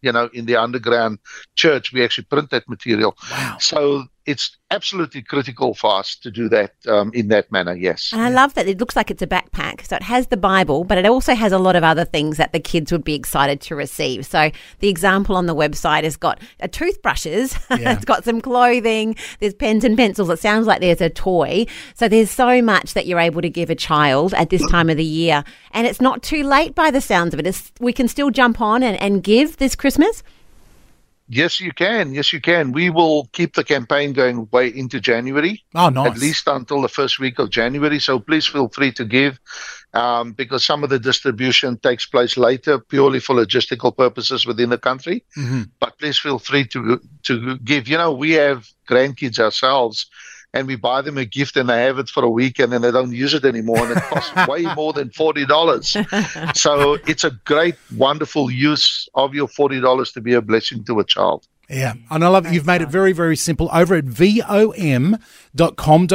you 0.00 0.12
know, 0.12 0.30
in 0.32 0.46
the 0.46 0.56
underground 0.56 1.18
church, 1.56 1.92
we 1.92 2.02
actually 2.04 2.24
print 2.24 2.50
that 2.50 2.68
material. 2.68 3.16
Wow. 3.30 3.56
So 3.60 4.04
it's 4.28 4.56
absolutely 4.70 5.22
critical 5.22 5.72
for 5.72 5.96
us 5.98 6.14
to 6.16 6.30
do 6.30 6.50
that 6.50 6.74
um, 6.86 7.10
in 7.14 7.28
that 7.28 7.50
manner, 7.50 7.74
yes. 7.74 8.10
And 8.12 8.20
I 8.20 8.28
love 8.28 8.52
that 8.54 8.68
it 8.68 8.78
looks 8.78 8.94
like 8.94 9.10
it's 9.10 9.22
a 9.22 9.26
backpack. 9.26 9.86
So 9.86 9.96
it 9.96 10.02
has 10.02 10.26
the 10.26 10.36
Bible, 10.36 10.84
but 10.84 10.98
it 10.98 11.06
also 11.06 11.34
has 11.34 11.50
a 11.52 11.58
lot 11.58 11.74
of 11.76 11.82
other 11.82 12.04
things 12.04 12.36
that 12.36 12.52
the 12.52 12.60
kids 12.60 12.92
would 12.92 13.04
be 13.04 13.14
excited 13.14 13.62
to 13.62 13.74
receive. 13.74 14.26
So 14.26 14.50
the 14.80 14.88
example 14.88 15.34
on 15.36 15.46
the 15.46 15.54
website 15.54 16.04
has 16.04 16.18
got 16.18 16.40
a 16.60 16.68
toothbrushes, 16.68 17.58
Yeah. 17.70 17.94
it's 17.94 18.04
got 18.04 18.24
some 18.24 18.42
clothing, 18.42 19.16
there's 19.40 19.54
pens 19.54 19.82
and 19.84 19.96
pencils. 19.96 20.28
It 20.28 20.38
sounds 20.38 20.66
like 20.66 20.80
there's 20.80 21.00
a 21.00 21.08
toy. 21.08 21.64
So 21.94 22.06
there's 22.06 22.30
so 22.30 22.60
much 22.60 22.92
that 22.92 23.06
you're 23.06 23.20
able 23.20 23.40
to 23.40 23.48
give 23.50 23.70
a 23.70 23.74
child 23.74 24.34
at 24.34 24.50
this 24.50 24.66
time 24.70 24.90
of 24.90 24.98
the 24.98 25.04
year. 25.04 25.42
And 25.72 25.86
it's 25.86 26.02
not 26.02 26.22
too 26.22 26.42
late 26.42 26.74
by 26.74 26.90
the 26.90 27.00
sounds 27.00 27.32
of 27.32 27.40
it. 27.40 27.46
It's, 27.46 27.72
we 27.80 27.94
can 27.94 28.08
still 28.08 28.30
jump 28.30 28.60
on 28.60 28.82
and, 28.82 29.00
and 29.00 29.22
give 29.22 29.56
this 29.56 29.74
Christmas. 29.74 30.22
Yes, 31.28 31.60
you 31.60 31.72
can. 31.72 32.14
Yes, 32.14 32.32
you 32.32 32.40
can. 32.40 32.72
We 32.72 32.88
will 32.88 33.28
keep 33.32 33.54
the 33.54 33.64
campaign 33.64 34.14
going 34.14 34.48
way 34.50 34.68
into 34.68 34.98
January. 34.98 35.62
Oh, 35.74 35.90
nice. 35.90 36.12
At 36.12 36.18
least 36.18 36.46
until 36.46 36.80
the 36.80 36.88
first 36.88 37.18
week 37.18 37.38
of 37.38 37.50
January. 37.50 37.98
So 37.98 38.18
please 38.18 38.46
feel 38.46 38.68
free 38.68 38.92
to 38.92 39.04
give 39.04 39.38
um, 39.92 40.32
because 40.32 40.64
some 40.64 40.82
of 40.84 40.90
the 40.90 40.98
distribution 40.98 41.76
takes 41.76 42.06
place 42.06 42.38
later 42.38 42.78
purely 42.78 43.20
for 43.20 43.36
logistical 43.36 43.94
purposes 43.94 44.46
within 44.46 44.70
the 44.70 44.78
country. 44.78 45.24
Mm-hmm. 45.36 45.62
But 45.78 45.98
please 45.98 46.18
feel 46.18 46.38
free 46.38 46.64
to 46.68 47.00
to 47.24 47.58
give. 47.58 47.88
You 47.88 47.98
know, 47.98 48.12
we 48.12 48.32
have 48.32 48.66
grandkids 48.88 49.38
ourselves. 49.38 50.06
And 50.54 50.66
we 50.66 50.76
buy 50.76 51.02
them 51.02 51.18
a 51.18 51.24
gift 51.26 51.56
and 51.56 51.68
they 51.68 51.82
have 51.82 51.98
it 51.98 52.08
for 52.08 52.24
a 52.24 52.30
week 52.30 52.58
and 52.58 52.72
then 52.72 52.80
they 52.82 52.90
don't 52.90 53.12
use 53.12 53.34
it 53.34 53.44
anymore 53.44 53.78
and 53.78 53.96
it 53.96 54.02
costs 54.04 54.32
way 54.48 54.62
more 54.74 54.92
than 54.92 55.10
forty 55.10 55.44
dollars. 55.44 55.96
So 56.54 56.94
it's 57.06 57.24
a 57.24 57.32
great, 57.44 57.76
wonderful 57.96 58.50
use 58.50 59.08
of 59.14 59.34
your 59.34 59.48
forty 59.48 59.80
dollars 59.80 60.12
to 60.12 60.20
be 60.20 60.32
a 60.34 60.40
blessing 60.40 60.84
to 60.84 61.00
a 61.00 61.04
child. 61.04 61.46
Yeah, 61.70 61.94
and 62.10 62.24
I 62.24 62.28
love 62.28 62.46
it. 62.46 62.54
You've 62.54 62.64
made 62.64 62.80
it 62.80 62.88
very, 62.88 63.12
very 63.12 63.36
simple. 63.36 63.68
Over 63.70 63.96
at 63.96 64.04
vom.com.au, 64.04 65.18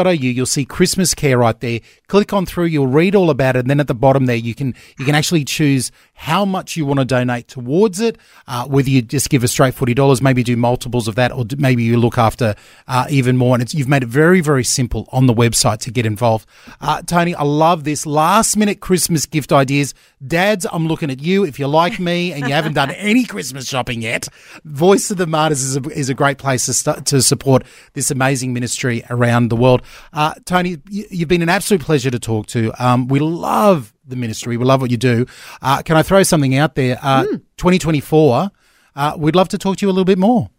you'll 0.09 0.45
see 0.47 0.65
Christmas 0.65 1.13
care 1.13 1.37
right 1.37 1.59
there. 1.59 1.79
Click 2.07 2.33
on 2.33 2.47
through, 2.47 2.65
you'll 2.65 2.87
read 2.87 3.13
all 3.13 3.29
about 3.29 3.55
it, 3.55 3.59
and 3.59 3.69
then 3.69 3.79
at 3.79 3.85
the 3.85 3.93
bottom 3.93 4.25
there, 4.25 4.35
you 4.35 4.55
can 4.55 4.73
you 4.97 5.05
can 5.05 5.13
actually 5.13 5.45
choose 5.45 5.91
how 6.15 6.43
much 6.43 6.75
you 6.75 6.87
want 6.87 7.01
to 7.01 7.05
donate 7.05 7.47
towards 7.47 7.99
it. 7.99 8.17
Uh, 8.47 8.65
whether 8.65 8.89
you 8.89 9.03
just 9.03 9.29
give 9.29 9.43
a 9.43 9.47
straight 9.47 9.75
forty 9.75 9.93
dollars, 9.93 10.23
maybe 10.23 10.41
do 10.41 10.57
multiples 10.57 11.07
of 11.07 11.13
that, 11.15 11.31
or 11.31 11.45
maybe 11.55 11.83
you 11.83 11.97
look 11.97 12.17
after 12.17 12.55
uh, 12.87 13.05
even 13.11 13.37
more. 13.37 13.55
And 13.55 13.71
you've 13.75 13.87
made 13.87 14.01
it 14.01 14.09
very, 14.09 14.41
very 14.41 14.63
simple 14.63 15.07
on 15.11 15.27
the 15.27 15.35
website 15.35 15.77
to 15.81 15.91
get 15.91 16.07
involved. 16.07 16.47
Uh, 16.81 17.03
Tony, 17.03 17.35
I 17.35 17.43
love 17.43 17.83
this 17.83 18.07
last 18.07 18.57
minute 18.57 18.79
Christmas 18.79 19.27
gift 19.27 19.51
ideas. 19.51 19.93
Dads, 20.25 20.65
I'm 20.71 20.87
looking 20.87 21.09
at 21.09 21.21
you. 21.21 21.43
If 21.43 21.59
you're 21.59 21.67
like 21.67 21.99
me 21.99 22.31
and 22.31 22.47
you 22.47 22.53
haven't 22.53 22.73
done 22.73 22.91
any 22.97 23.25
Christmas 23.25 23.67
shopping 23.67 24.01
yet, 24.01 24.27
Voice 24.63 25.11
of 25.11 25.17
the 25.17 25.27
Martyrs 25.27 25.63
is 25.63 25.75
a, 25.75 25.81
is 25.89 26.09
a 26.09 26.13
great 26.13 26.37
place 26.37 26.65
to, 26.67 26.73
start, 26.73 27.05
to 27.07 27.21
support 27.21 27.63
this 27.93 28.11
amazing 28.11 28.53
ministry 28.53 29.03
around 29.09 29.49
the 29.49 29.55
world. 29.55 29.81
Uh, 30.13 30.33
Tony, 30.45 30.77
you, 30.89 31.05
you've 31.09 31.29
been 31.29 31.41
an 31.41 31.49
absolute 31.49 31.81
pleasure 31.81 32.11
to 32.11 32.19
talk 32.19 32.47
to. 32.47 32.71
Um, 32.83 33.07
we 33.07 33.19
love 33.19 33.93
the 34.05 34.15
ministry. 34.15 34.57
We 34.57 34.65
love 34.65 34.81
what 34.81 34.91
you 34.91 34.97
do. 34.97 35.25
Uh, 35.61 35.81
can 35.81 35.97
I 35.97 36.03
throw 36.03 36.23
something 36.23 36.55
out 36.55 36.75
there? 36.75 36.97
Uh, 37.01 37.23
2024, 37.57 38.51
uh, 38.95 39.15
we'd 39.17 39.35
love 39.35 39.49
to 39.49 39.57
talk 39.57 39.77
to 39.77 39.85
you 39.85 39.89
a 39.89 39.93
little 39.93 40.05
bit 40.05 40.17
more. 40.17 40.49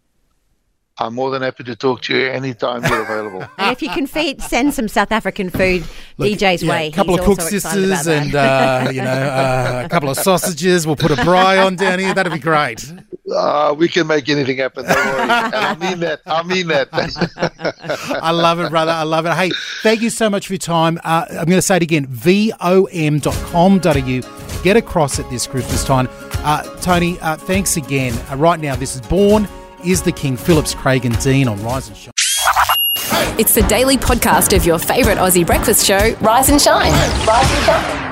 I'm 0.97 1.13
more 1.13 1.29
than 1.29 1.41
happy 1.41 1.65
to 1.65 1.75
talk 1.75 2.03
to 2.03 2.17
you 2.17 2.25
anytime 2.27 2.81
you're 2.85 3.01
available. 3.01 3.45
And 3.57 3.71
if 3.73 3.81
you 3.81 3.89
can 3.89 4.07
feed, 4.07 4.41
send 4.41 4.73
some 4.73 4.87
South 4.87 5.11
African 5.11 5.49
food 5.49 5.83
Look, 6.17 6.29
DJ's 6.29 6.63
yeah, 6.63 6.69
way. 6.69 6.87
A 6.87 6.91
couple 6.91 7.13
He's 7.13 7.19
of 7.19 7.25
cook 7.25 7.39
also 7.39 7.55
excited 7.55 7.83
about 7.83 7.97
sisters 7.97 8.07
and 8.07 8.35
uh, 8.35 8.89
you 8.93 9.01
know 9.01 9.09
uh, 9.11 9.83
a 9.85 9.89
couple 9.89 10.09
of 10.09 10.17
sausages. 10.17 10.87
We'll 10.87 10.95
put 10.95 11.11
a 11.11 11.15
braai 11.15 11.65
on 11.65 11.75
down 11.75 11.99
here. 11.99 12.13
That'd 12.13 12.31
be 12.31 12.39
great. 12.39 12.89
Uh, 13.29 13.75
we 13.77 13.89
can 13.89 14.07
make 14.07 14.29
anything 14.29 14.57
happen. 14.57 14.85
Don't 14.85 14.95
worry. 14.95 15.21
And 15.25 15.55
I 15.55 15.75
mean 15.75 15.99
that. 15.99 16.21
I 16.25 16.43
mean 16.43 16.67
that. 16.67 16.87
I 18.21 18.31
love 18.31 18.61
it, 18.61 18.69
brother. 18.69 18.91
I 18.91 19.03
love 19.03 19.25
it. 19.25 19.33
Hey, 19.33 19.51
thank 19.83 20.01
you 20.01 20.09
so 20.09 20.29
much 20.29 20.47
for 20.47 20.53
your 20.53 20.59
time. 20.59 20.97
Uh, 21.03 21.25
I'm 21.29 21.45
going 21.45 21.57
to 21.57 21.61
say 21.61 21.75
it 21.77 21.83
again 21.83 22.05
vom.com.au. 22.07 22.61
Get 24.63 24.77
across 24.77 25.19
at 25.19 25.29
this 25.29 25.45
Christmas 25.45 25.83
time. 25.83 26.07
Uh, 26.37 26.63
Tony, 26.79 27.19
uh, 27.19 27.35
thanks 27.35 27.75
again. 27.75 28.13
Uh, 28.31 28.37
right 28.37 28.59
now, 28.59 28.75
this 28.75 28.95
is 28.95 29.01
Born 29.01 29.47
is 29.85 30.01
the 30.01 30.11
King, 30.11 30.35
Phillips, 30.35 30.73
Craig, 30.73 31.05
and 31.05 31.17
Dean 31.19 31.47
on 31.47 31.61
Rise 31.63 31.87
and 31.87 31.97
Shine. 31.97 32.13
It's 33.37 33.53
the 33.53 33.63
daily 33.63 33.97
podcast 33.97 34.55
of 34.55 34.65
your 34.65 34.79
favourite 34.79 35.17
Aussie 35.17 35.45
breakfast 35.45 35.85
show, 35.85 36.15
Rise 36.21 36.49
and 36.49 36.61
Shine. 36.61 36.91
Rise 37.25 37.51
and 37.51 37.65
Shine. 37.65 38.05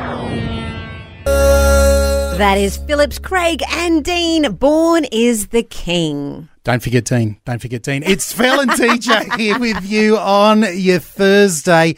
That 2.38 2.57
is 2.57 2.78
Phillips, 2.78 3.19
Craig, 3.19 3.61
and 3.69 4.03
Dean. 4.03 4.53
Born 4.53 5.05
is 5.11 5.47
the 5.47 5.63
king. 5.63 6.49
Don't 6.63 6.82
forget 6.82 7.05
Dean. 7.05 7.38
Don't 7.45 7.61
forget 7.61 7.84
Dean. 7.84 8.03
It's 8.03 8.34
Fel 8.34 8.59
and 8.59 8.71
DJ 8.71 9.36
here 9.38 9.59
with 9.59 9.86
you 9.86 10.17
on 10.17 10.65
your 10.74 10.99
Thursday. 10.99 11.95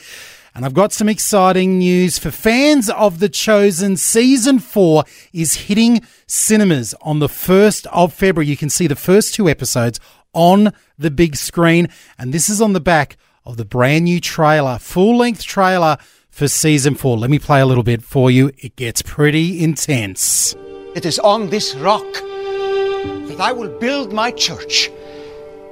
And 0.56 0.64
I've 0.64 0.74
got 0.74 0.94
some 0.94 1.10
exciting 1.10 1.80
news 1.80 2.18
for 2.18 2.32
fans 2.32 2.90
of 2.90 3.20
The 3.20 3.28
Chosen. 3.28 3.98
Season 3.98 4.60
4 4.60 5.04
is 5.34 5.56
hitting 5.56 6.00
cinemas 6.28 6.96
on 7.02 7.20
the 7.20 7.28
1st 7.28 7.88
of 7.92 8.14
February. 8.14 8.48
You 8.48 8.56
can 8.56 8.70
see 8.70 8.88
the 8.88 8.96
first 8.96 9.34
two 9.34 9.50
episodes 9.50 10.00
on 10.32 10.72
the 10.98 11.12
big 11.12 11.36
screen. 11.36 11.90
And 12.18 12.34
this 12.34 12.48
is 12.50 12.62
on 12.62 12.72
the 12.72 12.80
back 12.80 13.18
of 13.44 13.58
the 13.58 13.66
brand 13.66 14.06
new 14.06 14.22
trailer, 14.22 14.80
full 14.80 15.18
length 15.18 15.44
trailer 15.44 15.98
for 16.30 16.48
season 16.48 16.96
4. 16.96 17.18
Let 17.18 17.30
me 17.30 17.38
play 17.38 17.60
a 17.60 17.66
little 17.66 17.84
bit 17.84 18.02
for 18.02 18.32
you. 18.32 18.50
It 18.58 18.78
gets 18.78 19.02
pretty 19.02 19.62
intense. 19.62 20.56
It 20.96 21.06
is 21.06 21.20
on 21.20 21.50
this 21.50 21.76
rock 21.76 22.10
that 22.14 23.42
I 23.42 23.52
will 23.52 23.78
build 23.80 24.14
my 24.14 24.32
church, 24.32 24.90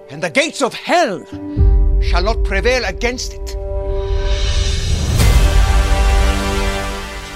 and 0.10 0.22
the 0.22 0.30
gates 0.30 0.62
of 0.62 0.74
hell 0.74 1.24
shall 2.02 2.24
not 2.24 2.44
prevail 2.44 2.84
against 2.84 3.34
it. 3.34 3.53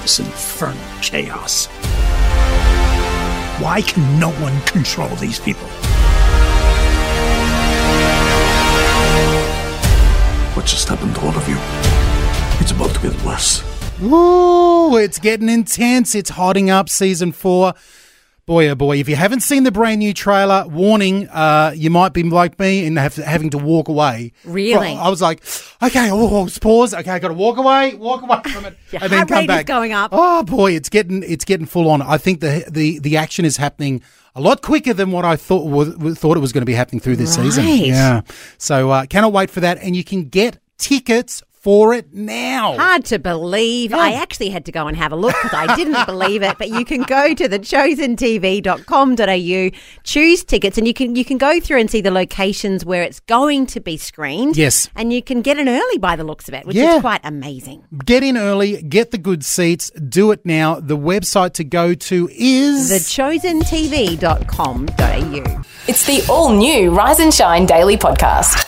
This 0.08 0.20
infernal 0.20 0.82
chaos. 1.02 1.66
Why 3.60 3.82
can 3.86 4.18
no 4.22 4.30
one 4.42 4.58
control 4.62 5.14
these 5.18 5.38
people? 5.38 5.68
What 10.56 10.66
just 10.66 10.88
happened 10.88 11.14
to 11.16 11.22
all 11.24 11.36
of 11.36 11.50
you? 11.50 11.58
It's 12.62 12.72
about 12.72 12.96
to 12.96 13.02
get 13.02 13.22
worse. 13.26 13.62
Ooh, 14.02 14.96
it's 14.96 15.20
getting 15.20 15.50
intense. 15.50 16.16
It's 16.16 16.30
hotting 16.30 16.70
up 16.70 16.88
season 16.88 17.34
four. 17.34 17.74
Boy, 18.48 18.70
oh 18.70 18.76
boy, 18.76 18.96
if 18.98 19.10
you 19.10 19.18
haven't 19.18 19.42
seen 19.42 19.64
the 19.64 19.74
brand 19.74 20.00
new 20.00 20.14
trailer, 20.14 20.66
warning, 20.70 21.28
uh, 21.28 21.74
you 21.76 21.90
might 21.90 22.14
be 22.14 22.24
like 22.24 22.58
me 22.58 22.88
and 22.88 22.98
have 22.98 23.14
having 23.18 23.50
to 23.50 23.58
walk 23.58 23.90
away. 23.90 24.32
Really? 24.46 24.94
I 24.96 25.10
was 25.10 25.22
like, 25.22 25.44
okay, 25.84 26.10
oh, 26.10 26.30
oh, 26.34 26.48
pause. 26.62 26.94
Okay, 26.94 27.12
I 27.12 27.20
got 27.20 27.28
to 27.28 27.34
walk 27.34 27.58
away, 27.58 27.96
walk 27.96 28.22
away 28.22 28.40
from 28.50 28.64
it, 28.64 28.78
Your 28.92 29.04
and 29.04 29.12
then 29.12 29.28
come 29.28 29.40
rate 29.40 29.44
is 29.44 29.48
back. 29.48 29.66
going 29.66 29.92
up. 29.92 30.12
Oh 30.14 30.44
boy, 30.44 30.72
it's 30.72 30.88
getting 30.88 31.24
it's 31.24 31.44
getting 31.44 31.66
full 31.66 31.90
on. 31.90 32.02
I 32.02 32.18
think 32.18 32.40
the 32.40 32.64
the 32.70 33.00
the 33.00 33.18
action 33.18 33.44
is 33.44 33.58
happening 33.58 34.02
a 34.34 34.40
lot 34.40 34.62
quicker 34.62 34.94
than 34.94 35.12
what 35.12 35.26
I 35.26 35.36
thought 35.36 35.66
was, 35.66 36.18
thought 36.18 36.38
it 36.38 36.40
was 36.40 36.54
going 36.54 36.62
to 36.62 36.66
be 36.66 36.74
happening 36.74 37.02
through 37.02 37.18
this 37.18 37.36
season. 37.36 37.66
Yeah. 37.68 38.22
So 38.58 38.92
uh, 38.92 39.08
cannot 39.08 39.34
wait 39.34 39.50
for 39.50 39.60
that, 39.60 39.78
and 39.80 39.94
you 39.94 40.06
can 40.06 40.30
get 40.30 40.58
tickets 40.78 41.44
for 41.68 41.94
it 41.94 42.14
now. 42.14 42.78
Hard 42.78 43.04
to 43.04 43.20
believe. 43.20 43.94
I 43.94 44.14
oh. 44.14 44.16
actually 44.16 44.52
had 44.52 44.64
to 44.68 44.72
go 44.72 44.88
and 44.88 44.96
have 44.96 45.12
a 45.12 45.18
look 45.18 45.36
because 45.44 45.68
I 45.68 45.76
didn't 45.76 46.06
believe 46.06 46.42
it. 46.42 46.58
But 46.58 46.70
you 46.70 46.86
can 46.86 47.04
go 47.04 47.34
to 47.34 47.50
thechosentv.com.au, 47.50 49.78
choose 50.06 50.46
tickets, 50.46 50.78
and 50.78 50.88
you 50.88 50.94
can 50.94 51.18
you 51.18 51.26
can 51.26 51.38
go 51.38 51.60
through 51.60 51.82
and 51.82 51.92
see 51.92 52.00
the 52.00 52.10
locations 52.10 52.86
where 52.86 53.04
it's 53.04 53.20
going 53.20 53.66
to 53.66 53.82
be 53.82 53.98
screened. 53.98 54.56
Yes. 54.56 54.90
And 54.96 55.12
you 55.12 55.22
can 55.22 55.42
get 55.42 55.60
in 55.60 55.68
early 55.68 55.98
by 55.98 56.16
the 56.16 56.24
looks 56.24 56.48
of 56.48 56.54
it, 56.54 56.66
which 56.66 56.78
Yeah. 56.78 56.96
is 56.96 57.02
quite 57.02 57.20
amazing. 57.26 57.84
Get 58.06 58.24
in 58.24 58.38
early, 58.38 58.82
get 58.82 59.12
the 59.12 59.18
good 59.18 59.44
seats, 59.44 59.90
do 59.90 60.32
it 60.32 60.46
now. 60.46 60.80
The 60.80 60.98
website 60.98 61.52
to 61.56 61.66
go 61.66 61.94
to 61.94 62.30
is 62.32 62.90
thechosentv.com.au. 62.94 65.62
It's 65.90 66.06
the 66.06 66.26
all 66.32 66.56
new 66.56 66.96
Rise 66.96 67.20
and 67.20 67.34
Shine 67.34 67.66
Daily 67.66 67.98
Podcast. 67.98 68.64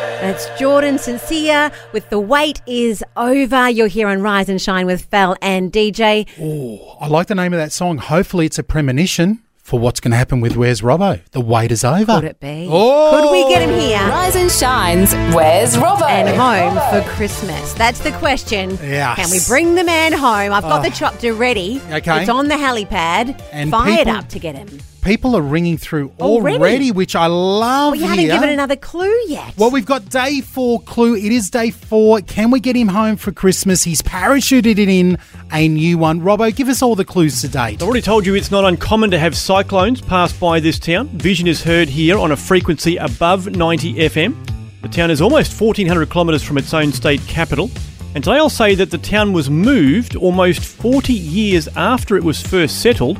And 0.00 0.30
it's 0.34 0.48
Jordan 0.58 0.98
St. 0.98 1.20
Cyr 1.20 1.70
with 1.92 2.08
The 2.10 2.18
Wait 2.18 2.60
Is 2.66 3.04
Over. 3.16 3.68
You're 3.68 3.86
here 3.86 4.08
on 4.08 4.22
Rise 4.22 4.48
and 4.48 4.60
Shine 4.60 4.86
with 4.86 5.02
Fel 5.04 5.36
and 5.42 5.72
DJ. 5.72 6.26
Oh, 6.40 6.96
I 7.00 7.06
like 7.08 7.26
the 7.26 7.34
name 7.34 7.52
of 7.52 7.58
that 7.58 7.72
song. 7.72 7.98
Hopefully, 7.98 8.46
it's 8.46 8.58
a 8.58 8.62
premonition 8.62 9.42
for 9.62 9.78
what's 9.78 10.00
going 10.00 10.10
to 10.10 10.16
happen 10.16 10.40
with 10.40 10.56
Where's 10.56 10.80
Robbo. 10.80 11.20
The 11.30 11.40
wait 11.40 11.70
is 11.70 11.84
over. 11.84 12.14
Could 12.16 12.24
it 12.24 12.40
be? 12.40 12.66
Oh! 12.70 13.10
Could 13.22 13.30
we 13.30 13.48
get 13.54 13.62
him 13.68 13.78
here? 13.78 13.98
Rise 14.08 14.34
and 14.36 14.50
Shine's 14.50 15.12
Where's 15.34 15.76
Robbo? 15.76 16.08
And 16.08 16.28
home 16.36 17.02
for 17.02 17.08
Christmas. 17.10 17.72
That's 17.74 18.00
the 18.00 18.12
question. 18.12 18.70
Yes. 18.82 19.16
Can 19.16 19.30
we 19.30 19.38
bring 19.46 19.74
the 19.76 19.84
man 19.84 20.12
home? 20.12 20.52
I've 20.52 20.62
got 20.62 20.80
Oh. 20.80 20.82
the 20.88 20.90
chopper 20.94 21.32
ready. 21.34 21.80
Okay. 21.90 22.20
It's 22.22 22.28
on 22.30 22.48
the 22.48 22.56
helipad. 22.56 23.40
And 23.52 23.70
Fired 23.70 23.98
people- 24.06 24.12
up 24.16 24.28
to 24.30 24.38
get 24.38 24.56
him. 24.56 24.80
People 25.02 25.34
are 25.34 25.40
ringing 25.42 25.78
through 25.78 26.12
Already? 26.20 26.56
already, 26.58 26.92
which 26.92 27.16
I 27.16 27.26
love. 27.26 27.92
Well, 27.92 28.00
you 28.00 28.06
haven't 28.06 28.24
here. 28.24 28.34
given 28.34 28.50
another 28.50 28.76
clue 28.76 29.14
yet. 29.28 29.56
Well, 29.56 29.70
we've 29.70 29.86
got 29.86 30.10
day 30.10 30.40
four 30.42 30.80
clue. 30.82 31.16
It 31.16 31.32
is 31.32 31.48
day 31.48 31.70
four. 31.70 32.20
Can 32.20 32.50
we 32.50 32.60
get 32.60 32.76
him 32.76 32.88
home 32.88 33.16
for 33.16 33.32
Christmas? 33.32 33.82
He's 33.84 34.02
parachuted 34.02 34.78
it 34.78 34.88
in 34.88 35.18
a 35.52 35.68
new 35.68 35.96
one. 35.96 36.20
Robbo, 36.20 36.54
give 36.54 36.68
us 36.68 36.82
all 36.82 36.94
the 36.96 37.04
clues 37.04 37.40
to 37.40 37.48
date. 37.48 37.82
I 37.82 37.84
already 37.86 38.02
told 38.02 38.26
you 38.26 38.34
it's 38.34 38.50
not 38.50 38.64
uncommon 38.64 39.10
to 39.12 39.18
have 39.18 39.34
cyclones 39.36 40.00
pass 40.02 40.32
by 40.32 40.60
this 40.60 40.78
town. 40.78 41.08
Vision 41.08 41.46
is 41.48 41.62
heard 41.64 41.88
here 41.88 42.18
on 42.18 42.30
a 42.32 42.36
frequency 42.36 42.96
above 42.98 43.46
90 43.48 43.94
FM. 43.94 44.36
The 44.82 44.88
town 44.88 45.10
is 45.10 45.20
almost 45.22 45.58
1,400 45.58 46.10
kilometres 46.10 46.42
from 46.42 46.58
its 46.58 46.74
own 46.74 46.92
state 46.92 47.20
capital. 47.26 47.70
And 48.14 48.24
today 48.24 48.36
I'll 48.36 48.50
say 48.50 48.74
that 48.74 48.90
the 48.90 48.98
town 48.98 49.32
was 49.32 49.48
moved 49.48 50.16
almost 50.16 50.64
40 50.64 51.12
years 51.12 51.68
after 51.76 52.16
it 52.16 52.24
was 52.24 52.42
first 52.42 52.82
settled 52.82 53.18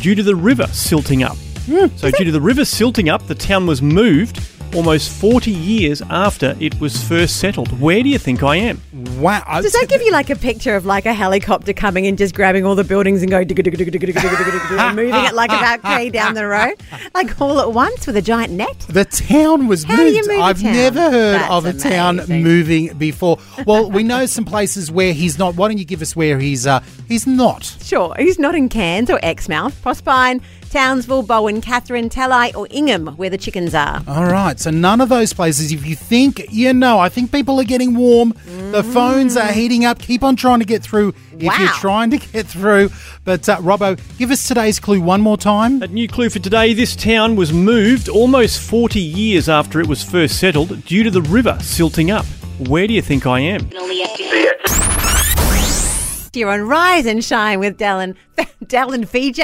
due 0.00 0.14
to 0.14 0.22
the 0.22 0.34
river 0.34 0.66
silting 0.68 1.22
up. 1.22 1.36
Hmm. 1.66 1.86
So, 1.96 2.10
due 2.10 2.24
to 2.24 2.32
the 2.32 2.40
river 2.40 2.64
silting 2.64 3.08
up, 3.08 3.26
the 3.26 3.34
town 3.34 3.66
was 3.66 3.82
moved 3.82 4.40
almost 4.74 5.10
40 5.10 5.50
years 5.50 6.02
after 6.10 6.56
it 6.60 6.80
was 6.80 7.02
first 7.02 7.38
settled. 7.38 7.78
Where 7.80 8.02
do 8.02 8.08
you 8.08 8.18
think 8.18 8.42
I 8.42 8.56
am? 8.56 8.80
Wow. 9.18 9.60
Does 9.60 9.72
that 9.72 9.86
give 9.88 10.02
you 10.02 10.12
like 10.12 10.30
a 10.30 10.36
picture 10.36 10.76
of 10.76 10.86
like 10.86 11.06
a 11.06 11.12
helicopter 11.14 11.72
coming 11.72 12.06
and 12.06 12.16
just 12.18 12.34
grabbing 12.34 12.64
all 12.64 12.74
the 12.74 12.84
buildings 12.84 13.22
and 13.22 13.30
going 13.30 13.48
and 13.50 14.96
moving 14.96 15.24
it 15.24 15.34
like 15.34 15.50
about 15.50 15.82
K 15.82 16.10
down 16.10 16.34
the 16.34 16.46
road? 16.46 16.74
Like 17.14 17.40
all 17.40 17.60
at 17.60 17.72
once 17.72 18.06
with 18.06 18.16
a 18.16 18.22
giant 18.22 18.52
net? 18.52 18.78
The 18.88 19.04
town 19.04 19.66
was 19.68 19.84
How 19.84 19.96
moved. 19.96 20.10
Do 20.10 20.16
you 20.16 20.28
move 20.28 20.42
I've 20.42 20.62
never 20.62 21.00
heard 21.10 21.40
That's 21.40 21.52
of 21.52 21.66
a 21.66 21.70
amazing. 21.70 21.90
town 21.90 22.16
moving 22.42 22.98
before. 22.98 23.38
Well, 23.66 23.90
we 23.90 24.02
know 24.02 24.26
some 24.26 24.44
places 24.44 24.90
where 24.90 25.12
he's 25.12 25.38
not. 25.38 25.54
Why 25.56 25.68
don't 25.68 25.78
you 25.78 25.84
give 25.84 26.02
us 26.02 26.14
where 26.16 26.38
he's 26.38 26.66
uh 26.66 26.80
he's 27.08 27.26
not? 27.26 27.64
Sure. 27.82 28.14
He's 28.18 28.38
not 28.38 28.54
in 28.54 28.68
Cairns 28.68 29.10
or 29.10 29.18
Exmouth, 29.22 29.80
Proserpine, 29.82 30.40
Townsville, 30.70 31.24
Bowen, 31.24 31.60
Katherine, 31.60 32.08
Tully, 32.08 32.54
or 32.54 32.68
Ingham, 32.70 33.08
where 33.16 33.28
the 33.28 33.36
chickens 33.36 33.74
are. 33.74 34.02
All 34.06 34.24
right, 34.26 34.58
so 34.58 34.70
none 34.70 35.00
of 35.00 35.08
those 35.08 35.32
places. 35.32 35.72
If 35.72 35.84
you 35.84 35.96
think, 35.96 36.46
you 36.50 36.72
know, 36.72 37.00
I 37.00 37.08
think 37.08 37.32
people 37.32 37.58
are 37.60 37.64
getting 37.64 37.96
warm. 37.96 38.34
The 38.70 38.84
phones 38.84 39.36
are 39.36 39.50
heating 39.50 39.84
up. 39.84 39.98
Keep 39.98 40.22
on 40.22 40.36
trying 40.36 40.60
to 40.60 40.64
get 40.64 40.82
through 40.82 41.12
if 41.32 41.58
you're 41.58 41.68
trying 41.70 42.10
to 42.10 42.18
get 42.18 42.46
through. 42.46 42.90
But 43.24 43.48
uh, 43.48 43.56
Robbo, 43.58 44.00
give 44.16 44.30
us 44.30 44.46
today's 44.46 44.78
clue 44.78 45.00
one 45.00 45.20
more 45.20 45.36
time. 45.36 45.82
A 45.82 45.88
new 45.88 46.06
clue 46.06 46.30
for 46.30 46.38
today 46.38 46.72
this 46.72 46.94
town 46.94 47.34
was 47.34 47.52
moved 47.52 48.08
almost 48.08 48.60
40 48.60 49.00
years 49.00 49.48
after 49.48 49.80
it 49.80 49.88
was 49.88 50.04
first 50.04 50.38
settled 50.38 50.84
due 50.84 51.02
to 51.02 51.10
the 51.10 51.22
river 51.22 51.58
silting 51.60 52.12
up. 52.12 52.26
Where 52.68 52.86
do 52.86 52.94
you 52.94 53.02
think 53.02 53.26
I 53.26 53.40
am? 53.40 53.68
You're 56.32 56.50
on 56.50 56.62
Rise 56.68 57.06
and 57.06 57.24
Shine 57.24 57.58
with 57.58 57.76
Dallin, 57.76 58.14
Dallin 58.64 59.06
Fiji. 59.08 59.42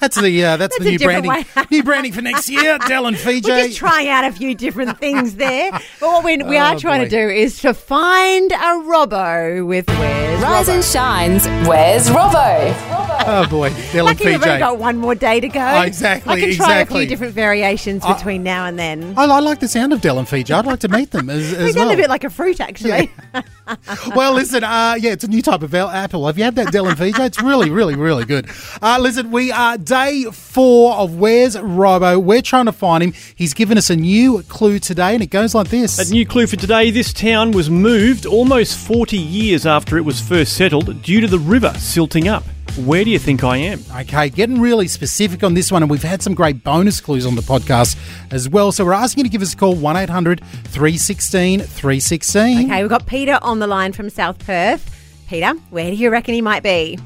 That's 0.00 0.20
the 0.20 0.44
uh, 0.44 0.56
that's, 0.56 0.76
That's 0.76 0.78
the 0.84 0.90
new 0.90 0.98
branding. 0.98 1.44
new 1.70 1.82
branding 1.84 2.12
for 2.12 2.20
next 2.20 2.48
year. 2.48 2.78
Dell 2.88 3.06
and 3.06 3.16
Fiji. 3.16 3.48
We're 3.48 3.66
just 3.66 3.78
trying 3.78 4.08
out 4.08 4.24
a 4.24 4.32
few 4.32 4.54
different 4.54 4.98
things 4.98 5.36
there. 5.36 5.70
But 5.72 5.82
what 6.00 6.24
we, 6.24 6.36
we 6.42 6.56
are 6.58 6.74
Oh, 6.74 6.78
trying 6.78 7.02
boy. 7.02 7.08
to 7.08 7.10
do 7.10 7.28
is 7.28 7.60
to 7.60 7.72
find 7.74 8.50
a 8.50 8.56
Robbo 8.56 9.64
with 9.66 9.88
Where's 9.88 10.42
Rise 10.42 10.66
Robbo. 10.68 10.74
and 10.74 10.84
Shine's 10.84 11.46
Where's 11.68 12.08
Robbo? 12.08 13.03
Oh 13.26 13.46
boy, 13.48 13.70
Dell 13.92 14.06
and 14.08 14.18
Lucky 14.18 14.24
we've 14.26 14.34
only 14.34 14.46
Fiji. 14.46 14.58
got 14.58 14.78
one 14.78 14.98
more 14.98 15.14
day 15.14 15.40
to 15.40 15.48
go. 15.48 15.60
Oh, 15.60 15.82
exactly, 15.82 16.32
I 16.34 16.40
can 16.40 16.54
try 16.54 16.78
a 16.80 16.86
few 16.86 17.06
different 17.06 17.32
variations 17.34 18.04
between 18.04 18.42
now 18.42 18.66
and 18.66 18.78
then. 18.78 19.14
I, 19.16 19.24
I 19.24 19.40
like 19.40 19.60
the 19.60 19.68
sound 19.68 19.92
of 19.92 20.00
Dell 20.00 20.18
and 20.18 20.28
Fiji. 20.28 20.52
I'd 20.52 20.66
like 20.66 20.80
to 20.80 20.88
meet 20.88 21.10
them 21.10 21.30
as, 21.30 21.50
They 21.56 21.68
as 21.68 21.74
sound 21.74 21.86
well. 21.88 21.94
a 21.94 21.96
bit 21.96 22.08
like 22.10 22.24
a 22.24 22.30
fruit, 22.30 22.60
actually. 22.60 23.10
well, 24.14 24.34
listen, 24.34 24.62
uh, 24.64 24.96
yeah, 24.98 25.12
it's 25.12 25.24
a 25.24 25.28
new 25.28 25.42
type 25.42 25.62
of 25.62 25.74
el- 25.74 25.88
apple. 25.88 26.26
Have 26.26 26.36
you 26.38 26.44
had 26.44 26.54
that 26.56 26.72
Dell 26.72 26.86
and 26.86 26.98
Fiji? 26.98 27.22
It's 27.22 27.40
really, 27.42 27.70
really, 27.70 27.94
really 27.94 28.24
good. 28.24 28.48
Uh, 28.82 28.98
listen, 29.00 29.30
we 29.30 29.50
are 29.52 29.78
day 29.78 30.24
four 30.32 30.94
of 30.94 31.16
Where's 31.16 31.56
Robbo. 31.56 32.22
We're 32.22 32.42
trying 32.42 32.66
to 32.66 32.72
find 32.72 33.02
him. 33.02 33.12
He's 33.34 33.54
given 33.54 33.78
us 33.78 33.90
a 33.90 33.96
new 33.96 34.42
clue 34.44 34.78
today, 34.78 35.14
and 35.14 35.22
it 35.22 35.30
goes 35.30 35.54
like 35.54 35.68
this. 35.68 35.98
A 35.98 36.12
new 36.12 36.26
clue 36.26 36.46
for 36.46 36.56
today 36.56 36.90
this 36.90 37.12
town 37.12 37.52
was 37.52 37.70
moved 37.70 38.26
almost 38.26 38.76
40 38.78 39.16
years 39.16 39.66
after 39.66 39.96
it 39.96 40.02
was 40.02 40.20
first 40.20 40.54
settled 40.56 41.02
due 41.02 41.20
to 41.20 41.26
the 41.26 41.38
river 41.38 41.72
silting 41.78 42.28
up. 42.28 42.44
Where 42.76 43.04
do 43.04 43.10
you 43.10 43.20
think 43.20 43.44
I 43.44 43.58
am? 43.58 43.80
Okay, 44.00 44.30
getting 44.30 44.60
really 44.60 44.88
specific 44.88 45.44
on 45.44 45.54
this 45.54 45.70
one, 45.70 45.82
and 45.84 45.90
we've 45.90 46.02
had 46.02 46.22
some 46.22 46.34
great 46.34 46.64
bonus 46.64 47.00
clues 47.00 47.24
on 47.24 47.36
the 47.36 47.40
podcast 47.42 47.96
as 48.32 48.48
well. 48.48 48.72
So 48.72 48.84
we're 48.84 48.92
asking 48.94 49.24
you 49.24 49.30
to 49.30 49.32
give 49.32 49.42
us 49.42 49.54
a 49.54 49.56
call 49.56 49.76
1 49.76 49.96
800 49.96 50.40
316 50.44 51.60
316. 51.60 52.64
Okay, 52.70 52.82
we've 52.82 52.90
got 52.90 53.06
Peter 53.06 53.38
on 53.42 53.60
the 53.60 53.68
line 53.68 53.92
from 53.92 54.10
South 54.10 54.44
Perth. 54.44 54.90
Peter, 55.28 55.52
where 55.70 55.88
do 55.88 55.96
you 55.96 56.10
reckon 56.10 56.34
he 56.34 56.42
might 56.42 56.64
be? 56.64 56.98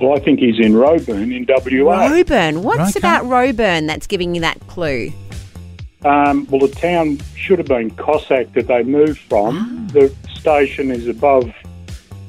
Well, 0.00 0.16
I 0.16 0.18
think 0.18 0.40
he's 0.40 0.58
in 0.58 0.74
Roebourne 0.74 1.30
in 1.30 1.46
WA. 1.48 2.08
Roebourne. 2.08 2.64
What's 2.64 2.96
Okay. 2.96 2.98
about 2.98 3.24
Roebourne 3.26 3.86
that's 3.86 4.08
giving 4.08 4.34
you 4.34 4.40
that 4.40 4.58
clue? 4.66 5.12
Um, 6.04 6.48
well, 6.50 6.66
the 6.66 6.74
town 6.74 7.20
should 7.36 7.60
have 7.60 7.68
been 7.68 7.90
Cossack 7.92 8.52
that 8.54 8.66
they 8.66 8.82
moved 8.82 9.20
from. 9.20 9.86
The 9.92 10.12
station 10.34 10.90
is 10.90 11.06
above 11.06 11.52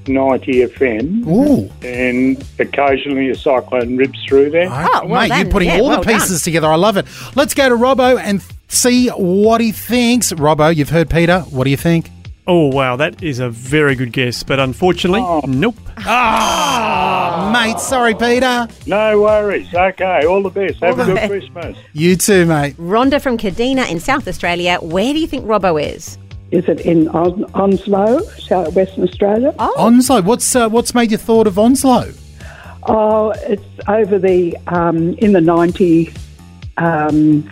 90 0.07 0.51
FM. 0.67 1.27
Ooh. 1.27 1.69
And 1.85 2.43
occasionally 2.59 3.29
a 3.29 3.35
cyclone 3.35 3.97
rips 3.97 4.23
through 4.25 4.51
there. 4.51 4.67
Oh, 4.69 5.07
Mate, 5.07 5.35
you're 5.35 5.51
putting 5.51 5.71
all 5.71 5.89
the 5.89 6.01
pieces 6.01 6.41
together. 6.41 6.67
I 6.67 6.75
love 6.75 6.97
it. 6.97 7.05
Let's 7.35 7.53
go 7.53 7.69
to 7.69 7.75
Robbo 7.75 8.19
and 8.19 8.43
see 8.67 9.09
what 9.09 9.61
he 9.61 9.71
thinks. 9.71 10.31
Robbo, 10.33 10.75
you've 10.75 10.89
heard 10.89 11.09
Peter. 11.09 11.41
What 11.41 11.65
do 11.65 11.69
you 11.69 11.77
think? 11.77 12.09
Oh, 12.45 12.67
wow, 12.67 12.97
that 12.97 13.23
is 13.23 13.39
a 13.39 13.49
very 13.49 13.95
good 13.95 14.11
guess, 14.11 14.43
but 14.43 14.59
unfortunately, 14.59 15.21
nope. 15.47 15.77
Ah, 15.99 17.49
mate, 17.53 17.79
sorry, 17.79 18.13
Peter. 18.15 18.67
No 18.85 19.21
worries. 19.21 19.73
Okay, 19.73 20.25
all 20.25 20.43
the 20.43 20.49
best. 20.49 20.81
Have 20.81 20.99
All 20.99 21.03
a 21.03 21.05
good 21.05 21.15
best. 21.15 21.29
Christmas. 21.29 21.77
You 21.93 22.17
too, 22.17 22.45
mate. 22.45 22.75
Rhonda 22.75 23.21
from 23.21 23.37
Kadina 23.37 23.89
in 23.89 24.01
South 24.01 24.27
Australia. 24.27 24.77
Where 24.81 25.13
do 25.13 25.19
you 25.19 25.27
think 25.27 25.45
Robbo 25.45 25.81
is? 25.81 26.17
Is 26.53 26.69
it 26.69 26.81
in 26.81 27.07
On- 27.09 27.45
Onslow, 27.55 28.19
South 28.37 28.75
Western 28.75 29.03
Australia? 29.03 29.55
Onslow. 29.57 30.21
What's 30.21 30.55
uh, 30.55 30.69
what's 30.69 30.93
made 30.93 31.11
you 31.11 31.17
thought 31.17 31.47
of 31.47 31.57
Onslow? 31.57 32.13
Oh, 32.83 33.31
it's 33.47 33.63
over 33.87 34.19
the 34.19 34.55
um, 34.67 35.15
in 35.15 35.33
the 35.33 35.41
ninety 35.41 36.13
um, 36.77 37.51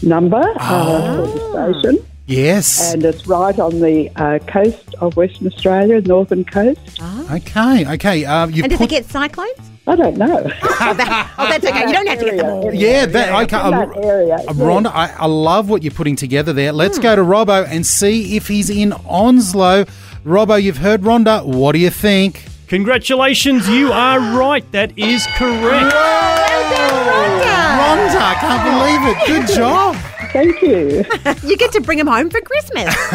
number 0.00 0.44
uh, 0.60 1.26
for 1.26 1.38
the 1.56 1.80
station. 1.80 2.06
Yes. 2.28 2.92
and 2.92 3.04
it's 3.04 3.26
right 3.26 3.56
on 3.58 3.80
the 3.80 4.10
uh, 4.16 4.40
coast 4.46 4.94
of 5.00 5.16
Western 5.16 5.46
Australia, 5.46 6.00
northern 6.00 6.44
coast. 6.44 7.00
Okay, 7.30 7.86
okay. 7.94 8.24
Uh, 8.24 8.48
you 8.48 8.64
and 8.64 8.70
does 8.70 8.78
put, 8.78 8.86
it 8.86 8.90
get 8.90 9.04
cyclones? 9.06 9.70
I 9.88 9.94
don't 9.94 10.16
know. 10.16 10.50
oh, 10.62 10.94
that- 10.94 11.30
oh, 11.38 11.48
that's 11.48 11.64
okay. 11.64 11.86
You 11.86 11.92
don't 11.92 12.08
have 12.08 12.18
to 12.18 12.24
get 12.24 12.36
them 12.38 12.46
all. 12.46 12.74
yeah, 12.74 13.06
that 13.06 13.28
okay. 13.44 13.64
in 13.64 13.70
that 13.70 13.88
uh, 13.96 14.00
area, 14.00 14.34
uh, 14.34 14.52
Rhonda, 14.54 14.90
I, 14.92 15.14
I 15.16 15.26
love 15.26 15.68
what 15.68 15.84
you're 15.84 15.92
putting 15.94 16.16
together 16.16 16.52
there. 16.52 16.72
Let's 16.72 16.98
go 16.98 17.14
to 17.14 17.22
Robbo 17.22 17.64
and 17.68 17.86
see 17.86 18.34
if 18.36 18.48
he's 18.48 18.68
in 18.68 18.92
Onslow. 18.92 19.84
Robbo, 20.24 20.60
you've 20.60 20.78
heard 20.78 21.02
Rhonda. 21.02 21.44
What 21.46 21.70
do 21.72 21.78
you 21.78 21.90
think? 21.90 22.46
Congratulations, 22.66 23.68
you 23.68 23.92
are 23.92 24.18
right. 24.36 24.64
That 24.72 24.98
is 24.98 25.24
correct. 25.36 25.94
Rhonda, 25.94 28.20
I 28.20 28.34
can't 28.40 28.64
believe 28.66 29.02
it. 29.12 29.16
Good 29.48 29.56
job. 29.60 29.94
Thank 30.36 30.60
you. 30.60 31.04
you 31.48 31.56
get 31.56 31.72
to 31.72 31.80
bring 31.80 31.96
them 31.96 32.08
home 32.08 32.28
for 32.28 32.42
Christmas. 32.42 32.94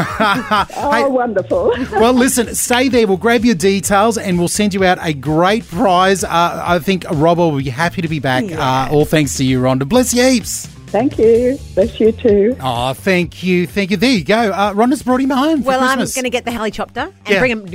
oh, 0.75 1.07
wonderful. 1.11 1.71
well, 1.91 2.13
listen, 2.13 2.55
stay 2.55 2.89
there. 2.89 3.05
We'll 3.05 3.17
grab 3.17 3.45
your 3.45 3.53
details 3.53 4.17
and 4.17 4.39
we'll 4.39 4.47
send 4.47 4.73
you 4.73 4.83
out 4.83 4.97
a 4.99 5.13
great 5.13 5.67
prize. 5.67 6.23
Uh, 6.23 6.63
I 6.65 6.79
think 6.79 7.03
Robbo 7.03 7.51
will 7.51 7.59
be 7.59 7.69
happy 7.69 8.01
to 8.01 8.07
be 8.07 8.19
back. 8.19 8.45
Uh, 8.51 8.89
all 8.91 9.05
thanks 9.05 9.37
to 9.37 9.43
you, 9.45 9.61
Rhonda. 9.61 9.87
Bless 9.87 10.15
you 10.15 10.23
heaps. 10.23 10.65
Thank 10.87 11.19
you. 11.19 11.59
Bless 11.75 11.99
you 11.99 12.11
too. 12.11 12.57
Oh, 12.59 12.93
thank 12.93 13.43
you. 13.43 13.67
Thank 13.67 13.91
you. 13.91 13.97
There 13.97 14.11
you 14.11 14.23
go. 14.23 14.51
Uh, 14.51 14.73
Rhonda's 14.73 15.03
brought 15.03 15.21
him 15.21 15.29
home 15.29 15.61
for 15.61 15.67
well, 15.67 15.83
I'm 15.83 15.99
going 15.99 16.23
to 16.23 16.29
get 16.31 16.43
the 16.43 16.51
helicopter 16.51 17.01
and 17.01 17.29
Yeah. 17.29 17.39
bring 17.39 17.51
him. 17.51 17.65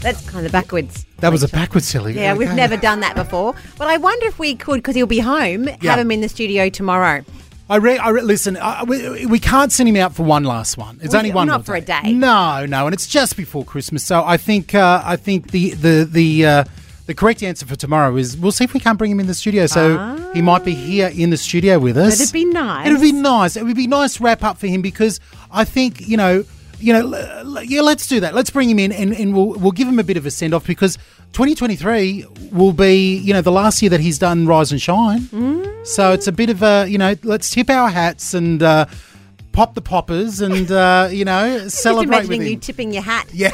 That's 0.00 0.30
kind 0.30 0.46
of 0.46 0.52
backwards. 0.52 1.04
That 1.18 1.32
was 1.32 1.42
a 1.42 1.48
backwards 1.48 1.88
silly. 1.88 2.14
Yeah, 2.14 2.34
we've 2.34 2.54
never 2.54 2.76
done 2.76 3.00
that 3.00 3.16
before. 3.16 3.56
But 3.76 3.88
I 3.88 3.96
wonder 3.96 4.26
if 4.26 4.38
we 4.38 4.54
could, 4.54 4.76
because 4.76 4.94
he'll 4.94 5.06
be 5.06 5.18
home, 5.18 5.64
Yeah. 5.64 5.90
have 5.90 5.98
him 5.98 6.12
in 6.12 6.20
the 6.20 6.28
studio 6.28 6.68
tomorrow. 6.70 7.24
I, 7.70 7.76
re- 7.76 7.98
I 7.98 8.08
re- 8.10 8.22
listen. 8.22 8.56
Uh, 8.56 8.84
we, 8.86 9.26
we 9.26 9.38
can't 9.38 9.70
send 9.70 9.88
him 9.88 9.96
out 9.96 10.14
for 10.14 10.22
one 10.22 10.44
last 10.44 10.78
one. 10.78 10.98
It's 11.02 11.12
Well, 11.12 11.18
only 11.18 11.32
one 11.32 11.48
not 11.48 11.66
for 11.66 11.74
a 11.74 11.80
day. 11.80 12.00
day. 12.02 12.12
No, 12.12 12.64
no, 12.66 12.86
and 12.86 12.94
it's 12.94 13.06
just 13.06 13.36
before 13.36 13.64
Christmas. 13.64 14.02
So 14.04 14.24
I 14.24 14.36
think 14.38 14.74
uh, 14.74 15.02
I 15.04 15.16
think 15.16 15.50
the 15.50 15.70
the 15.74 16.04
the 16.10 16.46
uh, 16.46 16.64
the 17.06 17.14
correct 17.14 17.42
answer 17.42 17.66
for 17.66 17.76
tomorrow 17.76 18.16
is 18.16 18.36
we'll 18.36 18.52
see 18.52 18.64
if 18.64 18.72
we 18.72 18.80
can't 18.80 18.96
bring 18.98 19.10
him 19.10 19.20
in 19.20 19.26
the 19.26 19.34
studio. 19.34 19.66
So 19.66 20.30
he 20.32 20.40
might 20.42 20.64
be 20.64 20.74
here 20.74 21.08
in 21.08 21.30
the 21.30 21.36
studio 21.36 21.78
with 21.78 21.96
us. 21.98 22.20
It'd 22.20 22.32
be 22.32 22.44
nice. 22.46 22.86
It 22.86 22.92
would 22.92 23.02
be 23.02 23.12
nice. 23.12 23.56
It 23.56 23.64
would 23.64 23.76
be 23.76 23.86
nice 23.86 24.20
wrap 24.20 24.42
up 24.42 24.58
for 24.58 24.66
him 24.66 24.80
because 24.82 25.20
I 25.50 25.64
think 25.64 26.06
you 26.08 26.16
know. 26.16 26.44
You 26.80 26.92
know, 26.92 27.60
yeah. 27.62 27.80
Let's 27.80 28.06
do 28.06 28.20
that. 28.20 28.36
Let's 28.36 28.50
bring 28.50 28.70
him 28.70 28.78
in, 28.78 28.92
and, 28.92 29.12
and 29.12 29.34
we'll 29.34 29.54
we'll 29.54 29.72
give 29.72 29.88
him 29.88 29.98
a 29.98 30.04
bit 30.04 30.16
of 30.16 30.24
a 30.26 30.30
send 30.30 30.54
off 30.54 30.64
because 30.64 30.96
2023 31.32 32.26
will 32.52 32.72
be, 32.72 33.16
you 33.16 33.32
know, 33.32 33.40
the 33.42 33.52
last 33.52 33.82
year 33.82 33.90
that 33.90 34.00
he's 34.00 34.18
done 34.18 34.46
Rise 34.46 34.72
and 34.72 34.80
Shine. 34.80 35.20
Mm. 35.20 35.86
So 35.86 36.12
it's 36.12 36.26
a 36.26 36.32
bit 36.32 36.50
of 36.50 36.62
a, 36.62 36.86
you 36.88 36.98
know, 36.98 37.14
let's 37.22 37.50
tip 37.50 37.70
our 37.70 37.88
hats 37.88 38.34
and 38.34 38.62
uh, 38.62 38.86
pop 39.52 39.74
the 39.74 39.82
poppers 39.82 40.40
and, 40.40 40.70
uh, 40.70 41.08
you 41.10 41.24
know, 41.24 41.58
Just 41.64 41.78
celebrate 41.82 42.20
with 42.20 42.30
imagining 42.30 42.52
you 42.52 42.56
tipping 42.58 42.92
your 42.92 43.02
hat. 43.02 43.28
Yeah. 43.32 43.50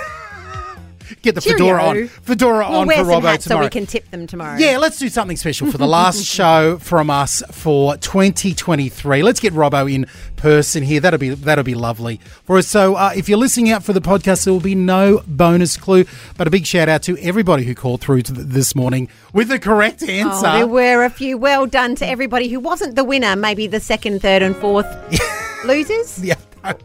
Get 1.23 1.35
the 1.35 1.41
Cheerio. 1.41 1.59
fedora 1.59 1.83
on. 1.83 2.09
Fedora 2.09 2.69
we'll 2.71 2.81
on 2.81 2.87
wear 2.87 2.99
for 3.05 3.11
some 3.13 3.23
Robbo 3.23 3.27
hats 3.27 3.45
tomorrow. 3.45 3.63
so 3.63 3.67
we 3.67 3.71
can 3.71 3.87
tip 3.87 4.11
them 4.11 4.27
tomorrow. 4.27 4.57
Yeah, 4.59 4.79
let's 4.79 4.99
do 4.99 5.09
something 5.09 5.37
special 5.37 5.71
for 5.71 5.79
the 5.79 5.87
last 5.87 6.25
show 6.27 6.79
from 6.79 7.11
us 7.11 7.43
for 7.51 7.97
2023. 7.97 9.23
Let's 9.23 9.41
get 9.41 9.53
Robbo 9.53 9.93
in 9.93 10.07
person 10.37 10.83
here. 10.83 11.01
That'll 11.01 11.19
be 11.19 11.31
that'll 11.31 11.65
be 11.65 11.75
lovely 11.75 12.21
for 12.45 12.59
us. 12.59 12.67
So, 12.67 12.95
uh, 12.97 13.13
if 13.17 13.29
you're 13.29 13.39
listening 13.39 13.71
out 13.71 13.83
for 13.85 13.93
the 13.93 14.01
podcast, 14.01 14.45
there 14.45 14.53
will 14.53 14.61
be 14.61 14.75
no 14.75 15.23
bonus 15.27 15.77
clue, 15.77 16.05
but 16.37 16.47
a 16.47 16.51
big 16.51 16.67
shout 16.67 16.89
out 16.89 17.03
to 17.05 17.17
everybody 17.19 17.65
who 17.65 17.75
called 17.75 18.01
through 18.01 18.23
th- 18.23 18.39
this 18.39 18.75
morning 18.75 19.09
with 19.33 19.49
the 19.49 19.59
correct 19.59 20.03
Oh, 20.03 20.11
answer. 20.11 20.53
there 20.53 20.67
were 20.67 21.05
a 21.05 21.11
few. 21.11 21.37
Well 21.39 21.67
done 21.67 21.95
to 21.97 22.07
everybody 22.07 22.49
who 22.49 22.61
wasn't 22.61 22.97
the 22.97 23.05
winner. 23.05 23.37
Maybe 23.37 23.67
the 23.67 23.81
second, 23.81 24.21
third, 24.23 24.43
and 24.43 24.55
fourth 24.57 24.87
losers. 25.65 26.23
Yeah, 26.23 26.35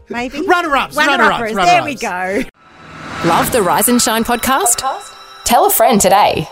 maybe 0.08 0.40
runner-ups, 0.46 0.96
runner-uppers. 0.96 1.54
runner-ups, 1.54 1.66
There 1.70 1.84
we 1.84 1.94
go. 1.94 2.49
Love 3.26 3.52
the 3.52 3.60
Rise 3.60 3.88
and 3.90 4.00
Shine 4.00 4.24
podcast? 4.24 4.82
Tell 5.44 5.66
a 5.66 5.70
friend 5.70 6.00
today. 6.00 6.48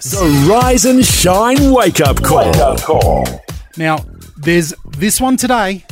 The 0.00 0.48
Rise 0.50 0.84
and 0.86 1.06
Shine 1.06 1.70
Wake 1.72 2.00
Up 2.00 2.20
Call. 2.20 3.24
Now, 3.76 4.04
there's 4.36 4.74
this 4.98 5.20
one 5.20 5.36
today, 5.36 5.84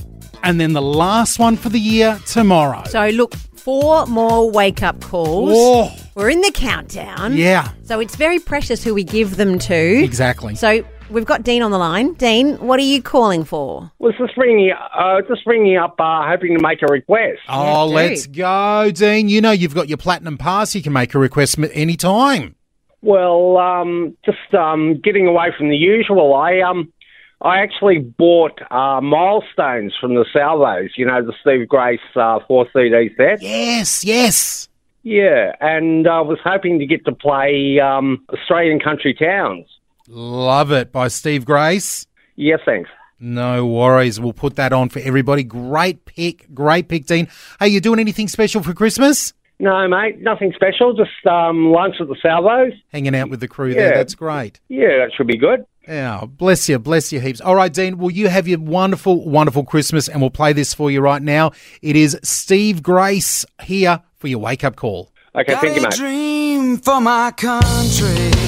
and 0.42 0.60
then 0.60 0.72
the 0.72 0.82
last 0.82 1.38
one 1.38 1.56
for 1.56 1.68
the 1.68 1.78
year 1.78 2.18
tomorrow. 2.26 2.82
So 2.88 3.10
look, 3.10 3.36
four 3.36 4.06
more 4.06 4.50
wake 4.50 4.82
up 4.82 5.00
calls. 5.02 5.52
Oh. 5.54 5.96
We're 6.16 6.30
in 6.30 6.40
the 6.40 6.50
countdown. 6.50 7.36
Yeah. 7.36 7.70
So 7.84 8.00
it's 8.00 8.16
very 8.16 8.40
precious 8.40 8.82
who 8.82 8.92
we 8.92 9.04
give 9.04 9.36
them 9.36 9.56
to. 9.60 9.74
Exactly. 10.02 10.56
So 10.56 10.82
we've 11.10 11.24
got 11.26 11.42
Dean 11.42 11.62
on 11.62 11.70
the 11.70 11.78
line. 11.78 12.14
Dean, 12.14 12.56
what 12.58 12.78
are 12.78 12.84
you 12.84 13.02
calling 13.02 13.44
for? 13.44 13.90
Was 13.98 14.14
just 14.18 14.36
ringing, 14.36 14.72
uh, 14.72 15.20
just 15.28 15.46
ringing 15.46 15.76
up, 15.76 15.94
uh, 15.98 16.26
hoping 16.26 16.56
to 16.56 16.62
make 16.62 16.82
a 16.82 16.86
request. 16.86 17.40
Oh, 17.48 17.86
let's 17.86 18.26
go, 18.26 18.90
Dean. 18.90 19.28
You 19.28 19.40
know 19.40 19.50
you've 19.50 19.74
got 19.74 19.88
your 19.88 19.98
platinum 19.98 20.38
pass. 20.38 20.74
You 20.74 20.82
can 20.82 20.92
make 20.92 21.14
a 21.14 21.18
request 21.18 21.58
m- 21.58 21.70
anytime. 21.72 22.54
Well, 23.02 23.56
um, 23.56 24.16
just 24.24 24.54
um, 24.54 25.00
getting 25.02 25.26
away 25.26 25.48
from 25.56 25.68
the 25.70 25.76
usual. 25.76 26.34
I 26.34 26.60
um, 26.60 26.92
I 27.40 27.60
actually 27.60 27.98
bought 27.98 28.60
uh, 28.70 29.00
milestones 29.00 29.94
from 29.98 30.14
the 30.14 30.26
Salvos. 30.32 30.90
You 30.96 31.06
know, 31.06 31.24
the 31.24 31.32
Steve 31.40 31.68
Grace 31.68 32.00
uh, 32.14 32.40
four 32.46 32.66
CD 32.72 33.10
set. 33.16 33.40
Yes, 33.40 34.04
yes. 34.04 34.68
Yeah, 35.02 35.52
and 35.60 36.06
I 36.06 36.20
was 36.20 36.38
hoping 36.44 36.78
to 36.78 36.86
get 36.86 37.06
to 37.06 37.12
play 37.12 37.80
um, 37.80 38.22
Australian 38.34 38.80
country 38.80 39.14
towns. 39.14 39.66
Love 40.12 40.72
it 40.72 40.90
by 40.90 41.06
Steve 41.06 41.44
Grace. 41.44 42.08
Yes, 42.34 42.58
thanks. 42.64 42.90
No 43.20 43.64
worries. 43.64 44.18
We'll 44.18 44.32
put 44.32 44.56
that 44.56 44.72
on 44.72 44.88
for 44.88 44.98
everybody. 44.98 45.44
Great 45.44 46.04
pick. 46.04 46.52
Great 46.52 46.88
pick, 46.88 47.06
Dean. 47.06 47.28
Hey, 47.60 47.68
you 47.68 47.80
doing 47.80 48.00
anything 48.00 48.26
special 48.26 48.60
for 48.60 48.74
Christmas? 48.74 49.34
No, 49.60 49.86
mate, 49.86 50.20
nothing 50.20 50.52
special. 50.56 50.94
Just 50.94 51.24
um, 51.26 51.70
lunch 51.70 51.96
at 52.00 52.08
the 52.08 52.16
Salvos. 52.20 52.72
Hanging 52.88 53.14
out 53.14 53.30
with 53.30 53.38
the 53.38 53.46
crew 53.46 53.72
there. 53.72 53.90
Yeah. 53.90 53.96
That's 53.98 54.16
great. 54.16 54.58
Yeah, 54.68 54.98
that 54.98 55.10
should 55.16 55.28
be 55.28 55.38
good. 55.38 55.64
Yeah, 55.86 56.24
bless 56.26 56.68
you, 56.68 56.80
bless 56.80 57.12
you 57.12 57.20
heaps. 57.20 57.40
All 57.40 57.54
right, 57.54 57.72
Dean, 57.72 57.98
will 57.98 58.10
you 58.10 58.28
have 58.28 58.48
your 58.48 58.58
wonderful, 58.58 59.28
wonderful 59.28 59.64
Christmas 59.64 60.08
and 60.08 60.20
we'll 60.20 60.30
play 60.30 60.52
this 60.52 60.74
for 60.74 60.90
you 60.90 61.00
right 61.00 61.22
now. 61.22 61.52
It 61.82 61.94
is 61.94 62.18
Steve 62.22 62.82
Grace 62.82 63.44
here 63.62 64.00
for 64.16 64.26
your 64.26 64.40
wake 64.40 64.64
up 64.64 64.74
call. 64.76 65.12
Okay, 65.36 65.54
thank 65.54 65.76
you, 65.76 65.82
Got 65.82 65.98
a 65.98 66.02
mate. 66.02 66.10
dream 66.10 66.76
for 66.78 67.00
my 67.00 67.30
country 67.36 68.39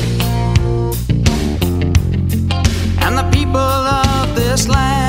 this 4.52 4.68
land. 4.68 5.01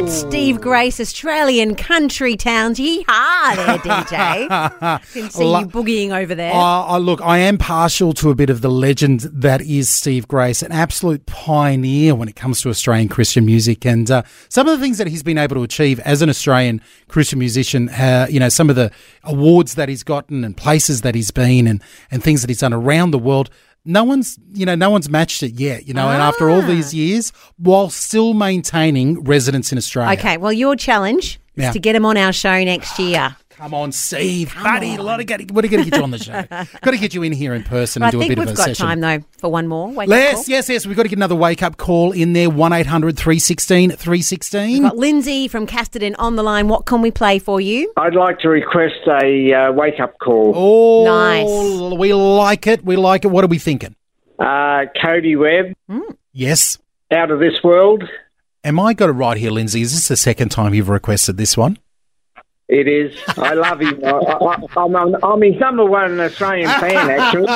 That's 0.00 0.14
Steve 0.14 0.60
Grace, 0.60 1.00
Australian 1.00 1.74
country 1.74 2.36
towns. 2.36 2.78
Yeehaw 2.78 3.56
there, 3.56 3.78
DJ. 3.78 5.02
can 5.12 5.30
see 5.30 5.42
Lo- 5.42 5.58
you 5.58 5.66
boogieing 5.66 6.16
over 6.16 6.36
there. 6.36 6.54
Uh, 6.54 6.94
uh, 6.94 6.98
look, 6.98 7.20
I 7.20 7.38
am 7.38 7.58
partial 7.58 8.12
to 8.12 8.30
a 8.30 8.34
bit 8.36 8.48
of 8.48 8.60
the 8.60 8.70
legend 8.70 9.22
that 9.22 9.60
is 9.60 9.88
Steve 9.88 10.28
Grace, 10.28 10.62
an 10.62 10.70
absolute 10.70 11.26
pioneer 11.26 12.14
when 12.14 12.28
it 12.28 12.36
comes 12.36 12.60
to 12.60 12.68
Australian 12.68 13.08
Christian 13.08 13.44
music. 13.44 13.84
And 13.84 14.08
uh, 14.08 14.22
some 14.48 14.68
of 14.68 14.78
the 14.78 14.84
things 14.84 14.98
that 14.98 15.08
he's 15.08 15.24
been 15.24 15.36
able 15.36 15.56
to 15.56 15.64
achieve 15.64 15.98
as 16.00 16.22
an 16.22 16.28
Australian 16.28 16.80
Christian 17.08 17.40
musician, 17.40 17.88
uh, 17.88 18.28
you 18.30 18.38
know, 18.38 18.50
some 18.50 18.70
of 18.70 18.76
the 18.76 18.92
awards 19.24 19.74
that 19.74 19.88
he's 19.88 20.04
gotten 20.04 20.44
and 20.44 20.56
places 20.56 21.00
that 21.00 21.16
he's 21.16 21.32
been 21.32 21.66
and, 21.66 21.82
and 22.12 22.22
things 22.22 22.42
that 22.42 22.50
he's 22.50 22.60
done 22.60 22.72
around 22.72 23.10
the 23.10 23.18
world. 23.18 23.50
No 23.84 24.04
one's, 24.04 24.38
you 24.52 24.66
know, 24.66 24.74
no 24.74 24.90
one's 24.90 25.08
matched 25.08 25.42
it 25.42 25.52
yet, 25.54 25.86
you 25.86 25.94
know, 25.94 26.08
and 26.08 26.20
after 26.20 26.50
all 26.50 26.62
ah. 26.62 26.66
these 26.66 26.92
years, 26.92 27.32
while 27.56 27.88
still 27.88 28.34
maintaining 28.34 29.22
residence 29.24 29.72
in 29.72 29.78
Australia. 29.78 30.18
okay, 30.18 30.36
well, 30.36 30.52
your 30.52 30.76
challenge 30.76 31.40
Yeah. 31.56 31.68
is 31.68 31.72
to 31.74 31.80
get 31.80 31.96
him 31.96 32.04
on 32.04 32.16
our 32.16 32.32
show 32.32 32.62
next 32.64 32.98
year. 32.98 33.36
Come 33.58 33.74
on, 33.74 33.90
Steve, 33.90 34.54
buddy, 34.62 34.94
a 34.94 35.02
lot 35.02 35.18
of 35.18 35.26
get, 35.26 35.50
what 35.50 35.64
are 35.64 35.68
going 35.68 35.82
to 35.82 35.90
get 35.90 35.98
you 35.98 36.04
on 36.04 36.12
the 36.12 36.18
show? 36.18 36.42
Got 36.80 36.92
to 36.92 36.96
get 36.96 37.12
you 37.12 37.24
in 37.24 37.32
here 37.32 37.54
in 37.54 37.64
person 37.64 37.98
But 38.00 38.14
and 38.14 38.22
I 38.22 38.26
do 38.26 38.32
a 38.32 38.36
bit 38.36 38.38
of 38.38 38.44
a 38.52 38.56
session. 38.56 38.60
I 38.60 38.64
think 38.64 38.68
we've 38.68 38.76
got 38.76 38.86
time, 38.86 39.00
though, 39.00 39.26
for 39.38 39.50
one 39.50 39.66
more. 39.66 39.88
Wake 39.90 40.08
up 40.08 40.14
Yes, 40.14 40.34
call. 40.36 40.44
yes, 40.46 40.68
yes. 40.68 40.86
We've 40.86 40.96
got 40.96 41.02
to 41.02 41.08
get 41.08 41.18
another 41.18 41.34
wake 41.34 41.60
up 41.60 41.76
call 41.76 42.12
in 42.12 42.34
there. 42.34 42.48
1 42.50 42.72
800 42.72 43.16
316 43.18 43.90
316. 43.90 44.72
We've 44.74 44.82
got 44.82 44.96
Lindsay 44.96 45.48
from 45.48 45.66
Casterton 45.66 46.14
on 46.20 46.36
the 46.36 46.44
line. 46.44 46.68
What 46.68 46.86
can 46.86 47.02
we 47.02 47.10
play 47.10 47.40
for 47.40 47.60
you? 47.60 47.92
I'd 47.96 48.14
like 48.14 48.38
to 48.40 48.48
request 48.48 48.94
a 49.08 49.52
uh, 49.52 49.72
wake 49.72 49.98
up 49.98 50.16
call. 50.20 50.52
Oh, 50.54 51.04
Nice. 51.04 51.98
We 51.98 52.14
like 52.14 52.68
it. 52.68 52.84
We 52.84 52.94
like 52.94 53.24
it. 53.24 53.28
What 53.28 53.42
are 53.42 53.48
we 53.48 53.58
thinking? 53.58 53.96
Uh, 54.38 54.84
Cody 55.02 55.34
Webb, 55.34 55.74
Yes. 56.32 56.78
out 57.10 57.32
of 57.32 57.40
this 57.40 57.64
world. 57.64 58.04
Am 58.62 58.78
I 58.78 58.94
got 58.94 59.08
it 59.08 59.14
right 59.14 59.36
here, 59.36 59.50
Lindsay? 59.50 59.80
Is 59.80 59.92
this 59.94 60.06
the 60.06 60.16
second 60.16 60.50
time 60.50 60.74
you've 60.74 60.88
requested 60.88 61.38
this 61.38 61.56
one? 61.56 61.76
It 62.68 62.86
is. 62.86 63.18
I 63.38 63.54
love 63.54 63.80
him. 63.80 63.98
I, 64.04 64.10
I, 64.10 64.56
I'm, 64.76 64.94
I'm, 64.94 65.24
I'm 65.24 65.40
his 65.40 65.58
number 65.58 65.86
one 65.86 66.20
Australian 66.20 66.68
fan, 66.68 67.10
actually. 67.10 67.46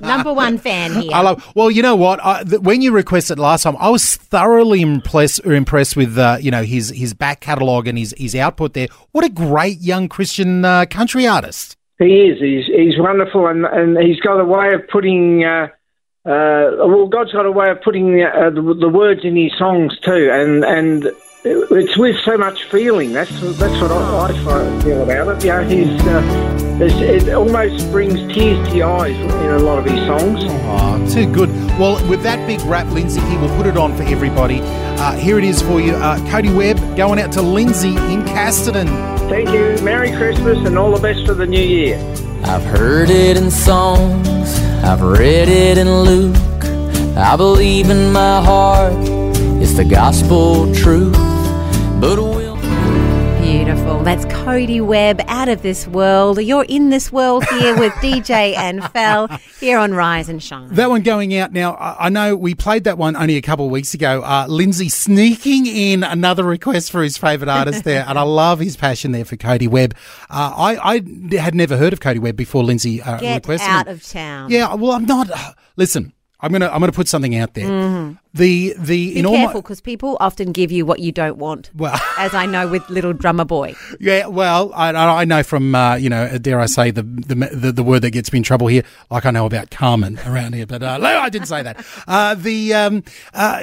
Number 0.06 0.32
one 0.32 0.58
fan 0.58 1.00
here. 1.00 1.12
I 1.14 1.20
love. 1.20 1.52
Well, 1.54 1.70
you 1.70 1.82
know 1.82 1.94
what? 1.94 2.18
I, 2.24 2.42
th- 2.42 2.62
when 2.62 2.82
you 2.82 2.90
requested 2.90 3.38
last 3.38 3.62
time, 3.62 3.76
I 3.78 3.90
was 3.90 4.16
thoroughly 4.16 4.82
impressed 4.82 5.46
impressed 5.46 5.96
with 5.96 6.18
uh, 6.18 6.38
you 6.40 6.50
know 6.50 6.64
his 6.64 6.88
his 6.90 7.14
back 7.14 7.38
catalogue 7.38 7.86
and 7.86 7.96
his 7.96 8.12
his 8.18 8.34
output 8.34 8.74
there. 8.74 8.88
What 9.12 9.24
a 9.24 9.28
great 9.28 9.80
young 9.80 10.08
Christian 10.08 10.64
uh, 10.64 10.84
country 10.86 11.28
artist. 11.28 11.76
He 12.00 12.22
is. 12.22 12.40
He's 12.40 12.66
he's 12.66 12.98
wonderful, 12.98 13.46
and 13.46 13.64
and 13.64 13.96
he's 13.98 14.18
got 14.18 14.40
a 14.40 14.44
way 14.44 14.74
of 14.74 14.88
putting. 14.88 15.44
Uh, 15.44 15.68
uh, 16.24 16.74
well, 16.86 17.06
God's 17.06 17.32
got 17.32 17.46
a 17.46 17.52
way 17.52 17.70
of 17.70 17.82
putting 17.82 18.20
uh, 18.20 18.50
the, 18.50 18.76
the 18.80 18.88
words 18.88 19.20
in 19.24 19.36
his 19.36 19.52
songs 19.56 19.96
too, 20.00 20.28
and 20.32 20.64
and 20.64 21.12
it's 21.44 21.96
with 21.96 22.16
so 22.24 22.36
much 22.38 22.64
feeling. 22.70 23.12
That's 23.12 23.30
that's 23.58 23.80
what 23.80 23.90
I, 23.90 24.28
I 24.28 24.82
feel 24.82 25.02
about 25.02 25.36
it. 25.36 25.44
You 25.44 25.50
know, 25.50 25.64
he's 25.64 26.00
uh, 26.06 26.78
it's- 26.80 27.00
it 27.00 27.32
almost 27.34 27.90
brings 27.90 28.14
tears 28.34 28.68
to 28.68 28.76
your 28.76 28.88
eyes 29.00 29.16
in 29.16 29.50
a 29.50 29.58
lot 29.58 29.78
of 29.78 29.84
his 29.84 29.98
songs. 30.06 30.40
Oh, 30.44 31.06
too 31.12 31.30
good. 31.32 31.48
Well, 31.78 32.04
with 32.08 32.22
that 32.22 32.44
big 32.46 32.60
rap, 32.62 32.86
Lindsay, 32.88 33.20
he 33.20 33.36
will 33.36 33.54
put 33.56 33.66
it 33.66 33.76
on 33.76 33.96
for 33.96 34.02
everybody. 34.04 34.60
Uh, 34.62 35.12
here 35.16 35.38
it 35.38 35.44
is 35.44 35.62
for 35.62 35.80
you. 35.80 35.92
Uh, 35.94 36.18
Cody 36.30 36.52
Webb 36.52 36.78
going 36.96 37.18
out 37.20 37.32
to 37.32 37.42
Lindsay 37.42 37.90
in 37.96 38.22
Casterton. 38.24 38.88
Thank 39.28 39.50
you. 39.50 39.82
Merry 39.84 40.10
Christmas 40.12 40.58
and 40.66 40.76
all 40.78 40.92
the 40.94 41.00
best 41.00 41.24
for 41.26 41.34
the 41.34 41.46
new 41.46 41.60
year. 41.60 41.96
I've 42.44 42.64
heard 42.64 43.08
it 43.10 43.36
in 43.36 43.50
songs, 43.50 44.58
I've 44.82 45.00
read 45.02 45.48
it 45.48 45.78
in 45.78 45.88
Luke. 46.02 46.36
I 47.16 47.36
believe 47.36 47.88
in 47.90 48.12
my 48.12 48.42
heart, 48.42 48.92
it's 49.62 49.74
the 49.74 49.84
gospel 49.84 50.72
truth. 50.74 51.14
But 52.02 52.18
will 52.18 52.56
Beautiful. 53.40 54.02
That's 54.02 54.24
Cody 54.24 54.80
Webb, 54.80 55.20
out 55.28 55.48
of 55.48 55.62
this 55.62 55.86
world. 55.86 56.42
You're 56.42 56.64
in 56.64 56.90
this 56.90 57.12
world 57.12 57.44
here 57.44 57.78
with 57.78 57.92
DJ 58.02 58.56
and 58.56 58.82
Fel 58.90 59.28
here 59.60 59.78
on 59.78 59.94
Rise 59.94 60.28
and 60.28 60.42
Shine. 60.42 60.66
That 60.74 60.90
one 60.90 61.02
going 61.02 61.32
out 61.36 61.52
now. 61.52 61.74
I 61.74 62.06
I 62.06 62.08
know 62.08 62.34
we 62.34 62.56
played 62.56 62.82
that 62.84 62.98
one 62.98 63.14
only 63.14 63.36
a 63.36 63.40
couple 63.40 63.66
of 63.66 63.70
weeks 63.70 63.94
ago. 63.94 64.20
Uh, 64.22 64.46
Lindsay 64.48 64.88
sneaking 64.88 65.66
in 65.66 66.02
another 66.02 66.42
request 66.42 66.90
for 66.90 67.04
his 67.04 67.16
favourite 67.16 67.48
artist 67.56 67.84
there, 67.84 68.04
and 68.08 68.18
I 68.18 68.22
love 68.22 68.58
his 68.58 68.76
passion 68.76 69.12
there 69.12 69.24
for 69.24 69.36
Cody 69.36 69.68
Webb. 69.68 69.94
Uh, 70.28 70.52
I, 70.56 70.94
I 70.94 71.36
had 71.36 71.54
never 71.54 71.76
heard 71.76 71.92
of 71.92 72.00
Cody 72.00 72.18
Webb 72.18 72.34
before 72.34 72.64
Lindsay 72.64 73.00
uh, 73.00 73.18
Get 73.18 73.36
requested 73.46 73.70
out 73.70 73.86
him. 73.86 73.94
of 73.94 74.04
town. 74.08 74.50
Yeah, 74.50 74.74
well, 74.74 74.90
I'm 74.90 75.04
not. 75.04 75.30
listen, 75.76 76.12
I'm 76.40 76.50
gonna 76.50 76.66
I'm 76.68 76.80
gonna 76.80 76.90
put 76.90 77.06
something 77.06 77.36
out 77.36 77.54
there. 77.54 77.68
Mhm. 77.68 78.18
The 78.34 78.74
the 78.78 79.12
Be 79.12 79.18
in 79.18 79.26
all 79.26 79.32
my, 79.32 79.44
careful 79.44 79.60
because 79.62 79.80
people 79.82 80.16
often 80.18 80.52
give 80.52 80.72
you 80.72 80.86
what 80.86 81.00
you 81.00 81.12
don't 81.12 81.36
want. 81.36 81.70
Well, 81.74 81.98
as 82.18 82.32
I 82.34 82.46
know 82.46 82.66
with 82.66 82.88
little 82.88 83.12
drummer 83.12 83.44
boy. 83.44 83.74
Yeah, 84.00 84.26
well, 84.26 84.72
I, 84.74 84.88
I 84.90 85.24
know 85.24 85.42
from 85.42 85.74
uh, 85.74 85.94
you 85.96 86.08
know, 86.08 86.38
dare 86.38 86.58
I 86.60 86.66
say 86.66 86.90
the, 86.90 87.02
the 87.02 87.34
the 87.52 87.72
the 87.72 87.82
word 87.82 88.00
that 88.02 88.10
gets 88.10 88.32
me 88.32 88.38
in 88.38 88.42
trouble 88.42 88.66
here, 88.68 88.82
like 89.10 89.26
I 89.26 89.30
know 89.30 89.44
about 89.46 89.70
Carmen 89.70 90.18
around 90.26 90.54
here, 90.54 90.66
but 90.66 90.82
uh, 90.82 90.96
no, 90.98 91.06
I 91.06 91.28
didn't 91.28 91.48
say 91.48 91.62
that. 91.62 91.84
Uh, 92.08 92.34
the 92.34 92.74
um, 92.74 93.02
uh, 93.32 93.62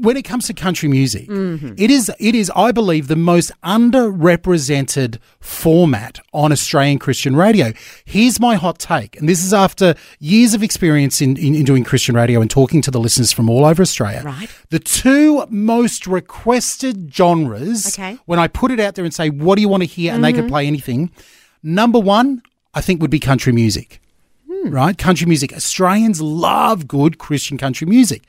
when 0.00 0.16
it 0.16 0.22
comes 0.22 0.46
to 0.46 0.54
country 0.54 0.88
music, 0.88 1.28
Mm-hmm. 1.28 1.74
it 1.76 1.90
is 1.90 2.10
it 2.18 2.34
is 2.34 2.50
I 2.56 2.72
believe 2.72 3.06
the 3.08 3.16
most 3.16 3.52
underrepresented 3.62 5.18
format 5.40 6.20
on 6.32 6.52
Australian 6.52 6.98
Christian 6.98 7.36
radio. 7.36 7.72
Here's 8.04 8.40
my 8.40 8.56
hot 8.56 8.78
take, 8.78 9.18
and 9.18 9.28
this 9.28 9.44
is 9.44 9.52
after 9.54 9.94
years 10.18 10.54
of 10.54 10.62
experience 10.62 11.20
in, 11.20 11.36
in, 11.36 11.54
in 11.54 11.64
doing 11.64 11.84
Christian 11.84 12.14
radio 12.14 12.40
and 12.40 12.50
talking 12.50 12.82
to 12.82 12.90
the 12.90 13.00
listeners 13.00 13.32
from 13.32 13.48
all 13.50 13.64
over 13.64 13.82
Australia. 13.82 14.05
Right. 14.24 14.48
The 14.70 14.78
two 14.78 15.44
most 15.50 16.06
requested 16.06 17.10
genres 17.14 17.86
Okay. 17.98 18.18
when 18.26 18.38
I 18.38 18.48
put 18.48 18.70
it 18.70 18.80
out 18.80 18.94
there 18.94 19.04
and 19.04 19.14
say, 19.14 19.30
what 19.30 19.56
do 19.56 19.62
you 19.62 19.68
want 19.68 19.82
to 19.82 19.86
hear? 19.88 20.12
And 20.12 20.22
they 20.24 20.32
could 20.32 20.44
Mhm. 20.44 20.48
play 20.48 20.66
anything. 20.66 21.10
Number 21.62 21.98
one, 21.98 22.42
I 22.74 22.80
think 22.80 23.00
would 23.00 23.10
be 23.10 23.18
country 23.20 23.52
music, 23.52 24.00
Hmm. 24.50 24.70
right? 24.70 24.96
Country 24.96 25.26
music. 25.26 25.52
Australians 25.52 26.20
love 26.20 26.86
good 26.86 27.18
Christian 27.18 27.58
country 27.58 27.86
music. 27.86 28.22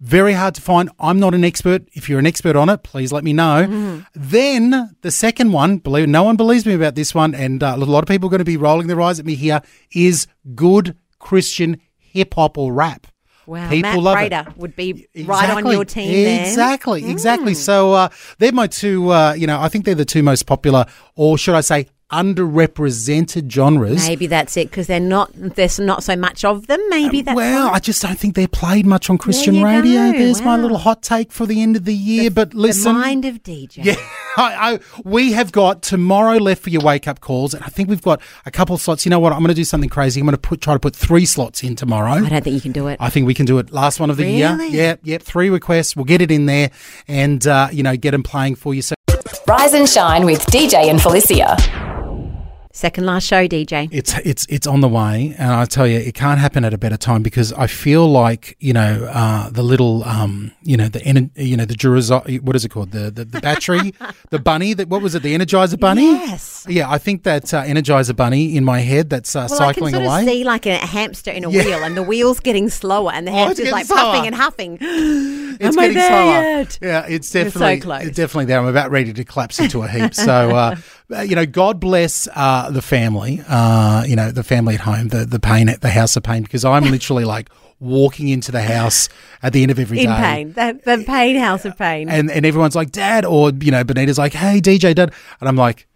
Very 0.00 0.32
hard 0.34 0.54
to 0.56 0.60
find. 0.60 0.90
I'm 0.98 1.18
not 1.20 1.34
an 1.34 1.44
expert. 1.44 1.82
If 1.94 2.08
you're 2.08 2.18
an 2.18 2.26
expert 2.26 2.56
on 2.56 2.68
it, 2.68 2.82
please 2.82 3.12
let 3.12 3.22
me 3.24 3.32
know. 3.32 3.64
Mm-hmm. 3.66 3.98
Then 4.14 4.90
the 5.02 5.10
second 5.12 5.52
one, 5.52 5.78
believe 5.78 6.08
no 6.08 6.24
one 6.24 6.36
believes 6.36 6.66
me 6.66 6.74
about 6.74 6.94
this 6.96 7.14
one, 7.14 7.34
and 7.34 7.62
uh, 7.62 7.74
a 7.76 7.84
lot 7.84 8.00
of 8.02 8.08
people 8.08 8.26
are 8.28 8.30
going 8.30 8.40
to 8.40 8.44
be 8.44 8.56
rolling 8.56 8.88
their 8.88 9.00
eyes 9.00 9.18
at 9.20 9.24
me 9.24 9.34
here. 9.36 9.62
Is 9.94 10.26
good 10.54 10.96
Christian 11.20 11.80
hip 11.96 12.34
hop 12.34 12.58
or 12.58 12.72
rap? 12.72 13.06
Wow, 13.46 13.68
People 13.68 13.90
Matt 13.90 13.98
love 13.98 14.18
it. 14.18 14.30
Prater 14.30 14.54
would 14.56 14.76
be 14.76 15.06
right 15.24 15.50
on 15.50 15.70
your 15.70 15.84
team. 15.84 16.10
Hmm. 16.10 16.44
Exactly, 16.44 17.08
exactly. 17.10 17.54
So 17.54 17.92
uh, 17.92 18.08
they're 18.38 18.52
my 18.52 18.66
two. 18.66 19.10
Uh, 19.10 19.34
you 19.34 19.46
know, 19.46 19.60
I 19.60 19.68
think 19.68 19.84
they're 19.84 19.94
the 19.94 20.04
two 20.04 20.22
most 20.22 20.46
popular, 20.46 20.86
or 21.14 21.36
should 21.38 21.54
I 21.54 21.60
say, 21.60 21.88
underrepresented 22.14 23.50
genres. 23.50 24.06
Maybe 24.06 24.26
that's 24.26 24.56
it 24.56 24.70
because 24.70 24.86
they're 24.86 25.00
not. 25.00 25.30
There's 25.34 25.78
not 25.78 26.02
so 26.02 26.16
much 26.16 26.44
of 26.44 26.66
them. 26.66 26.80
Maybe 26.88 27.22
that's 27.22 27.34
Well, 27.36 27.68
why. 27.68 27.74
I 27.74 27.78
just 27.78 28.02
don't 28.02 28.18
think 28.18 28.34
they're 28.34 28.48
played 28.48 28.86
much 28.86 29.10
on 29.10 29.18
Christian 29.18 29.56
you 29.56 29.64
radio. 29.64 30.12
go. 30.12 30.18
There's 30.18 30.42
my 30.42 30.56
little 30.56 30.78
hot 30.78 31.02
take 31.02 31.32
for 31.32 31.46
the 31.46 31.62
end 31.62 31.76
of 31.76 31.84
the 31.84 31.94
year. 31.94 32.30
but 32.30 32.54
listen, 32.54 32.94
the 32.94 33.00
mind 33.00 33.24
of 33.24 33.42
DJ. 33.42 33.84
yeah, 33.84 33.94
I, 34.36 34.74
I, 34.74 34.80
we 35.04 35.32
have 35.32 35.52
got 35.52 35.82
tomorrow 35.82 36.38
left 36.38 36.62
for 36.62 36.70
your 36.70 36.82
wake 36.82 37.06
up 37.08 37.20
calls, 37.20 37.54
and 37.54 37.62
I 37.64 37.68
think 37.68 37.88
we've 37.88 38.02
got 38.02 38.20
a 38.46 38.50
couple 38.50 38.74
of 38.74 38.80
slots. 38.80 39.04
You 39.04 39.10
know 39.10 39.20
what? 39.20 39.32
I'm 39.32 39.40
going 39.40 39.48
to 39.48 39.54
do 39.54 39.64
something 39.64 39.90
crazy. 39.90 40.20
I'm 40.20 40.26
going 40.26 40.32
to 40.34 40.38
put 40.38 40.60
try 40.60 40.74
to 40.74 40.80
put 40.80 40.94
three 40.96 41.26
slots 41.26 41.62
in 41.62 41.76
tomorrow. 41.76 42.12
I 42.24 42.28
don't 42.28 42.42
think 42.44 42.54
you 42.54 42.60
can 42.60 42.72
do 42.72 42.88
it. 42.88 42.96
I 43.00 43.10
think 43.10 43.26
we 43.26 43.34
can 43.34 43.46
do 43.46 43.58
it. 43.58 43.72
Last 43.72 44.00
one 44.00 44.10
of 44.10 44.16
the 44.16 44.26
year. 44.26 44.56
Really? 44.56 44.70
Yep, 44.76 45.00
yep. 45.04 45.22
Three 45.22 45.50
requests. 45.50 45.96
We'll 45.96 46.04
get 46.04 46.22
it 46.22 46.30
in 46.30 46.46
there, 46.46 46.70
and 47.08 47.46
uh, 47.46 47.68
you 47.72 47.82
know, 47.82 47.96
get 47.96 48.12
them 48.12 48.22
playing 48.22 48.54
for 48.56 48.74
you. 48.74 48.82
So 48.82 48.94
Rise 49.46 49.74
and 49.74 49.88
shine 49.88 50.24
with 50.24 50.44
DJ 50.46 50.88
and 50.88 51.00
Felicia. 51.00 51.56
Second 52.76 53.06
last 53.06 53.28
show, 53.28 53.46
DJ. 53.46 53.88
it's 53.92 54.18
it's 54.24 54.46
it's 54.50 54.66
on 54.66 54.80
the 54.80 54.88
way, 54.88 55.32
and 55.38 55.52
I 55.52 55.64
tell 55.64 55.86
you, 55.86 55.96
it 55.96 56.14
can't 56.14 56.40
happen 56.40 56.64
at 56.64 56.74
a 56.74 56.78
better 56.78 56.96
time 56.96 57.22
because 57.22 57.52
I 57.52 57.68
feel 57.68 58.08
like 58.10 58.56
you 58.58 58.72
know 58.72 59.08
uh, 59.12 59.48
the 59.48 59.62
little 59.62 60.02
um, 60.02 60.50
you 60.64 60.76
know 60.76 60.88
the 60.88 60.98
ener- 60.98 61.30
you 61.36 61.56
know 61.56 61.66
the 61.66 61.74
Durazo- 61.74 62.40
what 62.40 62.56
is 62.56 62.64
it 62.64 62.70
called 62.70 62.90
the 62.90 63.12
the, 63.12 63.24
the 63.24 63.40
battery 63.40 63.94
the 64.30 64.40
bunny 64.40 64.74
that 64.74 64.88
what 64.88 65.02
was 65.02 65.14
it 65.14 65.22
the 65.22 65.36
Energizer 65.36 65.78
bunny 65.78 66.02
Yes. 66.14 66.66
yeah 66.68 66.90
I 66.90 66.98
think 66.98 67.22
that 67.22 67.54
uh, 67.54 67.62
Energizer 67.62 68.16
bunny 68.16 68.56
in 68.56 68.64
my 68.64 68.80
head 68.80 69.08
that's 69.08 69.36
uh, 69.36 69.46
Well, 69.48 69.60
I 69.62 69.66
can 69.66 69.74
cycling 69.74 69.94
sort 69.94 70.06
away 70.06 70.22
of 70.22 70.28
see 70.28 70.42
like 70.42 70.66
a 70.66 70.74
hamster 70.78 71.30
in 71.30 71.44
a 71.44 71.50
Yeah. 71.50 71.64
wheel, 71.64 71.84
and 71.84 71.96
the 71.96 72.02
wheel's 72.02 72.40
getting 72.40 72.68
slower, 72.70 73.12
and 73.12 73.28
the 73.28 73.30
Oh, 73.30 73.34
hamster's 73.36 73.70
like 73.70 73.86
slower. 73.86 74.00
puffing 74.00 74.26
and 74.26 74.34
huffing. 74.34 74.78
it's 74.80 75.64
Am 75.64 75.74
getting 75.74 75.92
slower. 75.96 76.24
yet? 76.58 76.78
Yeah, 76.82 77.06
it's 77.08 77.32
We're 77.32 77.48
so 77.50 77.60
definitely 77.60 78.08
it's 78.08 78.16
definitely 78.16 78.46
there. 78.46 78.58
I'm 78.58 78.66
about 78.66 78.90
ready 78.90 79.12
to 79.12 79.24
collapse 79.24 79.60
into 79.60 79.82
a 79.84 79.86
heap. 79.88 80.12
So, 80.12 80.50
uh, 80.56 80.74
you 81.10 81.36
know, 81.36 81.46
God 81.46 81.80
bless 81.80 82.28
uh, 82.34 82.70
the 82.70 82.82
family. 82.82 83.42
Uh, 83.48 84.04
you 84.06 84.16
know, 84.16 84.30
the 84.30 84.42
family 84.44 84.74
at 84.74 84.80
home, 84.80 85.08
the 85.08 85.24
the 85.24 85.40
pain 85.40 85.68
at 85.68 85.80
the 85.80 85.90
house 85.90 86.16
of 86.16 86.22
pain, 86.22 86.42
because 86.42 86.64
I'm 86.64 86.84
literally 86.84 87.24
like 87.24 87.50
walking 87.80 88.28
into 88.28 88.50
the 88.50 88.62
house 88.62 89.08
at 89.42 89.52
the 89.52 89.62
end 89.62 89.70
of 89.70 89.78
every 89.78 89.98
day. 89.98 90.04
in 90.04 90.10
pain. 90.14 90.52
The, 90.52 90.80
the 90.84 91.04
pain 91.06 91.36
house 91.36 91.64
of 91.64 91.76
pain. 91.76 92.08
And 92.08 92.30
and 92.30 92.46
everyone's 92.46 92.74
like, 92.76 92.90
Dad, 92.92 93.24
or 93.24 93.50
you 93.50 93.70
know, 93.70 93.84
Benita's 93.84 94.18
like, 94.18 94.32
Hey, 94.32 94.60
DJ, 94.60 94.94
Dad, 94.94 95.12
and 95.40 95.48
I'm 95.48 95.56
like. 95.56 95.86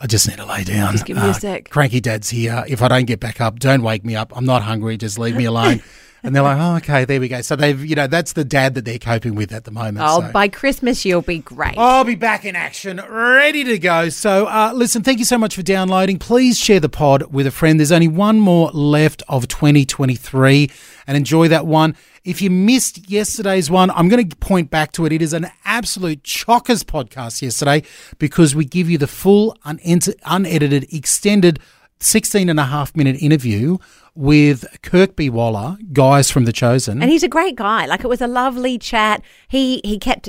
I 0.00 0.06
just 0.06 0.28
need 0.28 0.36
to 0.36 0.46
lay 0.46 0.62
down. 0.62 0.92
Just 0.92 1.06
give 1.06 1.16
me 1.16 1.24
a 1.24 1.30
Uh, 1.30 1.32
sec. 1.32 1.70
Cranky 1.70 1.98
dad's 2.00 2.30
here. 2.30 2.62
If 2.68 2.82
I 2.82 2.86
don't 2.86 3.06
get 3.06 3.18
back 3.18 3.40
up, 3.40 3.58
don't 3.58 3.82
wake 3.82 4.04
me 4.04 4.14
up. 4.14 4.32
I'm 4.36 4.44
not 4.44 4.62
hungry. 4.62 4.96
Just 4.96 5.18
leave 5.18 5.34
me 5.34 5.44
alone. 5.44 5.82
and 6.22 6.34
they're 6.34 6.42
like, 6.42 6.58
oh, 6.58 6.76
okay, 6.76 7.04
there 7.04 7.20
we 7.20 7.28
go. 7.28 7.40
So 7.42 7.56
they've, 7.56 7.84
you 7.84 7.94
know, 7.94 8.06
that's 8.06 8.32
the 8.32 8.44
dad 8.44 8.74
that 8.74 8.84
they're 8.84 8.98
coping 8.98 9.34
with 9.34 9.52
at 9.52 9.64
the 9.64 9.70
moment. 9.70 10.06
oh, 10.08 10.20
so. 10.20 10.32
by 10.32 10.48
Christmas 10.48 11.04
you'll 11.04 11.22
be 11.22 11.38
great. 11.38 11.74
I'll 11.78 12.04
be 12.04 12.16
back 12.16 12.44
in 12.44 12.56
action, 12.56 13.00
ready 13.08 13.64
to 13.64 13.78
go. 13.78 14.08
So, 14.08 14.46
uh, 14.46 14.72
listen, 14.74 15.02
thank 15.02 15.18
you 15.18 15.24
so 15.24 15.38
much 15.38 15.54
for 15.54 15.62
downloading. 15.62 16.18
Please 16.18 16.58
share 16.58 16.80
the 16.80 16.88
pod 16.88 17.32
with 17.32 17.46
a 17.46 17.50
friend. 17.50 17.78
There's 17.78 17.92
only 17.92 18.08
one 18.08 18.40
more 18.40 18.70
left 18.70 19.22
of 19.28 19.48
2023 19.48 20.70
and 21.06 21.16
enjoy 21.16 21.48
that 21.48 21.66
one. 21.66 21.96
If 22.24 22.42
you 22.42 22.50
missed 22.50 23.08
yesterday's 23.08 23.70
one, 23.70 23.90
I'm 23.90 24.08
going 24.08 24.28
to 24.28 24.36
point 24.36 24.70
back 24.70 24.92
to 24.92 25.06
it. 25.06 25.12
It 25.12 25.22
is 25.22 25.32
an 25.32 25.50
absolute 25.64 26.22
chockers 26.24 26.84
podcast 26.84 27.40
yesterday 27.40 27.84
because 28.18 28.54
we 28.54 28.64
give 28.64 28.90
you 28.90 28.98
the 28.98 29.06
full, 29.06 29.56
unedited, 29.64 30.92
extended 30.92 31.60
16 32.00 32.48
and 32.48 32.60
a 32.60 32.64
half 32.64 32.94
minute 32.94 33.16
interview 33.22 33.78
with 34.18 34.66
Kirk 34.82 35.14
B. 35.14 35.30
Woller, 35.30 35.78
guys 35.92 36.28
from 36.28 36.44
The 36.44 36.52
Chosen. 36.52 37.00
And 37.00 37.08
he's 37.08 37.22
a 37.22 37.28
great 37.28 37.54
guy. 37.54 37.86
Like 37.86 38.02
it 38.02 38.08
was 38.08 38.20
a 38.20 38.26
lovely 38.26 38.76
chat. 38.76 39.22
He 39.46 39.80
he 39.84 39.96
kept 39.96 40.28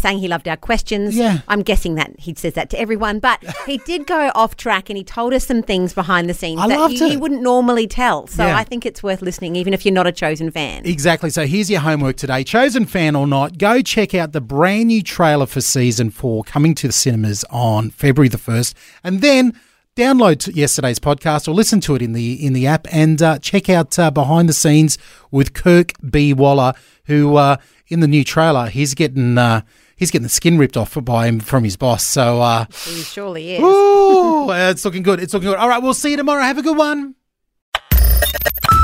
saying 0.00 0.18
he 0.18 0.28
loved 0.28 0.46
our 0.46 0.56
questions. 0.58 1.16
Yeah. 1.16 1.40
I'm 1.48 1.62
guessing 1.62 1.94
that 1.94 2.12
he 2.20 2.34
says 2.34 2.52
that 2.52 2.68
to 2.70 2.78
everyone, 2.78 3.20
but 3.20 3.42
he 3.66 3.78
did 3.78 4.06
go 4.06 4.30
off 4.34 4.56
track 4.58 4.90
and 4.90 4.98
he 4.98 5.02
told 5.02 5.32
us 5.32 5.46
some 5.46 5.62
things 5.62 5.94
behind 5.94 6.28
the 6.28 6.34
scenes 6.34 6.60
I 6.60 6.68
that 6.68 6.78
loved 6.78 6.92
you, 6.94 7.06
it. 7.06 7.12
you 7.12 7.18
wouldn't 7.20 7.40
normally 7.40 7.86
tell. 7.86 8.26
So 8.26 8.44
Yeah. 8.44 8.54
I 8.58 8.64
think 8.64 8.84
it's 8.84 9.02
worth 9.02 9.22
listening, 9.22 9.56
even 9.56 9.72
if 9.72 9.86
you're 9.86 9.94
not 9.94 10.06
a 10.06 10.12
chosen 10.12 10.50
fan. 10.50 10.84
Exactly. 10.84 11.30
So 11.30 11.46
here's 11.46 11.70
your 11.70 11.80
homework 11.80 12.16
today. 12.16 12.44
Chosen 12.44 12.84
fan 12.84 13.16
or 13.16 13.26
not, 13.26 13.56
go 13.56 13.80
check 13.80 14.14
out 14.14 14.32
the 14.32 14.42
brand 14.42 14.88
new 14.88 15.02
trailer 15.02 15.46
for 15.46 15.62
season 15.62 16.10
four 16.10 16.44
coming 16.44 16.74
to 16.74 16.86
the 16.86 16.92
cinemas 16.92 17.46
on 17.48 17.88
February 17.88 18.28
the 18.28 18.36
1st. 18.36 18.74
And 19.02 19.22
then 19.22 19.58
download 19.96 20.54
yesterday's 20.54 20.98
podcast 20.98 21.48
or 21.48 21.52
listen 21.52 21.80
to 21.82 21.94
it 21.94 22.02
in 22.02 22.12
the 22.12 22.44
in 22.44 22.52
the 22.52 22.66
app 22.66 22.86
and 22.92 23.20
uh, 23.22 23.38
check 23.38 23.68
out 23.68 23.98
uh, 23.98 24.10
behind 24.10 24.48
the 24.48 24.52
scenes 24.52 24.98
with 25.30 25.54
Kirk 25.54 25.92
B. 26.08 26.32
Woller, 26.32 26.74
who 27.06 27.36
uh, 27.36 27.56
in 27.88 28.00
the 28.00 28.08
new 28.08 28.24
trailer, 28.24 28.68
he's 28.68 28.94
getting. 28.94 29.38
Uh, 29.38 29.62
He's 29.94 30.10
getting 30.10 30.24
the 30.24 30.30
skin 30.30 30.58
ripped 30.58 30.76
off 30.76 30.98
by 31.04 31.28
him 31.28 31.38
from 31.38 31.62
his 31.62 31.76
boss. 31.76 32.04
So, 32.04 32.42
uh, 32.42 32.64
He 32.86 33.02
surely 33.02 33.54
is. 33.54 33.60
ooh, 33.62 34.50
it's 34.50 34.84
looking 34.84 35.04
good. 35.04 35.20
It's 35.20 35.32
looking 35.32 35.48
good. 35.50 35.58
All 35.58 35.68
right, 35.68 35.80
we'll 35.80 35.94
see 35.94 36.10
you 36.10 36.16
tomorrow. 36.16 36.42
Have 36.42 36.58
a 36.58 36.62
good 36.62 36.76
one. 36.76 37.14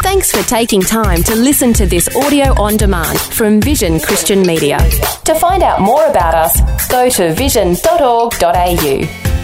Thanks 0.04 0.30
for 0.30 0.48
taking 0.48 0.80
time 0.80 1.24
to 1.24 1.34
listen 1.34 1.72
to 1.72 1.86
this 1.86 2.08
audio 2.14 2.52
on 2.62 2.76
demand 2.76 3.18
from 3.18 3.60
Vision 3.60 3.98
Christian 3.98 4.42
Media. 4.42 4.78
To 5.24 5.34
find 5.34 5.64
out 5.64 5.80
more 5.80 6.06
about 6.06 6.34
us, 6.36 6.88
go 6.88 7.08
to 7.10 7.34
vision.org.au. 7.34 9.37